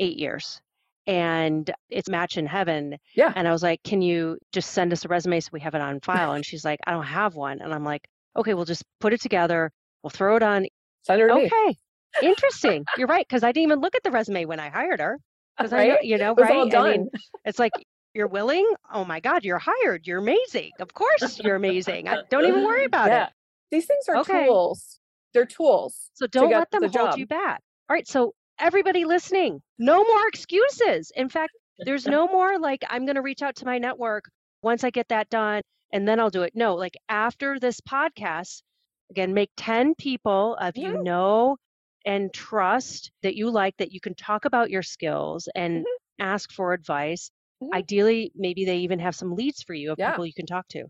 Eight 0.00 0.16
years 0.16 0.60
and 1.08 1.70
it's 1.88 2.10
match 2.10 2.36
in 2.36 2.44
heaven. 2.44 2.98
Yeah. 3.14 3.32
And 3.34 3.48
I 3.48 3.50
was 3.50 3.62
like, 3.62 3.82
can 3.82 4.02
you 4.02 4.36
just 4.52 4.72
send 4.72 4.92
us 4.92 5.06
a 5.06 5.08
resume 5.08 5.40
so 5.40 5.48
we 5.52 5.60
have 5.60 5.74
it 5.74 5.80
on 5.80 6.00
file? 6.00 6.32
And 6.32 6.44
she's 6.44 6.66
like, 6.66 6.78
I 6.86 6.92
don't 6.92 7.02
have 7.02 7.34
one. 7.34 7.62
And 7.62 7.72
I'm 7.72 7.82
like, 7.82 8.06
okay, 8.36 8.52
we'll 8.52 8.66
just 8.66 8.84
put 9.00 9.14
it 9.14 9.22
together. 9.22 9.72
We'll 10.02 10.10
throw 10.10 10.36
it 10.36 10.42
on. 10.42 10.66
Send 11.04 11.22
her 11.22 11.32
okay. 11.32 11.66
Me. 11.66 11.78
Interesting. 12.22 12.84
You're 12.98 13.06
right. 13.06 13.26
Cause 13.26 13.42
I 13.42 13.52
didn't 13.52 13.64
even 13.64 13.80
look 13.80 13.94
at 13.96 14.02
the 14.02 14.10
resume 14.10 14.44
when 14.44 14.60
I 14.60 14.68
hired 14.68 15.00
her. 15.00 15.18
Cause 15.58 15.72
right? 15.72 15.92
I, 15.92 16.00
you 16.02 16.18
know, 16.18 16.34
right. 16.34 16.54
All 16.54 16.68
done. 16.68 16.86
I 16.86 16.96
mean, 16.98 17.08
it's 17.46 17.58
like, 17.58 17.72
you're 18.18 18.26
willing. 18.26 18.66
Oh 18.92 19.04
my 19.04 19.20
God, 19.20 19.44
you're 19.44 19.60
hired. 19.62 20.06
You're 20.06 20.18
amazing. 20.18 20.72
Of 20.80 20.92
course 20.92 21.40
you're 21.42 21.54
amazing. 21.54 22.08
I, 22.08 22.22
don't 22.28 22.44
even 22.46 22.64
worry 22.64 22.84
about 22.92 23.08
yeah. 23.08 23.26
it. 23.26 23.30
These 23.70 23.86
things 23.86 24.04
are 24.08 24.16
okay. 24.18 24.46
tools. 24.46 24.98
They're 25.32 25.46
tools. 25.46 26.10
So 26.14 26.26
don't 26.26 26.50
let 26.50 26.70
them 26.72 26.82
the 26.82 26.88
hold 26.88 27.10
job. 27.10 27.18
you 27.18 27.26
back. 27.26 27.60
All 27.88 27.94
right. 27.94 28.08
So 28.08 28.34
everybody 28.58 29.04
listening, 29.04 29.62
no 29.78 30.02
more 30.02 30.26
excuses. 30.26 31.12
In 31.14 31.28
fact, 31.28 31.52
there's 31.78 32.06
no 32.16 32.26
more 32.26 32.58
like, 32.58 32.84
I'm 32.90 33.06
going 33.06 33.14
to 33.14 33.22
reach 33.22 33.40
out 33.40 33.54
to 33.56 33.64
my 33.64 33.78
network 33.78 34.24
once 34.62 34.82
I 34.82 34.90
get 34.90 35.08
that 35.08 35.30
done 35.30 35.62
and 35.92 36.06
then 36.06 36.18
I'll 36.18 36.30
do 36.30 36.42
it. 36.42 36.52
No, 36.56 36.74
like 36.74 36.96
after 37.08 37.60
this 37.60 37.80
podcast, 37.80 38.62
again, 39.10 39.32
make 39.32 39.50
10 39.56 39.94
people 39.94 40.56
of 40.56 40.76
yeah. 40.76 40.88
you 40.88 41.02
know 41.04 41.56
and 42.04 42.34
trust 42.34 43.12
that 43.22 43.36
you 43.36 43.48
like, 43.48 43.76
that 43.76 43.92
you 43.92 44.00
can 44.00 44.16
talk 44.16 44.44
about 44.44 44.70
your 44.70 44.82
skills 44.82 45.48
and 45.54 45.84
mm-hmm. 45.84 46.24
ask 46.26 46.50
for 46.50 46.72
advice. 46.72 47.30
Mm-hmm. 47.62 47.74
Ideally, 47.74 48.32
maybe 48.36 48.64
they 48.64 48.78
even 48.78 48.98
have 48.98 49.14
some 49.14 49.34
leads 49.34 49.62
for 49.62 49.74
you 49.74 49.92
of 49.92 49.98
yeah. 49.98 50.10
people 50.10 50.26
you 50.26 50.34
can 50.34 50.46
talk 50.46 50.68
to. 50.68 50.84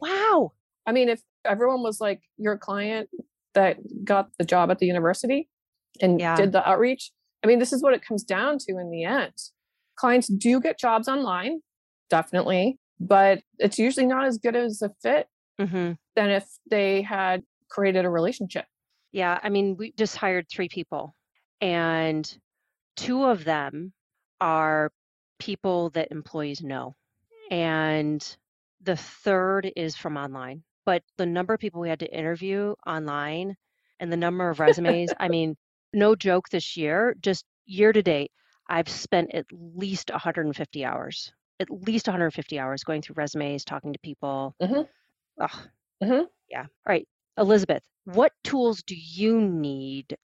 Wow. 0.00 0.52
I 0.86 0.92
mean, 0.92 1.08
if 1.08 1.20
everyone 1.44 1.82
was 1.82 2.00
like 2.00 2.20
your 2.36 2.56
client 2.58 3.08
that 3.54 3.78
got 4.04 4.30
the 4.38 4.44
job 4.44 4.70
at 4.70 4.78
the 4.78 4.86
university, 4.86 5.48
and 6.00 6.20
yeah. 6.20 6.36
did 6.36 6.52
the 6.52 6.66
outreach. 6.68 7.10
I 7.44 7.46
mean, 7.46 7.58
this 7.58 7.72
is 7.72 7.82
what 7.82 7.94
it 7.94 8.04
comes 8.04 8.22
down 8.22 8.58
to 8.60 8.78
in 8.78 8.90
the 8.90 9.04
end. 9.04 9.34
Clients 9.96 10.28
do 10.28 10.60
get 10.60 10.78
jobs 10.78 11.08
online, 11.08 11.60
definitely, 12.08 12.78
but 12.98 13.40
it's 13.58 13.78
usually 13.78 14.06
not 14.06 14.24
as 14.24 14.38
good 14.38 14.56
as 14.56 14.80
a 14.82 14.90
fit 15.02 15.26
mm-hmm. 15.60 15.92
than 16.16 16.30
if 16.30 16.46
they 16.70 17.02
had 17.02 17.42
created 17.70 18.04
a 18.04 18.10
relationship. 18.10 18.64
Yeah. 19.12 19.38
I 19.42 19.50
mean, 19.50 19.76
we 19.76 19.92
just 19.92 20.16
hired 20.16 20.46
three 20.50 20.68
people, 20.68 21.14
and 21.60 22.32
two 22.96 23.24
of 23.24 23.44
them 23.44 23.92
are 24.40 24.90
people 25.42 25.90
that 25.90 26.12
employees 26.12 26.62
know. 26.62 26.94
And 27.50 28.24
the 28.80 28.96
third 28.96 29.72
is 29.74 29.96
from 29.96 30.16
online. 30.16 30.62
But 30.86 31.02
the 31.16 31.26
number 31.26 31.52
of 31.52 31.60
people 31.60 31.80
we 31.80 31.88
had 31.88 31.98
to 32.00 32.16
interview 32.16 32.74
online 32.86 33.56
and 33.98 34.12
the 34.12 34.16
number 34.16 34.48
of 34.48 34.60
resumes, 34.60 35.10
I 35.18 35.28
mean, 35.36 35.56
no 35.92 36.14
joke 36.14 36.48
this 36.48 36.76
year, 36.76 37.16
just 37.20 37.44
year 37.66 37.92
to 37.92 38.02
date, 38.02 38.30
I've 38.68 38.88
spent 38.88 39.34
at 39.34 39.46
least 39.52 40.10
150 40.10 40.84
hours, 40.84 41.32
at 41.58 41.70
least 41.70 42.06
150 42.06 42.58
hours 42.60 42.84
going 42.84 43.02
through 43.02 43.14
resumes, 43.16 43.64
talking 43.64 43.92
to 43.92 43.98
people. 43.98 44.54
Mm-hmm. 44.62 44.82
Ugh. 45.40 45.68
Mm-hmm. 46.04 46.24
Yeah. 46.50 46.62
All 46.62 46.68
right. 46.86 47.08
Elizabeth, 47.36 47.82
what 48.04 48.32
tools 48.44 48.84
do 48.84 48.94
you 48.96 49.40
need 49.40 50.16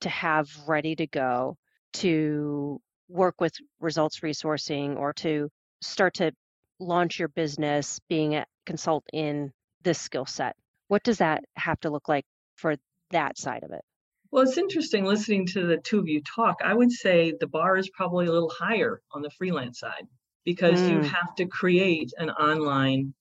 to 0.00 0.08
have 0.08 0.50
ready 0.66 0.96
to 0.96 1.06
go 1.06 1.58
to 1.94 2.80
work 3.14 3.40
with 3.40 3.54
results 3.80 4.20
resourcing 4.20 4.98
or 4.98 5.12
to 5.12 5.48
start 5.80 6.14
to 6.14 6.32
launch 6.80 7.18
your 7.18 7.28
business 7.28 8.00
being 8.08 8.34
a 8.34 8.44
consult 8.66 9.04
in 9.12 9.52
this 9.82 10.00
skill 10.00 10.26
set? 10.26 10.56
What 10.88 11.04
does 11.04 11.18
that 11.18 11.44
have 11.56 11.80
to 11.80 11.90
look 11.90 12.08
like 12.08 12.24
for 12.56 12.76
that 13.10 13.38
side 13.38 13.62
of 13.62 13.70
it? 13.70 13.82
Well, 14.30 14.42
it's 14.42 14.58
interesting 14.58 15.04
listening 15.04 15.46
to 15.48 15.64
the 15.64 15.76
two 15.76 16.00
of 16.00 16.08
you 16.08 16.20
talk. 16.22 16.56
I 16.64 16.74
would 16.74 16.90
say 16.90 17.34
the 17.38 17.46
bar 17.46 17.76
is 17.76 17.88
probably 17.90 18.26
a 18.26 18.32
little 18.32 18.50
higher 18.50 19.00
on 19.12 19.22
the 19.22 19.30
freelance 19.30 19.78
side 19.78 20.08
because 20.44 20.80
mm. 20.80 20.90
you 20.90 21.00
have 21.02 21.36
to 21.36 21.46
create 21.46 22.12
an 22.18 22.30
online 22.30 23.14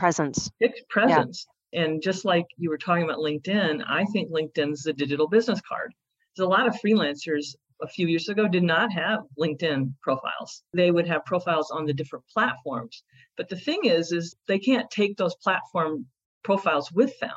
presence. 0.00 0.50
Presence. 0.90 1.46
Yeah. 1.72 1.82
And 1.82 2.02
just 2.02 2.24
like 2.24 2.46
you 2.56 2.70
were 2.70 2.78
talking 2.78 3.04
about 3.04 3.18
LinkedIn, 3.18 3.84
I 3.86 4.04
think 4.06 4.30
LinkedIn's 4.30 4.82
the 4.82 4.92
digital 4.92 5.28
business 5.28 5.60
card. 5.60 5.92
There's 6.36 6.46
a 6.46 6.48
lot 6.48 6.66
of 6.66 6.74
freelancers 6.84 7.54
a 7.82 7.88
few 7.88 8.06
years 8.06 8.28
ago 8.28 8.48
did 8.48 8.62
not 8.62 8.92
have 8.92 9.20
LinkedIn 9.38 9.94
profiles. 10.02 10.62
They 10.72 10.90
would 10.90 11.06
have 11.06 11.24
profiles 11.24 11.70
on 11.70 11.86
the 11.86 11.94
different 11.94 12.24
platforms. 12.32 13.02
But 13.36 13.48
the 13.48 13.56
thing 13.56 13.84
is, 13.84 14.12
is 14.12 14.36
they 14.46 14.58
can't 14.58 14.90
take 14.90 15.16
those 15.16 15.36
platform 15.36 16.06
profiles 16.42 16.90
with 16.92 17.18
them 17.20 17.34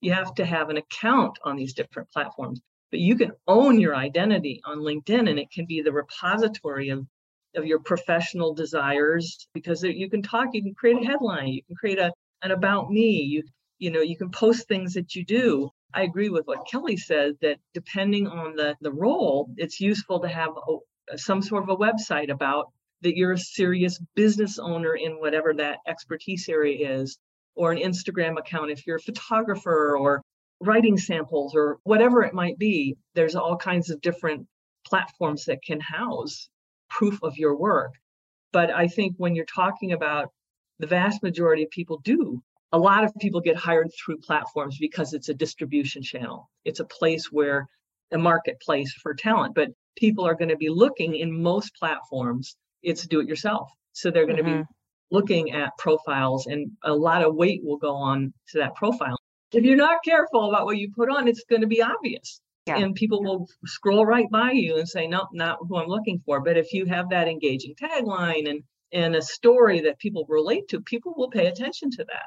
you 0.00 0.12
have 0.12 0.34
to 0.34 0.44
have 0.44 0.70
an 0.70 0.76
account 0.76 1.38
on 1.42 1.56
these 1.56 1.74
different 1.74 2.10
platforms 2.12 2.60
but 2.90 3.00
you 3.00 3.16
can 3.16 3.32
own 3.48 3.80
your 3.80 3.96
identity 3.96 4.60
on 4.64 4.78
linkedin 4.78 5.28
and 5.28 5.38
it 5.38 5.50
can 5.50 5.66
be 5.66 5.82
the 5.82 5.92
repository 5.92 6.90
of 6.90 7.06
of 7.54 7.64
your 7.64 7.78
professional 7.78 8.52
desires 8.54 9.48
because 9.54 9.82
you 9.82 10.10
can 10.10 10.22
talk 10.22 10.48
you 10.52 10.62
can 10.62 10.74
create 10.74 11.02
a 11.02 11.06
headline 11.06 11.48
you 11.48 11.62
can 11.64 11.76
create 11.76 11.98
a 11.98 12.12
an 12.42 12.50
about 12.50 12.90
me 12.90 13.22
you 13.22 13.42
you 13.78 13.90
know 13.90 14.00
you 14.00 14.16
can 14.16 14.30
post 14.30 14.68
things 14.68 14.94
that 14.94 15.14
you 15.14 15.24
do 15.24 15.70
i 15.96 16.02
agree 16.02 16.28
with 16.28 16.46
what 16.46 16.66
kelly 16.70 16.96
said 16.96 17.34
that 17.40 17.58
depending 17.74 18.26
on 18.28 18.54
the 18.54 18.76
the 18.80 18.92
role 18.92 19.50
it's 19.56 19.80
useful 19.80 20.20
to 20.20 20.28
have 20.28 20.50
a, 20.50 21.18
some 21.18 21.42
sort 21.42 21.64
of 21.64 21.68
a 21.68 21.76
website 21.76 22.30
about 22.30 22.70
that 23.02 23.16
you're 23.16 23.32
a 23.32 23.38
serious 23.38 24.00
business 24.14 24.58
owner 24.58 24.94
in 24.94 25.12
whatever 25.20 25.52
that 25.54 25.78
expertise 25.86 26.48
area 26.48 26.98
is 26.98 27.18
or 27.54 27.72
an 27.72 27.78
Instagram 27.78 28.38
account 28.38 28.70
if 28.70 28.86
you're 28.86 28.96
a 28.96 29.00
photographer 29.00 29.96
or 29.96 30.22
writing 30.60 30.96
samples 30.96 31.54
or 31.54 31.78
whatever 31.84 32.22
it 32.22 32.34
might 32.34 32.58
be. 32.58 32.96
There's 33.14 33.36
all 33.36 33.56
kinds 33.56 33.90
of 33.90 34.00
different 34.00 34.46
platforms 34.86 35.44
that 35.46 35.62
can 35.62 35.80
house 35.80 36.48
proof 36.88 37.22
of 37.22 37.36
your 37.36 37.56
work. 37.56 37.92
But 38.52 38.70
I 38.70 38.88
think 38.88 39.14
when 39.18 39.34
you're 39.34 39.44
talking 39.44 39.92
about 39.92 40.30
the 40.78 40.86
vast 40.86 41.22
majority 41.22 41.64
of 41.64 41.70
people 41.70 41.98
do, 41.98 42.42
a 42.72 42.78
lot 42.78 43.04
of 43.04 43.14
people 43.20 43.40
get 43.40 43.56
hired 43.56 43.90
through 43.94 44.18
platforms 44.18 44.76
because 44.78 45.14
it's 45.14 45.28
a 45.28 45.34
distribution 45.34 46.02
channel. 46.02 46.50
It's 46.64 46.80
a 46.80 46.84
place 46.84 47.30
where 47.30 47.68
a 48.12 48.18
marketplace 48.18 48.92
for 48.92 49.14
talent, 49.14 49.54
but 49.54 49.70
people 49.96 50.26
are 50.26 50.34
going 50.34 50.48
to 50.48 50.56
be 50.56 50.68
looking 50.68 51.16
in 51.16 51.42
most 51.42 51.74
platforms. 51.76 52.56
It's 52.82 53.06
do 53.06 53.20
it 53.20 53.28
yourself. 53.28 53.70
So 53.92 54.10
they're 54.10 54.26
going 54.26 54.38
mm-hmm. 54.38 54.58
to 54.58 54.64
be 54.64 54.68
looking 55.10 55.52
at 55.52 55.76
profiles 55.78 56.46
and 56.46 56.70
a 56.82 56.94
lot 56.94 57.22
of 57.22 57.34
weight 57.34 57.62
will 57.64 57.78
go 57.78 57.94
on 57.94 58.32
to 58.50 58.58
that 58.58 58.74
profile. 58.74 59.16
If 59.52 59.64
you're 59.64 59.76
not 59.76 60.04
careful 60.04 60.48
about 60.48 60.66
what 60.66 60.76
you 60.76 60.92
put 60.94 61.08
on, 61.08 61.28
it's 61.28 61.44
going 61.48 61.62
to 61.62 61.68
be 61.68 61.82
obvious. 61.82 62.40
Yeah. 62.66 62.78
And 62.78 62.96
people 62.96 63.22
will 63.22 63.46
scroll 63.64 64.04
right 64.04 64.28
by 64.30 64.50
you 64.50 64.76
and 64.76 64.88
say, 64.88 65.06
nope, 65.06 65.28
not 65.32 65.58
who 65.60 65.76
I'm 65.76 65.86
looking 65.86 66.20
for. 66.26 66.40
But 66.40 66.56
if 66.56 66.72
you 66.72 66.84
have 66.86 67.10
that 67.10 67.28
engaging 67.28 67.76
tagline 67.80 68.50
and 68.50 68.62
and 68.92 69.16
a 69.16 69.22
story 69.22 69.80
that 69.80 69.98
people 69.98 70.24
relate 70.28 70.68
to, 70.68 70.80
people 70.80 71.14
will 71.16 71.28
pay 71.28 71.46
attention 71.46 71.90
to 71.90 72.04
that. 72.04 72.26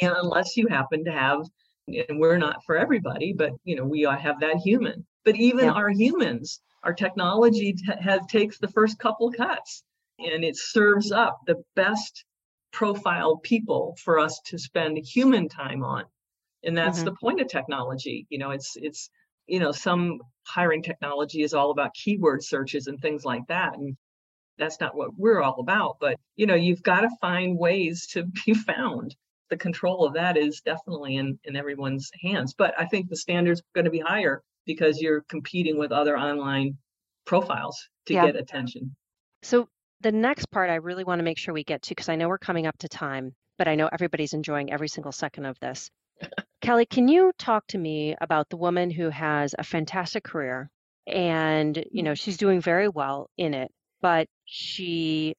And 0.00 0.14
unless 0.16 0.56
you 0.56 0.68
happen 0.68 1.04
to 1.04 1.12
have, 1.12 1.40
and 1.86 2.18
we're 2.18 2.38
not 2.38 2.64
for 2.64 2.76
everybody, 2.76 3.32
but 3.32 3.52
you 3.64 3.76
know, 3.76 3.84
we 3.84 4.02
have 4.02 4.40
that 4.40 4.56
human. 4.56 5.06
But 5.24 5.36
even 5.36 5.66
yeah. 5.66 5.72
our 5.72 5.88
humans, 5.90 6.60
our 6.82 6.92
technology 6.92 7.74
t- 7.74 7.92
has 8.00 8.20
takes 8.28 8.58
the 8.58 8.68
first 8.68 8.98
couple 8.98 9.30
cuts 9.32 9.82
and 10.18 10.44
it 10.44 10.56
serves 10.56 11.12
up 11.12 11.40
the 11.46 11.62
best 11.76 12.24
profile 12.72 13.36
people 13.38 13.96
for 14.02 14.18
us 14.18 14.40
to 14.46 14.58
spend 14.58 14.98
human 14.98 15.48
time 15.48 15.82
on 15.82 16.04
and 16.64 16.76
that's 16.76 16.98
mm-hmm. 16.98 17.06
the 17.06 17.16
point 17.20 17.40
of 17.40 17.48
technology 17.48 18.26
you 18.28 18.38
know 18.38 18.50
it's 18.50 18.76
it's 18.76 19.10
you 19.46 19.58
know 19.58 19.72
some 19.72 20.18
hiring 20.46 20.82
technology 20.82 21.42
is 21.42 21.54
all 21.54 21.70
about 21.70 21.94
keyword 21.94 22.42
searches 22.42 22.86
and 22.86 23.00
things 23.00 23.24
like 23.24 23.46
that 23.48 23.74
and 23.74 23.96
that's 24.58 24.80
not 24.80 24.94
what 24.94 25.10
we're 25.16 25.42
all 25.42 25.60
about 25.60 25.96
but 26.00 26.18
you 26.36 26.46
know 26.46 26.54
you've 26.54 26.82
got 26.82 27.00
to 27.00 27.10
find 27.20 27.58
ways 27.58 28.06
to 28.06 28.24
be 28.46 28.52
found 28.52 29.16
the 29.50 29.56
control 29.56 30.04
of 30.04 30.14
that 30.14 30.36
is 30.36 30.60
definitely 30.60 31.16
in 31.16 31.38
in 31.44 31.56
everyone's 31.56 32.10
hands 32.22 32.54
but 32.54 32.74
i 32.78 32.84
think 32.84 33.08
the 33.08 33.16
standards 33.16 33.60
are 33.60 33.74
going 33.74 33.84
to 33.84 33.90
be 33.90 34.00
higher 34.00 34.42
because 34.66 35.00
you're 35.00 35.22
competing 35.28 35.78
with 35.78 35.92
other 35.92 36.18
online 36.18 36.76
profiles 37.24 37.88
to 38.06 38.14
yeah. 38.14 38.26
get 38.26 38.36
attention 38.36 38.94
so 39.42 39.68
the 40.00 40.12
next 40.12 40.50
part 40.50 40.70
I 40.70 40.76
really 40.76 41.04
want 41.04 41.18
to 41.18 41.24
make 41.24 41.38
sure 41.38 41.52
we 41.52 41.64
get 41.64 41.82
to, 41.82 41.90
because 41.90 42.08
I 42.08 42.16
know 42.16 42.28
we're 42.28 42.38
coming 42.38 42.66
up 42.66 42.78
to 42.78 42.88
time, 42.88 43.34
but 43.56 43.68
I 43.68 43.74
know 43.74 43.88
everybody's 43.90 44.32
enjoying 44.32 44.72
every 44.72 44.88
single 44.88 45.12
second 45.12 45.46
of 45.46 45.58
this. 45.60 45.90
Kelly, 46.60 46.86
can 46.86 47.08
you 47.08 47.32
talk 47.38 47.66
to 47.68 47.78
me 47.78 48.16
about 48.20 48.48
the 48.48 48.56
woman 48.56 48.90
who 48.90 49.10
has 49.10 49.54
a 49.58 49.64
fantastic 49.64 50.24
career 50.24 50.70
and, 51.06 51.82
you 51.90 52.02
know, 52.02 52.14
she's 52.14 52.36
doing 52.36 52.60
very 52.60 52.88
well 52.88 53.30
in 53.38 53.54
it, 53.54 53.70
but 54.00 54.28
she 54.44 55.34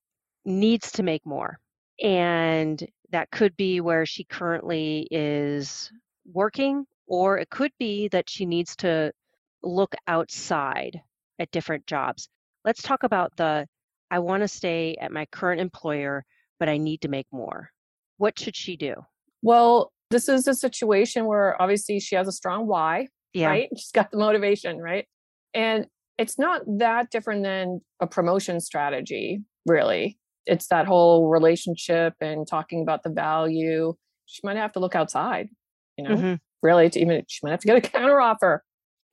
needs 0.45 0.93
to 0.93 1.03
make 1.03 1.26
more. 1.26 1.60
And 2.01 2.82
that 3.12 3.32
could 3.32 3.55
be 3.57 3.82
where 3.82 4.05
she 4.05 4.24
currently 4.24 5.07
is 5.12 5.91
working, 6.32 6.86
or 7.07 7.38
it 7.38 7.49
could 7.49 7.72
be 7.80 8.07
that 8.10 8.30
she 8.30 8.45
needs 8.45 8.76
to 8.78 9.12
look 9.64 9.95
outside 10.07 11.01
at 11.39 11.51
different 11.51 11.88
jobs. 11.88 12.30
Let's 12.66 12.82
talk 12.82 13.03
about 13.03 13.36
the 13.36 13.68
I 14.12 14.20
want 14.20 14.41
to 14.41 14.47
stay 14.47 14.95
at 14.99 15.12
my 15.12 15.26
current 15.26 15.62
employer, 15.62 16.26
but 16.60 16.70
I 16.70 16.78
need 16.78 17.01
to 17.01 17.07
make 17.07 17.28
more. 17.32 17.70
What 18.18 18.38
should 18.38 18.55
she 18.55 18.76
do? 18.76 18.95
Well, 19.41 19.91
this 20.10 20.28
is 20.28 20.47
a 20.47 20.55
situation 20.55 21.26
where 21.26 21.60
obviously 21.62 21.99
she 21.99 22.16
has 22.16 22.28
a 22.28 22.32
strong 22.32 22.68
why, 22.68 23.07
yeah. 23.34 23.47
right? 23.47 23.70
She's 23.78 23.91
got 23.91 24.12
the 24.12 24.18
motivation, 24.18 24.80
right? 24.80 25.05
And 25.53 25.88
it's 26.18 26.38
not 26.38 26.62
that 26.80 27.12
different 27.12 27.43
than 27.43 27.82
a 27.99 28.07
promotion 28.07 28.60
strategy, 28.60 29.41
really. 29.66 30.18
It's 30.50 30.68
that 30.68 30.86
whole 30.86 31.30
relationship 31.30 32.14
and 32.22 32.47
talking 32.47 32.82
about 32.82 33.04
the 33.04 33.10
value. 33.10 33.93
She 34.26 34.41
might 34.43 34.58
have 34.58 34.74
to 34.74 34.80
look 34.80 34.95
outside, 34.95 35.50
you 35.97 36.04
know, 36.04 36.16
mm-hmm. 36.16 36.34
really 36.62 36.89
to 36.89 37.00
even, 37.00 37.24
she 37.28 37.39
might 37.43 37.52
have 37.52 37.60
to 37.62 37.68
get 37.68 37.78
a 37.78 37.82
counter 37.89 38.20
offer. 38.20 38.64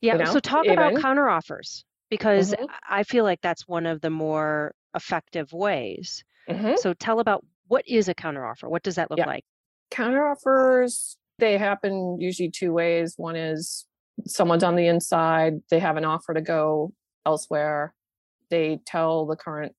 Yeah. 0.01 0.15
You 0.15 0.25
know, 0.25 0.33
so 0.33 0.41
talk 0.41 0.65
even. 0.65 0.79
about 0.79 1.01
counter 1.01 1.29
offers 1.29 1.85
because 2.11 2.53
mm-hmm. 2.53 2.65
I 2.89 3.03
feel 3.03 3.25
like 3.25 3.41
that's 3.41 3.67
one 3.67 3.87
of 3.87 4.01
the 4.01 4.11
more 4.11 4.75
effective 4.95 5.53
ways. 5.53 6.25
Mm-hmm. 6.49 6.75
So 6.77 6.95
tell 6.95 7.21
about 7.21 7.45
what 7.69 7.87
is 7.87 8.09
a 8.09 8.15
counteroffer? 8.15 8.69
What 8.69 8.83
does 8.83 8.97
that 8.97 9.11
look 9.11 9.19
yeah. 9.19 9.27
like? 9.27 9.45
Counteroffers, 9.91 11.17
they 11.39 11.59
happen 11.59 12.21
usually 12.21 12.51
two 12.51 12.73
ways. 12.73 13.15
One 13.17 13.37
is 13.37 13.87
someone's 14.27 14.65
on 14.65 14.77
the 14.77 14.87
inside, 14.87 15.55
they 15.71 15.79
have 15.79 15.97
an 15.97 16.05
offer 16.05 16.35
to 16.35 16.41
go 16.41 16.93
elsewhere. 17.25 17.95
They 18.51 18.79
tell 18.87 19.27
the 19.27 19.37
current 19.37 19.75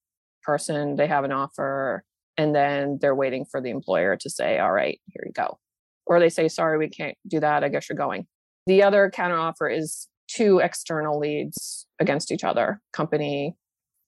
person 0.48 0.96
they 0.96 1.08
have 1.08 1.24
an 1.26 1.32
offer, 1.32 2.04
and 2.38 2.56
then 2.56 2.98
they're 3.02 3.16
waiting 3.16 3.46
for 3.46 3.62
the 3.62 3.70
employer 3.70 4.18
to 4.18 4.30
say, 4.30 4.58
All 4.58 4.72
right, 4.72 5.00
here 5.14 5.24
you 5.26 5.34
go. 5.34 5.60
Or 6.08 6.20
they 6.20 6.30
say, 6.30 6.48
Sorry, 6.48 6.78
we 6.80 6.90
can't 6.90 7.18
do 7.28 7.40
that. 7.40 7.64
I 7.64 7.70
guess 7.70 7.88
you're 7.90 7.98
going. 7.98 8.26
The 8.66 8.82
other 8.82 9.12
counteroffer 9.14 9.78
is 9.78 10.08
two 10.28 10.60
external 10.60 11.20
leads 11.20 11.86
against 12.00 12.32
each 12.32 12.44
other 12.44 12.82
company 12.92 13.56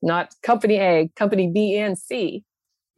not 0.01 0.33
company 0.43 0.75
A, 0.75 1.11
company 1.15 1.51
B 1.53 1.77
and 1.77 1.97
C 1.97 2.43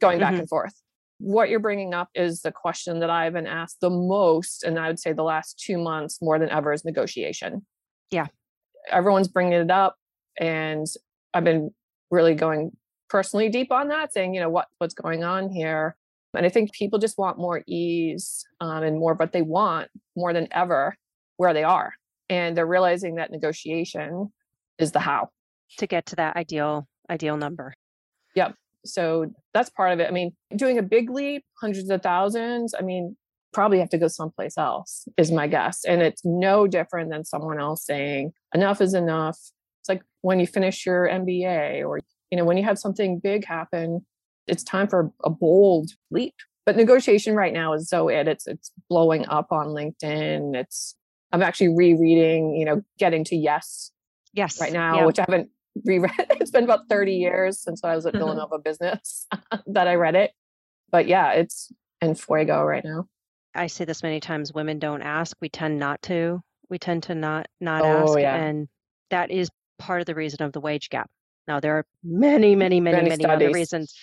going 0.00 0.18
back 0.18 0.32
mm-hmm. 0.32 0.40
and 0.40 0.48
forth. 0.48 0.74
What 1.18 1.48
you're 1.48 1.60
bringing 1.60 1.94
up 1.94 2.08
is 2.14 2.42
the 2.42 2.52
question 2.52 3.00
that 3.00 3.10
I've 3.10 3.32
been 3.32 3.46
asked 3.46 3.78
the 3.80 3.90
most, 3.90 4.64
and 4.64 4.78
I 4.78 4.88
would 4.88 4.98
say 4.98 5.12
the 5.12 5.22
last 5.22 5.62
two 5.64 5.78
months 5.78 6.18
more 6.20 6.38
than 6.38 6.50
ever 6.50 6.72
is 6.72 6.84
negotiation. 6.84 7.64
Yeah. 8.10 8.26
Everyone's 8.90 9.28
bringing 9.28 9.52
it 9.52 9.70
up, 9.70 9.96
and 10.38 10.86
I've 11.32 11.44
been 11.44 11.70
really 12.10 12.34
going 12.34 12.72
personally 13.12 13.50
deep 13.50 13.70
on 13.70 13.88
that, 13.88 14.12
saying, 14.12 14.34
you 14.34 14.40
know, 14.40 14.48
what 14.48 14.68
what's 14.78 14.94
going 14.94 15.22
on 15.22 15.50
here. 15.50 15.94
And 16.34 16.46
I 16.46 16.48
think 16.48 16.72
people 16.72 16.98
just 16.98 17.18
want 17.18 17.36
more 17.36 17.62
ease 17.66 18.42
um, 18.60 18.82
and 18.82 18.98
more 18.98 19.12
what 19.12 19.32
they 19.32 19.42
want 19.42 19.90
more 20.16 20.32
than 20.32 20.48
ever 20.50 20.96
where 21.36 21.52
they 21.52 21.62
are. 21.62 21.92
And 22.30 22.56
they're 22.56 22.66
realizing 22.66 23.16
that 23.16 23.30
negotiation 23.30 24.32
is 24.78 24.92
the 24.92 24.98
how 24.98 25.28
to 25.76 25.86
get 25.86 26.06
to 26.06 26.16
that 26.16 26.36
ideal 26.36 26.88
ideal 27.10 27.36
number. 27.36 27.74
Yep. 28.34 28.54
So 28.86 29.30
that's 29.52 29.68
part 29.68 29.92
of 29.92 30.00
it. 30.00 30.08
I 30.08 30.10
mean, 30.10 30.32
doing 30.56 30.78
a 30.78 30.82
big 30.82 31.10
leap, 31.10 31.44
hundreds 31.60 31.90
of 31.90 32.02
thousands, 32.02 32.74
I 32.76 32.82
mean, 32.82 33.16
probably 33.52 33.78
have 33.80 33.90
to 33.90 33.98
go 33.98 34.08
someplace 34.08 34.56
else, 34.56 35.06
is 35.18 35.30
my 35.30 35.46
guess. 35.46 35.84
And 35.84 36.00
it's 36.00 36.24
no 36.24 36.66
different 36.66 37.10
than 37.10 37.26
someone 37.26 37.60
else 37.60 37.84
saying, 37.84 38.32
enough 38.54 38.80
is 38.80 38.94
enough. 38.94 39.38
It's 39.80 39.88
like 39.88 40.02
when 40.22 40.40
you 40.40 40.46
finish 40.46 40.86
your 40.86 41.06
MBA 41.06 41.86
or, 41.86 42.00
you 42.32 42.38
know, 42.38 42.44
when 42.46 42.56
you 42.56 42.64
have 42.64 42.78
something 42.78 43.18
big 43.18 43.44
happen, 43.44 44.06
it's 44.46 44.64
time 44.64 44.88
for 44.88 45.12
a 45.22 45.28
bold 45.28 45.90
leap. 46.10 46.34
But 46.64 46.76
negotiation 46.76 47.34
right 47.34 47.52
now 47.52 47.74
is 47.74 47.90
so 47.90 48.08
it. 48.08 48.26
It's 48.26 48.46
it's 48.46 48.72
blowing 48.88 49.26
up 49.28 49.52
on 49.52 49.68
LinkedIn. 49.68 50.56
It's 50.56 50.96
I'm 51.30 51.42
actually 51.42 51.74
rereading, 51.76 52.56
you 52.56 52.64
know, 52.64 52.82
getting 52.98 53.22
to 53.24 53.36
yes. 53.36 53.90
Yes. 54.32 54.58
Right 54.60 54.72
now, 54.72 55.00
yeah. 55.00 55.04
which 55.04 55.18
I 55.18 55.26
haven't 55.28 55.50
reread. 55.84 56.12
It's 56.40 56.50
been 56.50 56.64
about 56.64 56.88
30 56.88 57.12
mm-hmm. 57.12 57.20
years 57.20 57.60
since 57.60 57.84
I 57.84 57.94
was 57.94 58.06
at 58.06 58.14
mm-hmm. 58.14 58.24
Villanova 58.24 58.58
Business 58.58 59.26
that 59.66 59.86
I 59.86 59.96
read 59.96 60.14
it. 60.14 60.30
But 60.90 61.06
yeah, 61.06 61.32
it's 61.32 61.70
in 62.00 62.14
fuego 62.14 62.62
right 62.62 62.84
now. 62.84 63.08
I 63.54 63.66
say 63.66 63.84
this 63.84 64.02
many 64.02 64.20
times 64.20 64.54
women 64.54 64.78
don't 64.78 65.02
ask. 65.02 65.36
We 65.42 65.50
tend 65.50 65.78
not 65.78 66.00
to. 66.02 66.40
We 66.70 66.78
tend 66.78 67.02
to 67.04 67.14
not 67.14 67.48
not 67.60 67.82
Oh, 67.82 68.12
ask. 68.12 68.20
yeah. 68.20 68.36
And 68.36 68.68
that 69.10 69.30
is 69.30 69.50
part 69.78 70.00
of 70.00 70.06
the 70.06 70.14
reason 70.14 70.42
of 70.42 70.52
the 70.52 70.60
wage 70.60 70.88
gap. 70.88 71.10
Now 71.48 71.60
there 71.60 71.76
are 71.78 71.86
many, 72.02 72.54
many, 72.56 72.80
many, 72.80 73.02
Many 73.02 73.08
many, 73.08 73.26
other 73.26 73.50
reasons 73.50 73.94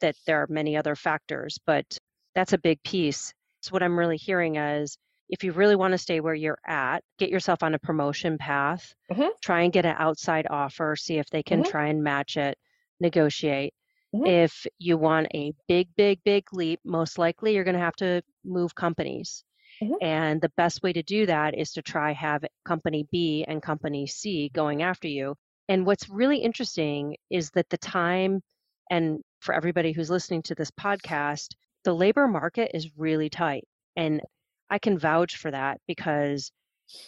that 0.00 0.16
there 0.26 0.42
are 0.42 0.46
many 0.48 0.76
other 0.76 0.94
factors, 0.96 1.58
but 1.66 1.98
that's 2.34 2.52
a 2.52 2.58
big 2.58 2.82
piece. 2.84 3.34
So 3.62 3.72
what 3.72 3.82
I'm 3.82 3.98
really 3.98 4.16
hearing 4.16 4.56
is 4.56 4.96
if 5.28 5.44
you 5.44 5.52
really 5.52 5.76
want 5.76 5.92
to 5.92 5.98
stay 5.98 6.20
where 6.20 6.34
you're 6.34 6.58
at, 6.66 7.02
get 7.18 7.30
yourself 7.30 7.62
on 7.62 7.74
a 7.74 7.78
promotion 7.78 8.38
path, 8.38 8.94
Mhm. 9.10 9.30
try 9.42 9.62
and 9.62 9.72
get 9.72 9.86
an 9.86 9.96
outside 9.98 10.46
offer, 10.50 10.96
see 10.96 11.18
if 11.18 11.28
they 11.30 11.42
can 11.42 11.62
Mhm. 11.62 11.64
try 11.64 11.88
and 11.88 12.02
match 12.02 12.36
it, 12.36 12.58
negotiate. 13.00 13.74
Mhm. 14.12 14.28
If 14.28 14.66
you 14.78 14.98
want 14.98 15.28
a 15.34 15.52
big, 15.68 15.94
big, 15.96 16.22
big 16.24 16.52
leap, 16.52 16.80
most 16.84 17.18
likely 17.18 17.54
you're 17.54 17.64
going 17.64 17.74
to 17.74 17.80
have 17.80 17.96
to 17.96 18.22
move 18.44 18.74
companies. 18.74 19.44
Mhm. 19.80 19.98
And 20.00 20.40
the 20.40 20.52
best 20.56 20.82
way 20.82 20.92
to 20.92 21.02
do 21.02 21.26
that 21.26 21.56
is 21.58 21.72
to 21.72 21.82
try 21.82 22.12
have 22.12 22.44
company 22.64 23.06
B 23.12 23.44
and 23.48 23.62
company 23.62 24.06
C 24.06 24.50
going 24.50 24.82
after 24.82 25.08
you. 25.08 25.36
And 25.68 25.84
what's 25.84 26.08
really 26.08 26.38
interesting 26.38 27.16
is 27.30 27.50
that 27.50 27.68
the 27.68 27.78
time 27.78 28.42
and 28.90 29.20
for 29.40 29.54
everybody 29.54 29.92
who's 29.92 30.10
listening 30.10 30.42
to 30.42 30.54
this 30.54 30.70
podcast, 30.70 31.48
the 31.84 31.94
labor 31.94 32.26
market 32.26 32.70
is 32.74 32.96
really 32.96 33.28
tight. 33.28 33.64
And 33.96 34.22
I 34.70 34.78
can 34.78 34.98
vouch 34.98 35.36
for 35.36 35.50
that 35.50 35.80
because 35.86 36.50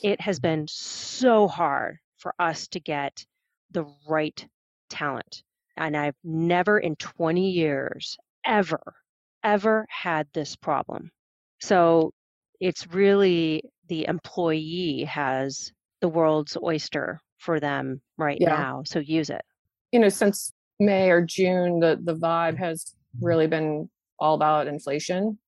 it 0.03 0.21
has 0.21 0.39
been 0.41 0.67
so 0.69 1.49
hard 1.49 1.99
for 2.19 2.35
us 2.39 2.69
to 2.69 2.81
get 2.81 3.25
the 3.71 3.87
right 4.07 4.47
talent. 4.91 5.43
And 5.77 5.97
I've 5.97 6.17
never 6.23 6.79
in 6.79 6.97
20 6.97 7.51
years 7.51 8.19
ever, 8.45 8.95
ever 9.43 9.87
had 9.89 10.29
this 10.35 10.57
problem. 10.57 11.11
So 11.61 12.13
it's 12.61 12.87
really 12.89 13.63
the 13.89 14.07
employee 14.07 15.05
has 15.05 15.73
the 16.01 16.09
world's 16.09 16.57
oyster 16.63 17.21
for 17.41 17.59
them 17.59 18.01
right 18.19 18.39
Yeah. 18.41 18.51
now. 18.51 18.83
So 18.85 19.01
use 19.01 19.31
it. 19.31 19.43
You 19.93 19.99
know, 20.01 20.09
since 20.09 20.53
May 20.79 21.11
or 21.11 21.23
June, 21.23 21.81
the 21.81 21.99
the 22.03 22.15
vibe 22.15 22.57
has 22.59 22.95
really 23.21 23.47
been 23.49 23.91
all 24.21 24.35
about 24.35 24.69
inflation. 24.69 25.39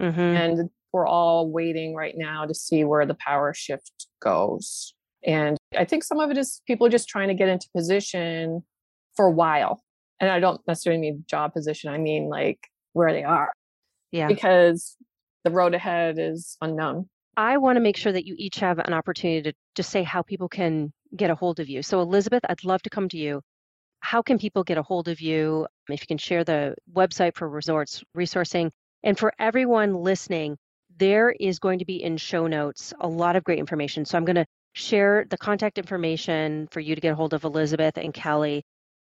hmm 0.00 0.08
and 0.18 0.70
we're 0.92 1.06
all 1.06 1.50
waiting 1.52 1.94
right 1.94 2.14
now 2.16 2.44
to 2.46 2.54
see 2.54 2.82
where 2.84 3.06
the 3.06 3.14
power 3.14 3.52
shift 3.54 4.06
goes. 4.20 4.94
And 5.24 5.56
I 5.78 5.84
think 5.84 6.02
some 6.02 6.18
of 6.18 6.30
it 6.32 6.38
is 6.38 6.62
people 6.66 6.84
are 6.86 6.90
just 6.90 7.08
trying 7.08 7.28
to 7.28 7.34
get 7.34 7.48
into 7.48 7.68
position 7.76 8.62
for 9.14 9.26
a 9.26 9.30
while. 9.30 9.82
And 10.20 10.30
I 10.30 10.40
don't 10.40 10.60
necessarily 10.66 11.00
mean 11.00 11.24
job 11.28 11.52
position, 11.52 11.92
I 11.92 11.98
mean 11.98 12.28
like 12.28 12.58
where 12.92 13.12
they 13.12 13.22
are 13.22 13.52
Yeah. 14.10 14.26
because 14.28 14.96
the 15.44 15.50
road 15.52 15.74
ahead 15.74 16.16
is 16.18 16.56
unknown. 16.60 17.08
I 17.36 17.58
want 17.58 17.76
to 17.76 17.80
make 17.80 17.96
sure 17.96 18.12
that 18.12 18.26
you 18.26 18.34
each 18.36 18.56
have 18.56 18.78
an 18.80 18.92
opportunity 18.92 19.42
to 19.42 19.52
just 19.76 19.90
say 19.90 20.02
how 20.02 20.22
people 20.22 20.48
can 20.48 20.92
get 21.16 21.30
a 21.30 21.34
hold 21.34 21.60
of 21.60 21.68
you. 21.68 21.82
So, 21.82 22.00
Elizabeth, 22.00 22.42
I'd 22.48 22.64
love 22.64 22.82
to 22.82 22.90
come 22.90 23.08
to 23.10 23.18
you. 23.18 23.42
How 24.00 24.22
can 24.22 24.38
people 24.38 24.64
get 24.64 24.78
a 24.78 24.82
hold 24.82 25.08
of 25.08 25.20
you? 25.20 25.66
If 25.88 26.00
you 26.02 26.06
can 26.06 26.18
share 26.18 26.44
the 26.44 26.74
website 26.92 27.36
for 27.36 27.48
results 27.48 28.02
resourcing. 28.16 28.70
And 29.02 29.18
for 29.18 29.32
everyone 29.38 29.94
listening, 29.94 30.56
there 30.98 31.30
is 31.30 31.58
going 31.58 31.78
to 31.78 31.84
be 31.84 32.02
in 32.02 32.16
show 32.16 32.46
notes 32.46 32.92
a 33.00 33.08
lot 33.08 33.36
of 33.36 33.44
great 33.44 33.58
information. 33.58 34.04
So, 34.04 34.16
I'm 34.16 34.24
going 34.24 34.36
to 34.36 34.46
share 34.72 35.26
the 35.28 35.38
contact 35.38 35.78
information 35.78 36.68
for 36.70 36.80
you 36.80 36.94
to 36.94 37.00
get 37.00 37.12
a 37.12 37.16
hold 37.16 37.34
of 37.34 37.44
Elizabeth 37.44 37.96
and 37.96 38.14
Kelly. 38.14 38.62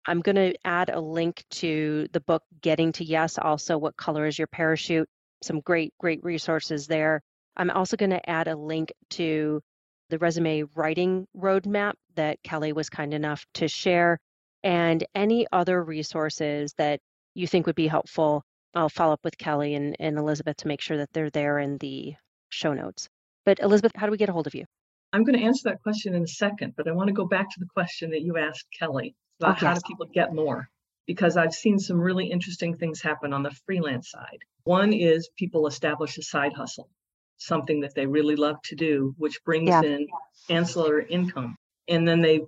I'm 0.07 0.21
going 0.21 0.35
to 0.35 0.55
add 0.63 0.89
a 0.89 1.01
link 1.01 1.43
to 1.51 2.07
the 2.13 2.21
book 2.21 2.43
Getting 2.61 2.93
to 2.93 3.03
Yes, 3.03 3.37
also 3.37 3.77
What 3.77 3.97
Color 3.97 4.25
is 4.27 4.37
Your 4.37 4.47
Parachute? 4.47 5.09
Some 5.43 5.59
great, 5.59 5.93
great 5.99 6.23
resources 6.23 6.87
there. 6.87 7.21
I'm 7.57 7.69
also 7.69 7.97
going 7.97 8.11
to 8.11 8.29
add 8.29 8.47
a 8.47 8.55
link 8.55 8.93
to 9.11 9.61
the 10.09 10.17
resume 10.17 10.63
writing 10.75 11.27
roadmap 11.37 11.93
that 12.15 12.41
Kelly 12.43 12.73
was 12.73 12.89
kind 12.89 13.13
enough 13.13 13.45
to 13.55 13.67
share 13.67 14.19
and 14.63 15.05
any 15.15 15.47
other 15.51 15.83
resources 15.83 16.73
that 16.77 16.99
you 17.35 17.47
think 17.47 17.65
would 17.65 17.75
be 17.75 17.87
helpful. 17.87 18.43
I'll 18.73 18.89
follow 18.89 19.13
up 19.13 19.23
with 19.23 19.37
Kelly 19.37 19.75
and, 19.75 19.95
and 19.99 20.17
Elizabeth 20.17 20.57
to 20.57 20.67
make 20.67 20.81
sure 20.81 20.97
that 20.97 21.09
they're 21.13 21.29
there 21.29 21.59
in 21.59 21.77
the 21.77 22.15
show 22.49 22.73
notes. 22.73 23.07
But 23.45 23.59
Elizabeth, 23.59 23.93
how 23.95 24.07
do 24.07 24.11
we 24.11 24.17
get 24.17 24.29
a 24.29 24.33
hold 24.33 24.47
of 24.47 24.55
you? 24.55 24.65
I'm 25.13 25.23
going 25.23 25.37
to 25.39 25.45
answer 25.45 25.69
that 25.69 25.81
question 25.81 26.13
in 26.15 26.23
a 26.23 26.27
second, 26.27 26.73
but 26.75 26.87
I 26.87 26.91
want 26.91 27.07
to 27.07 27.13
go 27.13 27.25
back 27.25 27.49
to 27.49 27.59
the 27.59 27.65
question 27.65 28.11
that 28.11 28.21
you 28.21 28.37
asked 28.37 28.67
Kelly 28.77 29.15
about 29.39 29.61
Oh, 29.63 29.65
how 29.67 29.73
do 29.73 29.81
people 29.87 30.07
get 30.13 30.33
more? 30.33 30.67
Because 31.05 31.37
I've 31.37 31.53
seen 31.53 31.79
some 31.79 31.99
really 31.99 32.29
interesting 32.29 32.75
things 32.75 33.01
happen 33.01 33.31
on 33.31 33.43
the 33.43 33.55
freelance 33.65 34.11
side. 34.11 34.39
One 34.65 34.91
is 34.91 35.29
people 35.37 35.67
establish 35.67 36.17
a 36.17 36.23
side 36.23 36.51
hustle, 36.53 36.89
something 37.37 37.79
that 37.81 37.93
they 37.95 38.05
really 38.05 38.35
love 38.35 38.61
to 38.63 38.75
do, 38.75 39.13
which 39.17 39.43
brings 39.43 39.69
Yeah. 39.69 39.83
in 39.83 40.07
ancillary 40.49 41.05
income. 41.09 41.55
And 41.87 42.07
then 42.07 42.21
they 42.21 42.41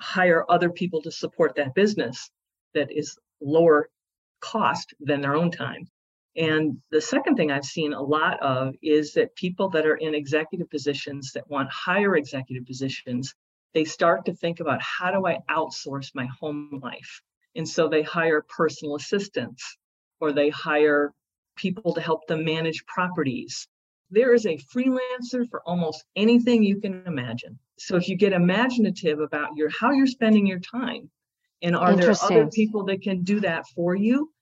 hire 0.00 0.44
other 0.48 0.70
people 0.70 1.02
to 1.02 1.10
support 1.10 1.54
that 1.56 1.74
business 1.74 2.30
that 2.74 2.90
is 2.92 3.18
lower 3.40 3.88
cost 4.40 4.94
than 5.00 5.20
their 5.20 5.34
own 5.34 5.50
time. 5.50 5.88
And 6.36 6.80
the 6.90 7.00
second 7.00 7.34
thing 7.34 7.50
I've 7.50 7.64
seen 7.64 7.92
a 7.92 8.00
lot 8.00 8.40
of 8.40 8.74
is 8.80 9.12
that 9.14 9.34
people 9.34 9.68
that 9.70 9.86
are 9.86 9.96
in 9.96 10.14
executive 10.14 10.70
positions 10.70 11.32
that 11.32 11.50
want 11.50 11.68
higher 11.70 12.16
executive 12.16 12.64
positions, 12.64 13.34
they 13.74 13.84
start 13.84 14.24
to 14.26 14.34
think 14.34 14.60
about 14.60 14.80
how 14.80 15.10
do 15.10 15.26
I 15.26 15.40
outsource 15.50 16.14
my 16.14 16.26
home 16.26 16.80
life? 16.82 17.22
And 17.56 17.68
so 17.68 17.88
they 17.88 18.02
hire 18.02 18.42
personal 18.42 18.94
assistants 18.94 19.76
or 20.20 20.32
they 20.32 20.48
hire 20.50 21.12
people 21.56 21.92
to 21.94 22.00
help 22.00 22.26
them 22.28 22.44
manage 22.44 22.86
properties. 22.86 23.66
There 24.10 24.32
is 24.32 24.46
a 24.46 24.58
freelancer 24.74 25.48
for 25.50 25.62
almost 25.66 26.04
anything 26.16 26.62
you 26.62 26.80
can 26.80 27.02
imagine. 27.06 27.58
So 27.78 27.96
if 27.96 28.08
you 28.08 28.16
get 28.16 28.32
imaginative 28.32 29.20
about 29.20 29.56
your 29.56 29.68
how 29.68 29.92
you're 29.92 30.06
spending 30.06 30.46
your 30.46 30.60
time, 30.60 31.10
and 31.62 31.76
are 31.76 31.94
there 31.94 32.14
other 32.22 32.46
people 32.48 32.84
that 32.84 33.02
can 33.02 33.22
do 33.22 33.40
that 33.40 33.66
for 33.74 33.94
you? 33.94 34.32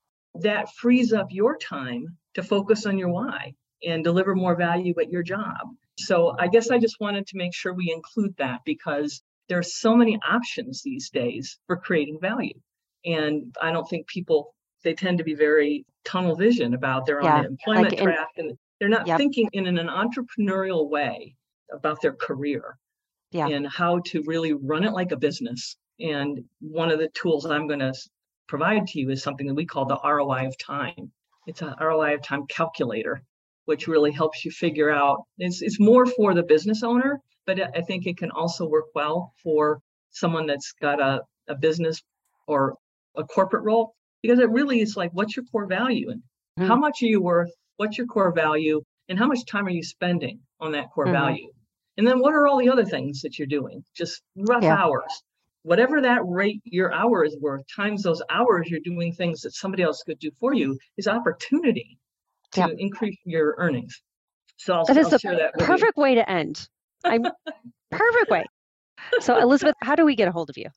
That 0.42 0.72
frees 0.74 1.12
up 1.12 1.28
your 1.30 1.56
time 1.56 2.16
to 2.34 2.42
focus 2.42 2.86
on 2.86 2.98
your 2.98 3.08
why 3.08 3.54
and 3.84 4.04
deliver 4.04 4.34
more 4.34 4.54
value 4.54 4.94
at 5.00 5.10
your 5.10 5.22
job. 5.22 5.74
So 5.98 6.36
I 6.38 6.48
guess 6.48 6.70
I 6.70 6.78
just 6.78 7.00
wanted 7.00 7.26
to 7.28 7.36
make 7.36 7.54
sure 7.54 7.72
we 7.72 7.90
include 7.90 8.36
that 8.36 8.60
because 8.64 9.22
there 9.48 9.58
are 9.58 9.62
so 9.62 9.96
many 9.96 10.18
options 10.28 10.82
these 10.82 11.10
days 11.10 11.58
for 11.66 11.76
creating 11.76 12.18
value. 12.20 12.58
And 13.04 13.54
I 13.62 13.72
don't 13.72 13.88
think 13.88 14.06
people 14.06 14.54
they 14.84 14.94
tend 14.94 15.18
to 15.18 15.24
be 15.24 15.34
very 15.34 15.84
tunnel 16.04 16.36
vision 16.36 16.74
about 16.74 17.06
their 17.06 17.22
Yeah, 17.22 17.38
own 17.38 17.46
employment 17.46 17.92
like 17.92 17.98
in- 17.98 18.04
track 18.04 18.28
and 18.36 18.58
they're 18.78 18.88
not 18.88 19.06
Yep. 19.06 19.18
thinking 19.18 19.48
in 19.52 19.66
an 19.66 19.88
entrepreneurial 19.88 20.88
way 20.88 21.34
about 21.72 22.00
their 22.02 22.14
career 22.14 22.78
Yeah. 23.32 23.48
and 23.48 23.66
how 23.66 24.00
to 24.06 24.22
really 24.26 24.52
run 24.52 24.84
it 24.84 24.92
like 24.92 25.12
a 25.12 25.16
business. 25.16 25.76
And 26.00 26.44
one 26.60 26.90
of 26.90 26.98
the 26.98 27.08
tools 27.10 27.46
I'm 27.46 27.66
going 27.66 27.80
to 27.80 27.94
provide 28.48 28.86
to 28.88 29.00
you 29.00 29.10
is 29.10 29.22
something 29.22 29.46
that 29.46 29.54
we 29.54 29.66
call 29.66 29.86
the 29.86 29.98
ROI 30.04 30.46
of 30.46 30.56
time. 30.58 31.12
It's 31.46 31.62
a 31.62 31.74
ROI 31.80 32.14
of 32.14 32.22
time 32.22 32.46
calculator, 32.48 33.22
which 33.64 33.88
really 33.88 34.12
helps 34.12 34.44
you 34.44 34.50
figure 34.50 34.90
out 34.90 35.24
it's, 35.38 35.62
it's 35.62 35.80
more 35.80 36.06
for 36.06 36.34
the 36.34 36.42
business 36.42 36.82
owner, 36.82 37.20
but 37.46 37.60
I 37.76 37.80
think 37.82 38.06
it 38.06 38.18
can 38.18 38.30
also 38.30 38.66
work 38.68 38.86
well 38.94 39.32
for 39.42 39.80
someone 40.10 40.46
that's 40.46 40.72
got 40.72 41.00
a, 41.00 41.22
a 41.48 41.54
business 41.54 42.02
or 42.46 42.76
a 43.16 43.24
corporate 43.24 43.64
role 43.64 43.94
because 44.22 44.38
it 44.38 44.50
really 44.50 44.80
is 44.80 44.96
like 44.96 45.10
what's 45.12 45.36
your 45.36 45.44
core 45.46 45.66
value 45.66 46.10
and 46.10 46.22
how 46.68 46.76
Mhm. 46.76 46.80
much 46.80 47.02
are 47.02 47.06
you 47.06 47.20
worth? 47.22 47.50
What's 47.76 47.98
your 47.98 48.06
core 48.06 48.32
value? 48.32 48.82
And 49.08 49.18
how 49.18 49.26
much 49.26 49.44
time 49.46 49.66
are 49.66 49.70
you 49.70 49.82
spending 49.82 50.40
on 50.60 50.72
that 50.72 50.90
core 50.92 51.06
Mhm. 51.06 51.12
value? 51.12 51.52
And 51.96 52.06
then 52.06 52.18
what 52.20 52.34
are 52.34 52.46
all 52.46 52.58
the 52.58 52.68
other 52.68 52.84
things 52.84 53.20
that 53.22 53.38
you're 53.38 53.46
doing? 53.46 53.84
Just 53.94 54.22
rough 54.36 54.62
Yeah. 54.62 54.76
hours. 54.76 55.22
Whatever 55.62 56.00
that 56.02 56.20
rate 56.24 56.60
your 56.64 56.92
hour 56.92 57.24
is 57.24 57.36
worth, 57.40 57.62
times 57.74 58.02
those 58.02 58.22
hours 58.30 58.68
you're 58.70 58.80
doing 58.80 59.12
things 59.12 59.40
that 59.42 59.52
somebody 59.52 59.82
else 59.82 60.02
could 60.02 60.18
do 60.18 60.30
for 60.38 60.54
you 60.54 60.78
is 60.96 61.08
opportunity 61.08 61.98
to 62.52 62.60
Yeah. 62.60 62.68
increase 62.78 63.18
your 63.24 63.54
earnings. 63.58 64.00
So 64.58 64.74
I'll, 64.74 64.84
That 64.86 64.96
is 64.96 65.06
I'll 65.06 65.18
the 65.18 65.36
that 65.36 65.52
you. 65.56 65.64
perfect 65.64 65.96
way 65.96 66.14
to 66.14 66.28
end. 66.30 66.68
I'm 67.04 67.22
perfect 67.90 68.30
way. 68.30 68.44
So 69.20 69.38
Elizabeth, 69.38 69.74
how 69.82 69.94
do 69.94 70.04
we 70.04 70.14
get 70.16 70.28
a 70.28 70.32
hold 70.32 70.50
of 70.50 70.56
you? 70.56 70.68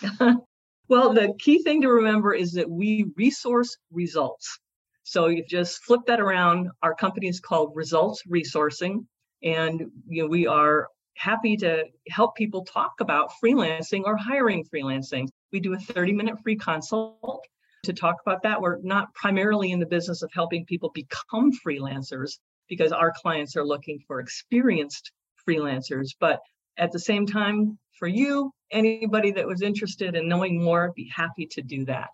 well, 0.88 1.12
the 1.12 1.34
key 1.38 1.62
thing 1.62 1.82
to 1.82 1.88
remember 1.88 2.34
is 2.34 2.52
that 2.52 2.70
we 2.70 3.06
resource 3.16 3.76
results. 3.90 4.58
So 5.06 5.28
you 5.28 5.44
just 5.48 5.84
flip 5.84 6.00
that 6.08 6.18
around. 6.18 6.68
Our 6.82 6.92
company 6.92 7.28
is 7.28 7.38
called 7.38 7.70
Results 7.76 8.24
Resourcing, 8.28 9.06
and 9.40 9.80
you 10.08 10.24
know, 10.24 10.28
we 10.28 10.48
are 10.48 10.88
happy 11.16 11.56
to 11.58 11.84
help 12.08 12.34
people 12.34 12.64
talk 12.64 12.94
about 13.00 13.30
freelancing 13.42 14.02
or 14.04 14.16
hiring 14.16 14.64
freelancing. 14.64 15.28
We 15.52 15.60
do 15.60 15.74
a 15.74 15.78
30 15.78 16.12
minute 16.12 16.40
free 16.42 16.56
consult 16.56 17.46
to 17.84 17.92
talk 17.92 18.16
about 18.26 18.42
that. 18.42 18.60
We're 18.60 18.80
not 18.82 19.14
primarily 19.14 19.70
in 19.70 19.78
the 19.78 19.86
business 19.86 20.22
of 20.22 20.30
helping 20.34 20.66
people 20.66 20.90
become 20.92 21.52
freelancers 21.64 22.32
because 22.68 22.90
our 22.90 23.12
clients 23.12 23.56
are 23.56 23.64
looking 23.64 24.00
for 24.08 24.18
experienced 24.18 25.12
freelancers. 25.48 26.16
But 26.18 26.40
at 26.78 26.90
the 26.90 26.98
same 26.98 27.26
time, 27.26 27.78
for 27.96 28.08
you, 28.08 28.50
anybody 28.72 29.30
that 29.30 29.46
was 29.46 29.62
interested 29.62 30.16
in 30.16 30.28
knowing 30.28 30.60
more, 30.60 30.92
be 30.96 31.08
happy 31.14 31.46
to 31.52 31.62
do 31.62 31.84
that. 31.84 32.08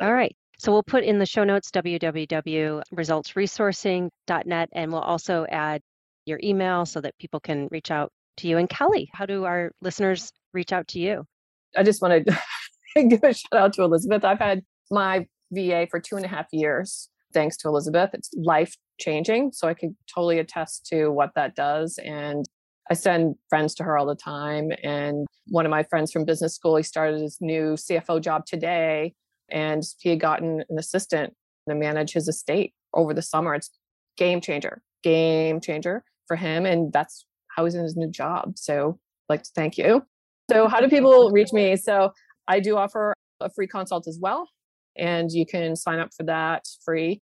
All 0.00 0.12
right. 0.14 0.34
So 0.60 0.70
we'll 0.72 0.82
put 0.82 1.04
in 1.04 1.18
the 1.18 1.24
show 1.24 1.42
notes 1.42 1.70
www.resultsresourcing.net 1.70 4.68
and 4.72 4.92
we'll 4.92 5.00
also 5.00 5.46
add 5.48 5.80
your 6.26 6.38
email 6.44 6.84
so 6.84 7.00
that 7.00 7.16
people 7.18 7.40
can 7.40 7.66
reach 7.70 7.90
out 7.90 8.12
to 8.36 8.46
you. 8.46 8.58
And 8.58 8.68
Kelly, 8.68 9.08
how 9.14 9.24
do 9.24 9.44
our 9.44 9.70
listeners 9.80 10.30
reach 10.52 10.74
out 10.74 10.86
to 10.88 11.00
you? 11.00 11.24
I 11.78 11.82
just 11.82 12.02
want 12.02 12.26
to 12.26 12.38
give 13.08 13.24
a 13.24 13.32
shout 13.32 13.54
out 13.54 13.72
to 13.72 13.84
Elizabeth. 13.84 14.22
I've 14.22 14.38
had 14.38 14.60
my 14.90 15.26
VA 15.50 15.86
for 15.90 15.98
two 15.98 16.16
and 16.16 16.26
a 16.26 16.28
half 16.28 16.48
years, 16.52 17.08
thanks 17.32 17.56
to 17.56 17.68
Elizabeth. 17.68 18.10
It's 18.12 18.28
life 18.36 18.76
changing. 18.98 19.52
So 19.52 19.66
I 19.66 19.72
can 19.72 19.96
totally 20.14 20.40
attest 20.40 20.84
to 20.88 21.08
what 21.08 21.30
that 21.36 21.56
does. 21.56 21.98
And 22.04 22.44
I 22.90 22.94
send 22.94 23.36
friends 23.48 23.74
to 23.76 23.84
her 23.84 23.96
all 23.96 24.04
the 24.04 24.14
time. 24.14 24.72
And 24.82 25.26
one 25.48 25.64
of 25.64 25.70
my 25.70 25.84
friends 25.84 26.12
from 26.12 26.26
business 26.26 26.54
school, 26.54 26.76
he 26.76 26.82
started 26.82 27.22
his 27.22 27.38
new 27.40 27.76
CFO 27.76 28.20
job 28.20 28.44
today, 28.44 29.14
and 29.50 29.82
he 29.98 30.10
had 30.10 30.20
gotten 30.20 30.62
an 30.68 30.78
assistant 30.78 31.34
to 31.68 31.74
manage 31.74 32.12
his 32.12 32.28
estate 32.28 32.72
over 32.94 33.12
the 33.14 33.22
summer. 33.22 33.54
It's 33.54 33.70
game 34.16 34.40
changer, 34.40 34.82
game 35.02 35.60
changer 35.60 36.04
for 36.26 36.36
him. 36.36 36.66
And 36.66 36.92
that's 36.92 37.26
how 37.48 37.64
he's 37.64 37.74
in 37.74 37.82
his 37.82 37.96
new 37.96 38.10
job. 38.10 38.52
So 38.56 38.98
I'd 39.28 39.32
like 39.32 39.42
to 39.42 39.50
thank 39.54 39.78
you. 39.78 40.02
So 40.50 40.68
how 40.68 40.80
do 40.80 40.88
people 40.88 41.30
reach 41.30 41.52
me? 41.52 41.76
So 41.76 42.12
I 42.48 42.60
do 42.60 42.76
offer 42.76 43.14
a 43.40 43.50
free 43.50 43.66
consult 43.66 44.06
as 44.08 44.18
well. 44.20 44.48
And 44.96 45.30
you 45.30 45.46
can 45.46 45.76
sign 45.76 46.00
up 46.00 46.10
for 46.16 46.24
that 46.24 46.64
free 46.84 47.20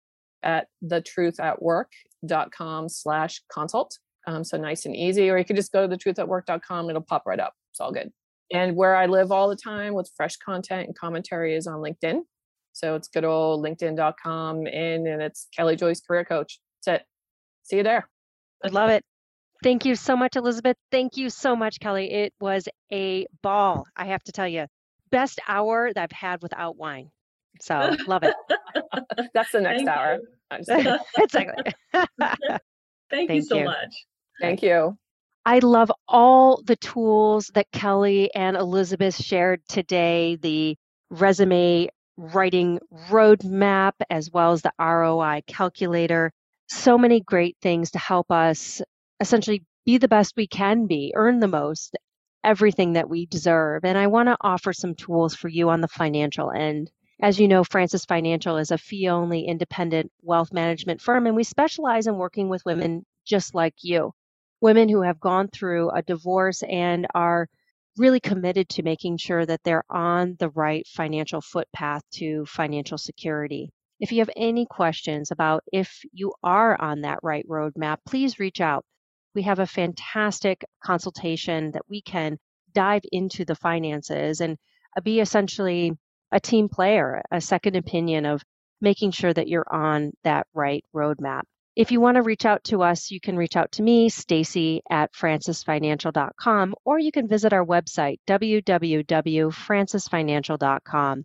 at 0.43 0.66
thetruthatwork.com 0.85 2.89
slash 2.89 3.43
consult. 3.53 3.99
Um, 4.27 4.43
so 4.45 4.57
nice 4.57 4.87
and 4.87 4.95
easy, 4.95 5.31
or 5.31 5.39
you 5.39 5.45
could 5.45 5.57
just 5.57 5.73
go 5.73 5.87
to 5.87 5.97
thetruthatwork.com. 5.97 6.91
It'll 6.91 7.03
pop 7.03 7.27
right 7.27 7.41
up. 7.41 7.55
It's 7.73 7.81
all 7.81 7.93
good. 7.93 8.12
And 8.53 8.76
where 8.76 8.94
I 8.94 9.07
live 9.07 9.32
all 9.32 9.48
the 9.48 9.57
time 9.57 9.94
with 9.94 10.11
fresh 10.16 10.36
content 10.36 10.86
and 10.86 10.96
commentary 10.96 11.55
is 11.55 11.66
on 11.66 11.80
LinkedIn. 11.80 12.20
So 12.72 12.94
it's 12.94 13.09
good 13.09 13.24
old 13.24 13.64
linkedin.com 13.64 14.66
in 14.66 15.07
and 15.07 15.22
it's 15.22 15.48
Kelly 15.57 15.76
Joyce 15.76 16.00
Career 16.00 16.24
Coach. 16.24 16.61
That's 16.84 17.00
it. 17.00 17.07
See 17.64 17.76
you 17.76 17.82
there. 17.82 18.09
I 18.64 18.68
love 18.68 18.90
it. 18.90 19.05
Thank 19.62 19.84
you 19.84 19.94
so 19.94 20.16
much, 20.16 20.36
Elizabeth. 20.36 20.76
Thank 20.90 21.16
you 21.16 21.30
so 21.30 21.55
much, 21.55 21.78
Kelly. 21.78 22.11
It 22.11 22.34
was 22.40 22.68
a 22.92 23.26
ball, 23.42 23.86
I 23.96 24.07
have 24.07 24.22
to 24.24 24.32
tell 24.32 24.48
you. 24.48 24.66
Best 25.11 25.40
hour 25.46 25.92
that 25.92 26.03
I've 26.03 26.12
had 26.12 26.42
without 26.42 26.76
wine. 26.76 27.11
So 27.61 27.94
love 28.07 28.24
it. 28.24 28.34
That's 29.34 29.53
the 29.53 29.61
next 29.61 29.84
Thank 29.84 29.88
hour. 29.88 30.18
exactly. 30.50 31.72
Thank, 33.11 33.30
you 33.30 33.42
so 33.42 33.59
you. 33.59 33.64
much. 33.64 34.07
Thank 34.40 34.62
you. 34.62 34.96
I 35.45 35.59
love 35.59 35.90
all 36.07 36.62
the 36.62 36.76
tools 36.76 37.51
that 37.55 37.72
Kelly 37.72 38.32
and 38.32 38.57
Elizabeth 38.57 39.16
shared 39.20 39.61
today 39.68 40.36
the 40.36 40.76
resume 41.11 41.88
writing 42.16 42.78
roadmap, 43.11 43.95
as 44.09 44.30
well 44.30 44.53
as 44.53 44.62
the 44.62 44.72
ROI 44.78 45.43
calculator. 45.49 46.30
So 46.68 46.97
many 46.97 47.20
great 47.20 47.57
things 47.61 47.90
to 47.93 47.99
help 47.99 48.30
us 48.30 48.82
essentially 49.18 49.64
be 49.84 49.99
the 49.99 50.07
best 50.07 50.34
we 50.36 50.47
can 50.47 50.86
be, 50.86 51.12
earn 51.16 51.40
the 51.40 51.49
most, 51.49 51.97
everything 52.45 52.93
that 52.93 53.11
we 53.11 53.26
deserve. 53.26 53.84
And 53.84 53.99
I 53.99 54.07
want 54.07 54.28
to 54.28 54.36
offer 54.40 54.72
some 54.72 54.95
tools 54.95 55.34
for 55.34 55.49
you 55.49 55.70
on 55.70 55.80
the 55.80 55.88
financial 55.88 56.53
end. 56.53 56.88
As 57.20 57.40
you 57.40 57.49
know, 57.49 57.64
Francis 57.64 58.05
Financial 58.05 58.59
is 58.59 58.70
a 58.70 58.78
fee 58.78 59.09
only 59.09 59.47
independent 59.47 60.12
wealth 60.22 60.53
management 60.53 61.01
firm, 61.01 61.26
and 61.26 61.34
we 61.34 61.43
specialize 61.45 62.07
in 62.07 62.16
working 62.16 62.49
with 62.49 62.64
women 62.64 63.05
just 63.26 63.57
like 63.57 63.74
you 63.82 64.12
women 64.62 64.88
who 64.88 65.02
have 65.02 65.20
gone 65.20 65.48
through 65.48 65.90
a 65.90 66.02
divorce 66.02 66.62
and 66.62 67.06
are 67.14 67.48
really 67.98 68.20
committed 68.20 68.68
to 68.68 68.82
making 68.82 69.16
sure 69.18 69.44
that 69.44 69.60
they're 69.64 69.84
on 69.90 70.36
the 70.38 70.48
right 70.50 70.86
financial 70.86 71.40
footpath 71.40 72.02
to 72.12 72.46
financial 72.46 72.96
security. 72.96 73.68
If 74.00 74.12
you 74.12 74.20
have 74.20 74.30
any 74.36 74.64
questions 74.64 75.32
about 75.32 75.64
if 75.72 76.02
you 76.12 76.32
are 76.42 76.80
on 76.80 77.02
that 77.02 77.18
right 77.22 77.46
roadmap, 77.48 77.98
please 78.06 78.38
reach 78.38 78.60
out. 78.60 78.84
We 79.34 79.42
have 79.42 79.58
a 79.58 79.66
fantastic 79.66 80.64
consultation 80.82 81.72
that 81.72 81.82
we 81.88 82.00
can 82.00 82.38
dive 82.72 83.02
into 83.10 83.44
the 83.44 83.56
finances 83.56 84.40
and 84.40 84.56
uh, 84.96 85.00
be 85.00 85.20
essentially 85.20 85.92
a 86.30 86.40
team 86.40 86.68
player, 86.68 87.20
a 87.30 87.40
second 87.40 87.76
opinion 87.76 88.26
of 88.26 88.42
making 88.80 89.10
sure 89.10 89.32
that 89.32 89.48
you're 89.48 89.70
on 89.70 90.12
that 90.24 90.46
right 90.54 90.84
roadmap. 90.94 91.42
If 91.75 91.91
you 91.91 92.03
want 92.03 92.16
to 92.16 92.23
reach 92.23 92.45
out 92.45 92.64
to 92.64 92.83
us, 92.83 93.11
you 93.11 93.18
can 93.18 93.39
reach 93.39 93.57
out 93.57 93.73
to 93.73 93.83
me, 93.83 94.11
Stacy 94.11 94.83
at 94.91 95.14
francisfinancial.com, 95.14 96.75
or 96.85 96.99
you 96.99 97.11
can 97.11 97.29
visit 97.29 97.55
our 97.55 97.64
website, 97.64 98.18
www.francisfinancial.com. 98.29 101.25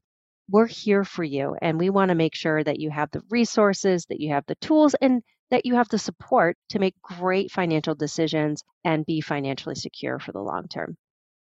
We're 0.49 0.67
here 0.67 1.03
for 1.03 1.25
you, 1.25 1.57
and 1.61 1.77
we 1.77 1.89
want 1.89 2.07
to 2.09 2.15
make 2.15 2.33
sure 2.33 2.63
that 2.63 2.79
you 2.79 2.89
have 2.89 3.11
the 3.11 3.23
resources, 3.29 4.05
that 4.05 4.21
you 4.21 4.31
have 4.31 4.45
the 4.47 4.55
tools, 4.55 4.95
and 5.01 5.21
that 5.49 5.65
you 5.65 5.75
have 5.75 5.89
the 5.89 5.99
support 5.99 6.55
to 6.69 6.79
make 6.79 6.95
great 7.01 7.51
financial 7.51 7.95
decisions 7.95 8.63
and 8.85 9.05
be 9.05 9.19
financially 9.19 9.75
secure 9.75 10.17
for 10.17 10.31
the 10.31 10.39
long 10.39 10.69
term. 10.69 10.95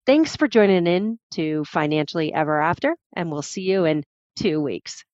Thanks 0.04 0.36
for 0.36 0.46
joining 0.46 0.86
in 0.86 1.18
to 1.32 1.64
Financially 1.64 2.34
Ever 2.34 2.60
After, 2.60 2.94
and 3.16 3.32
we'll 3.32 3.40
see 3.40 3.62
you 3.62 3.86
in 3.86 4.04
two 4.36 4.60
weeks. 4.60 5.06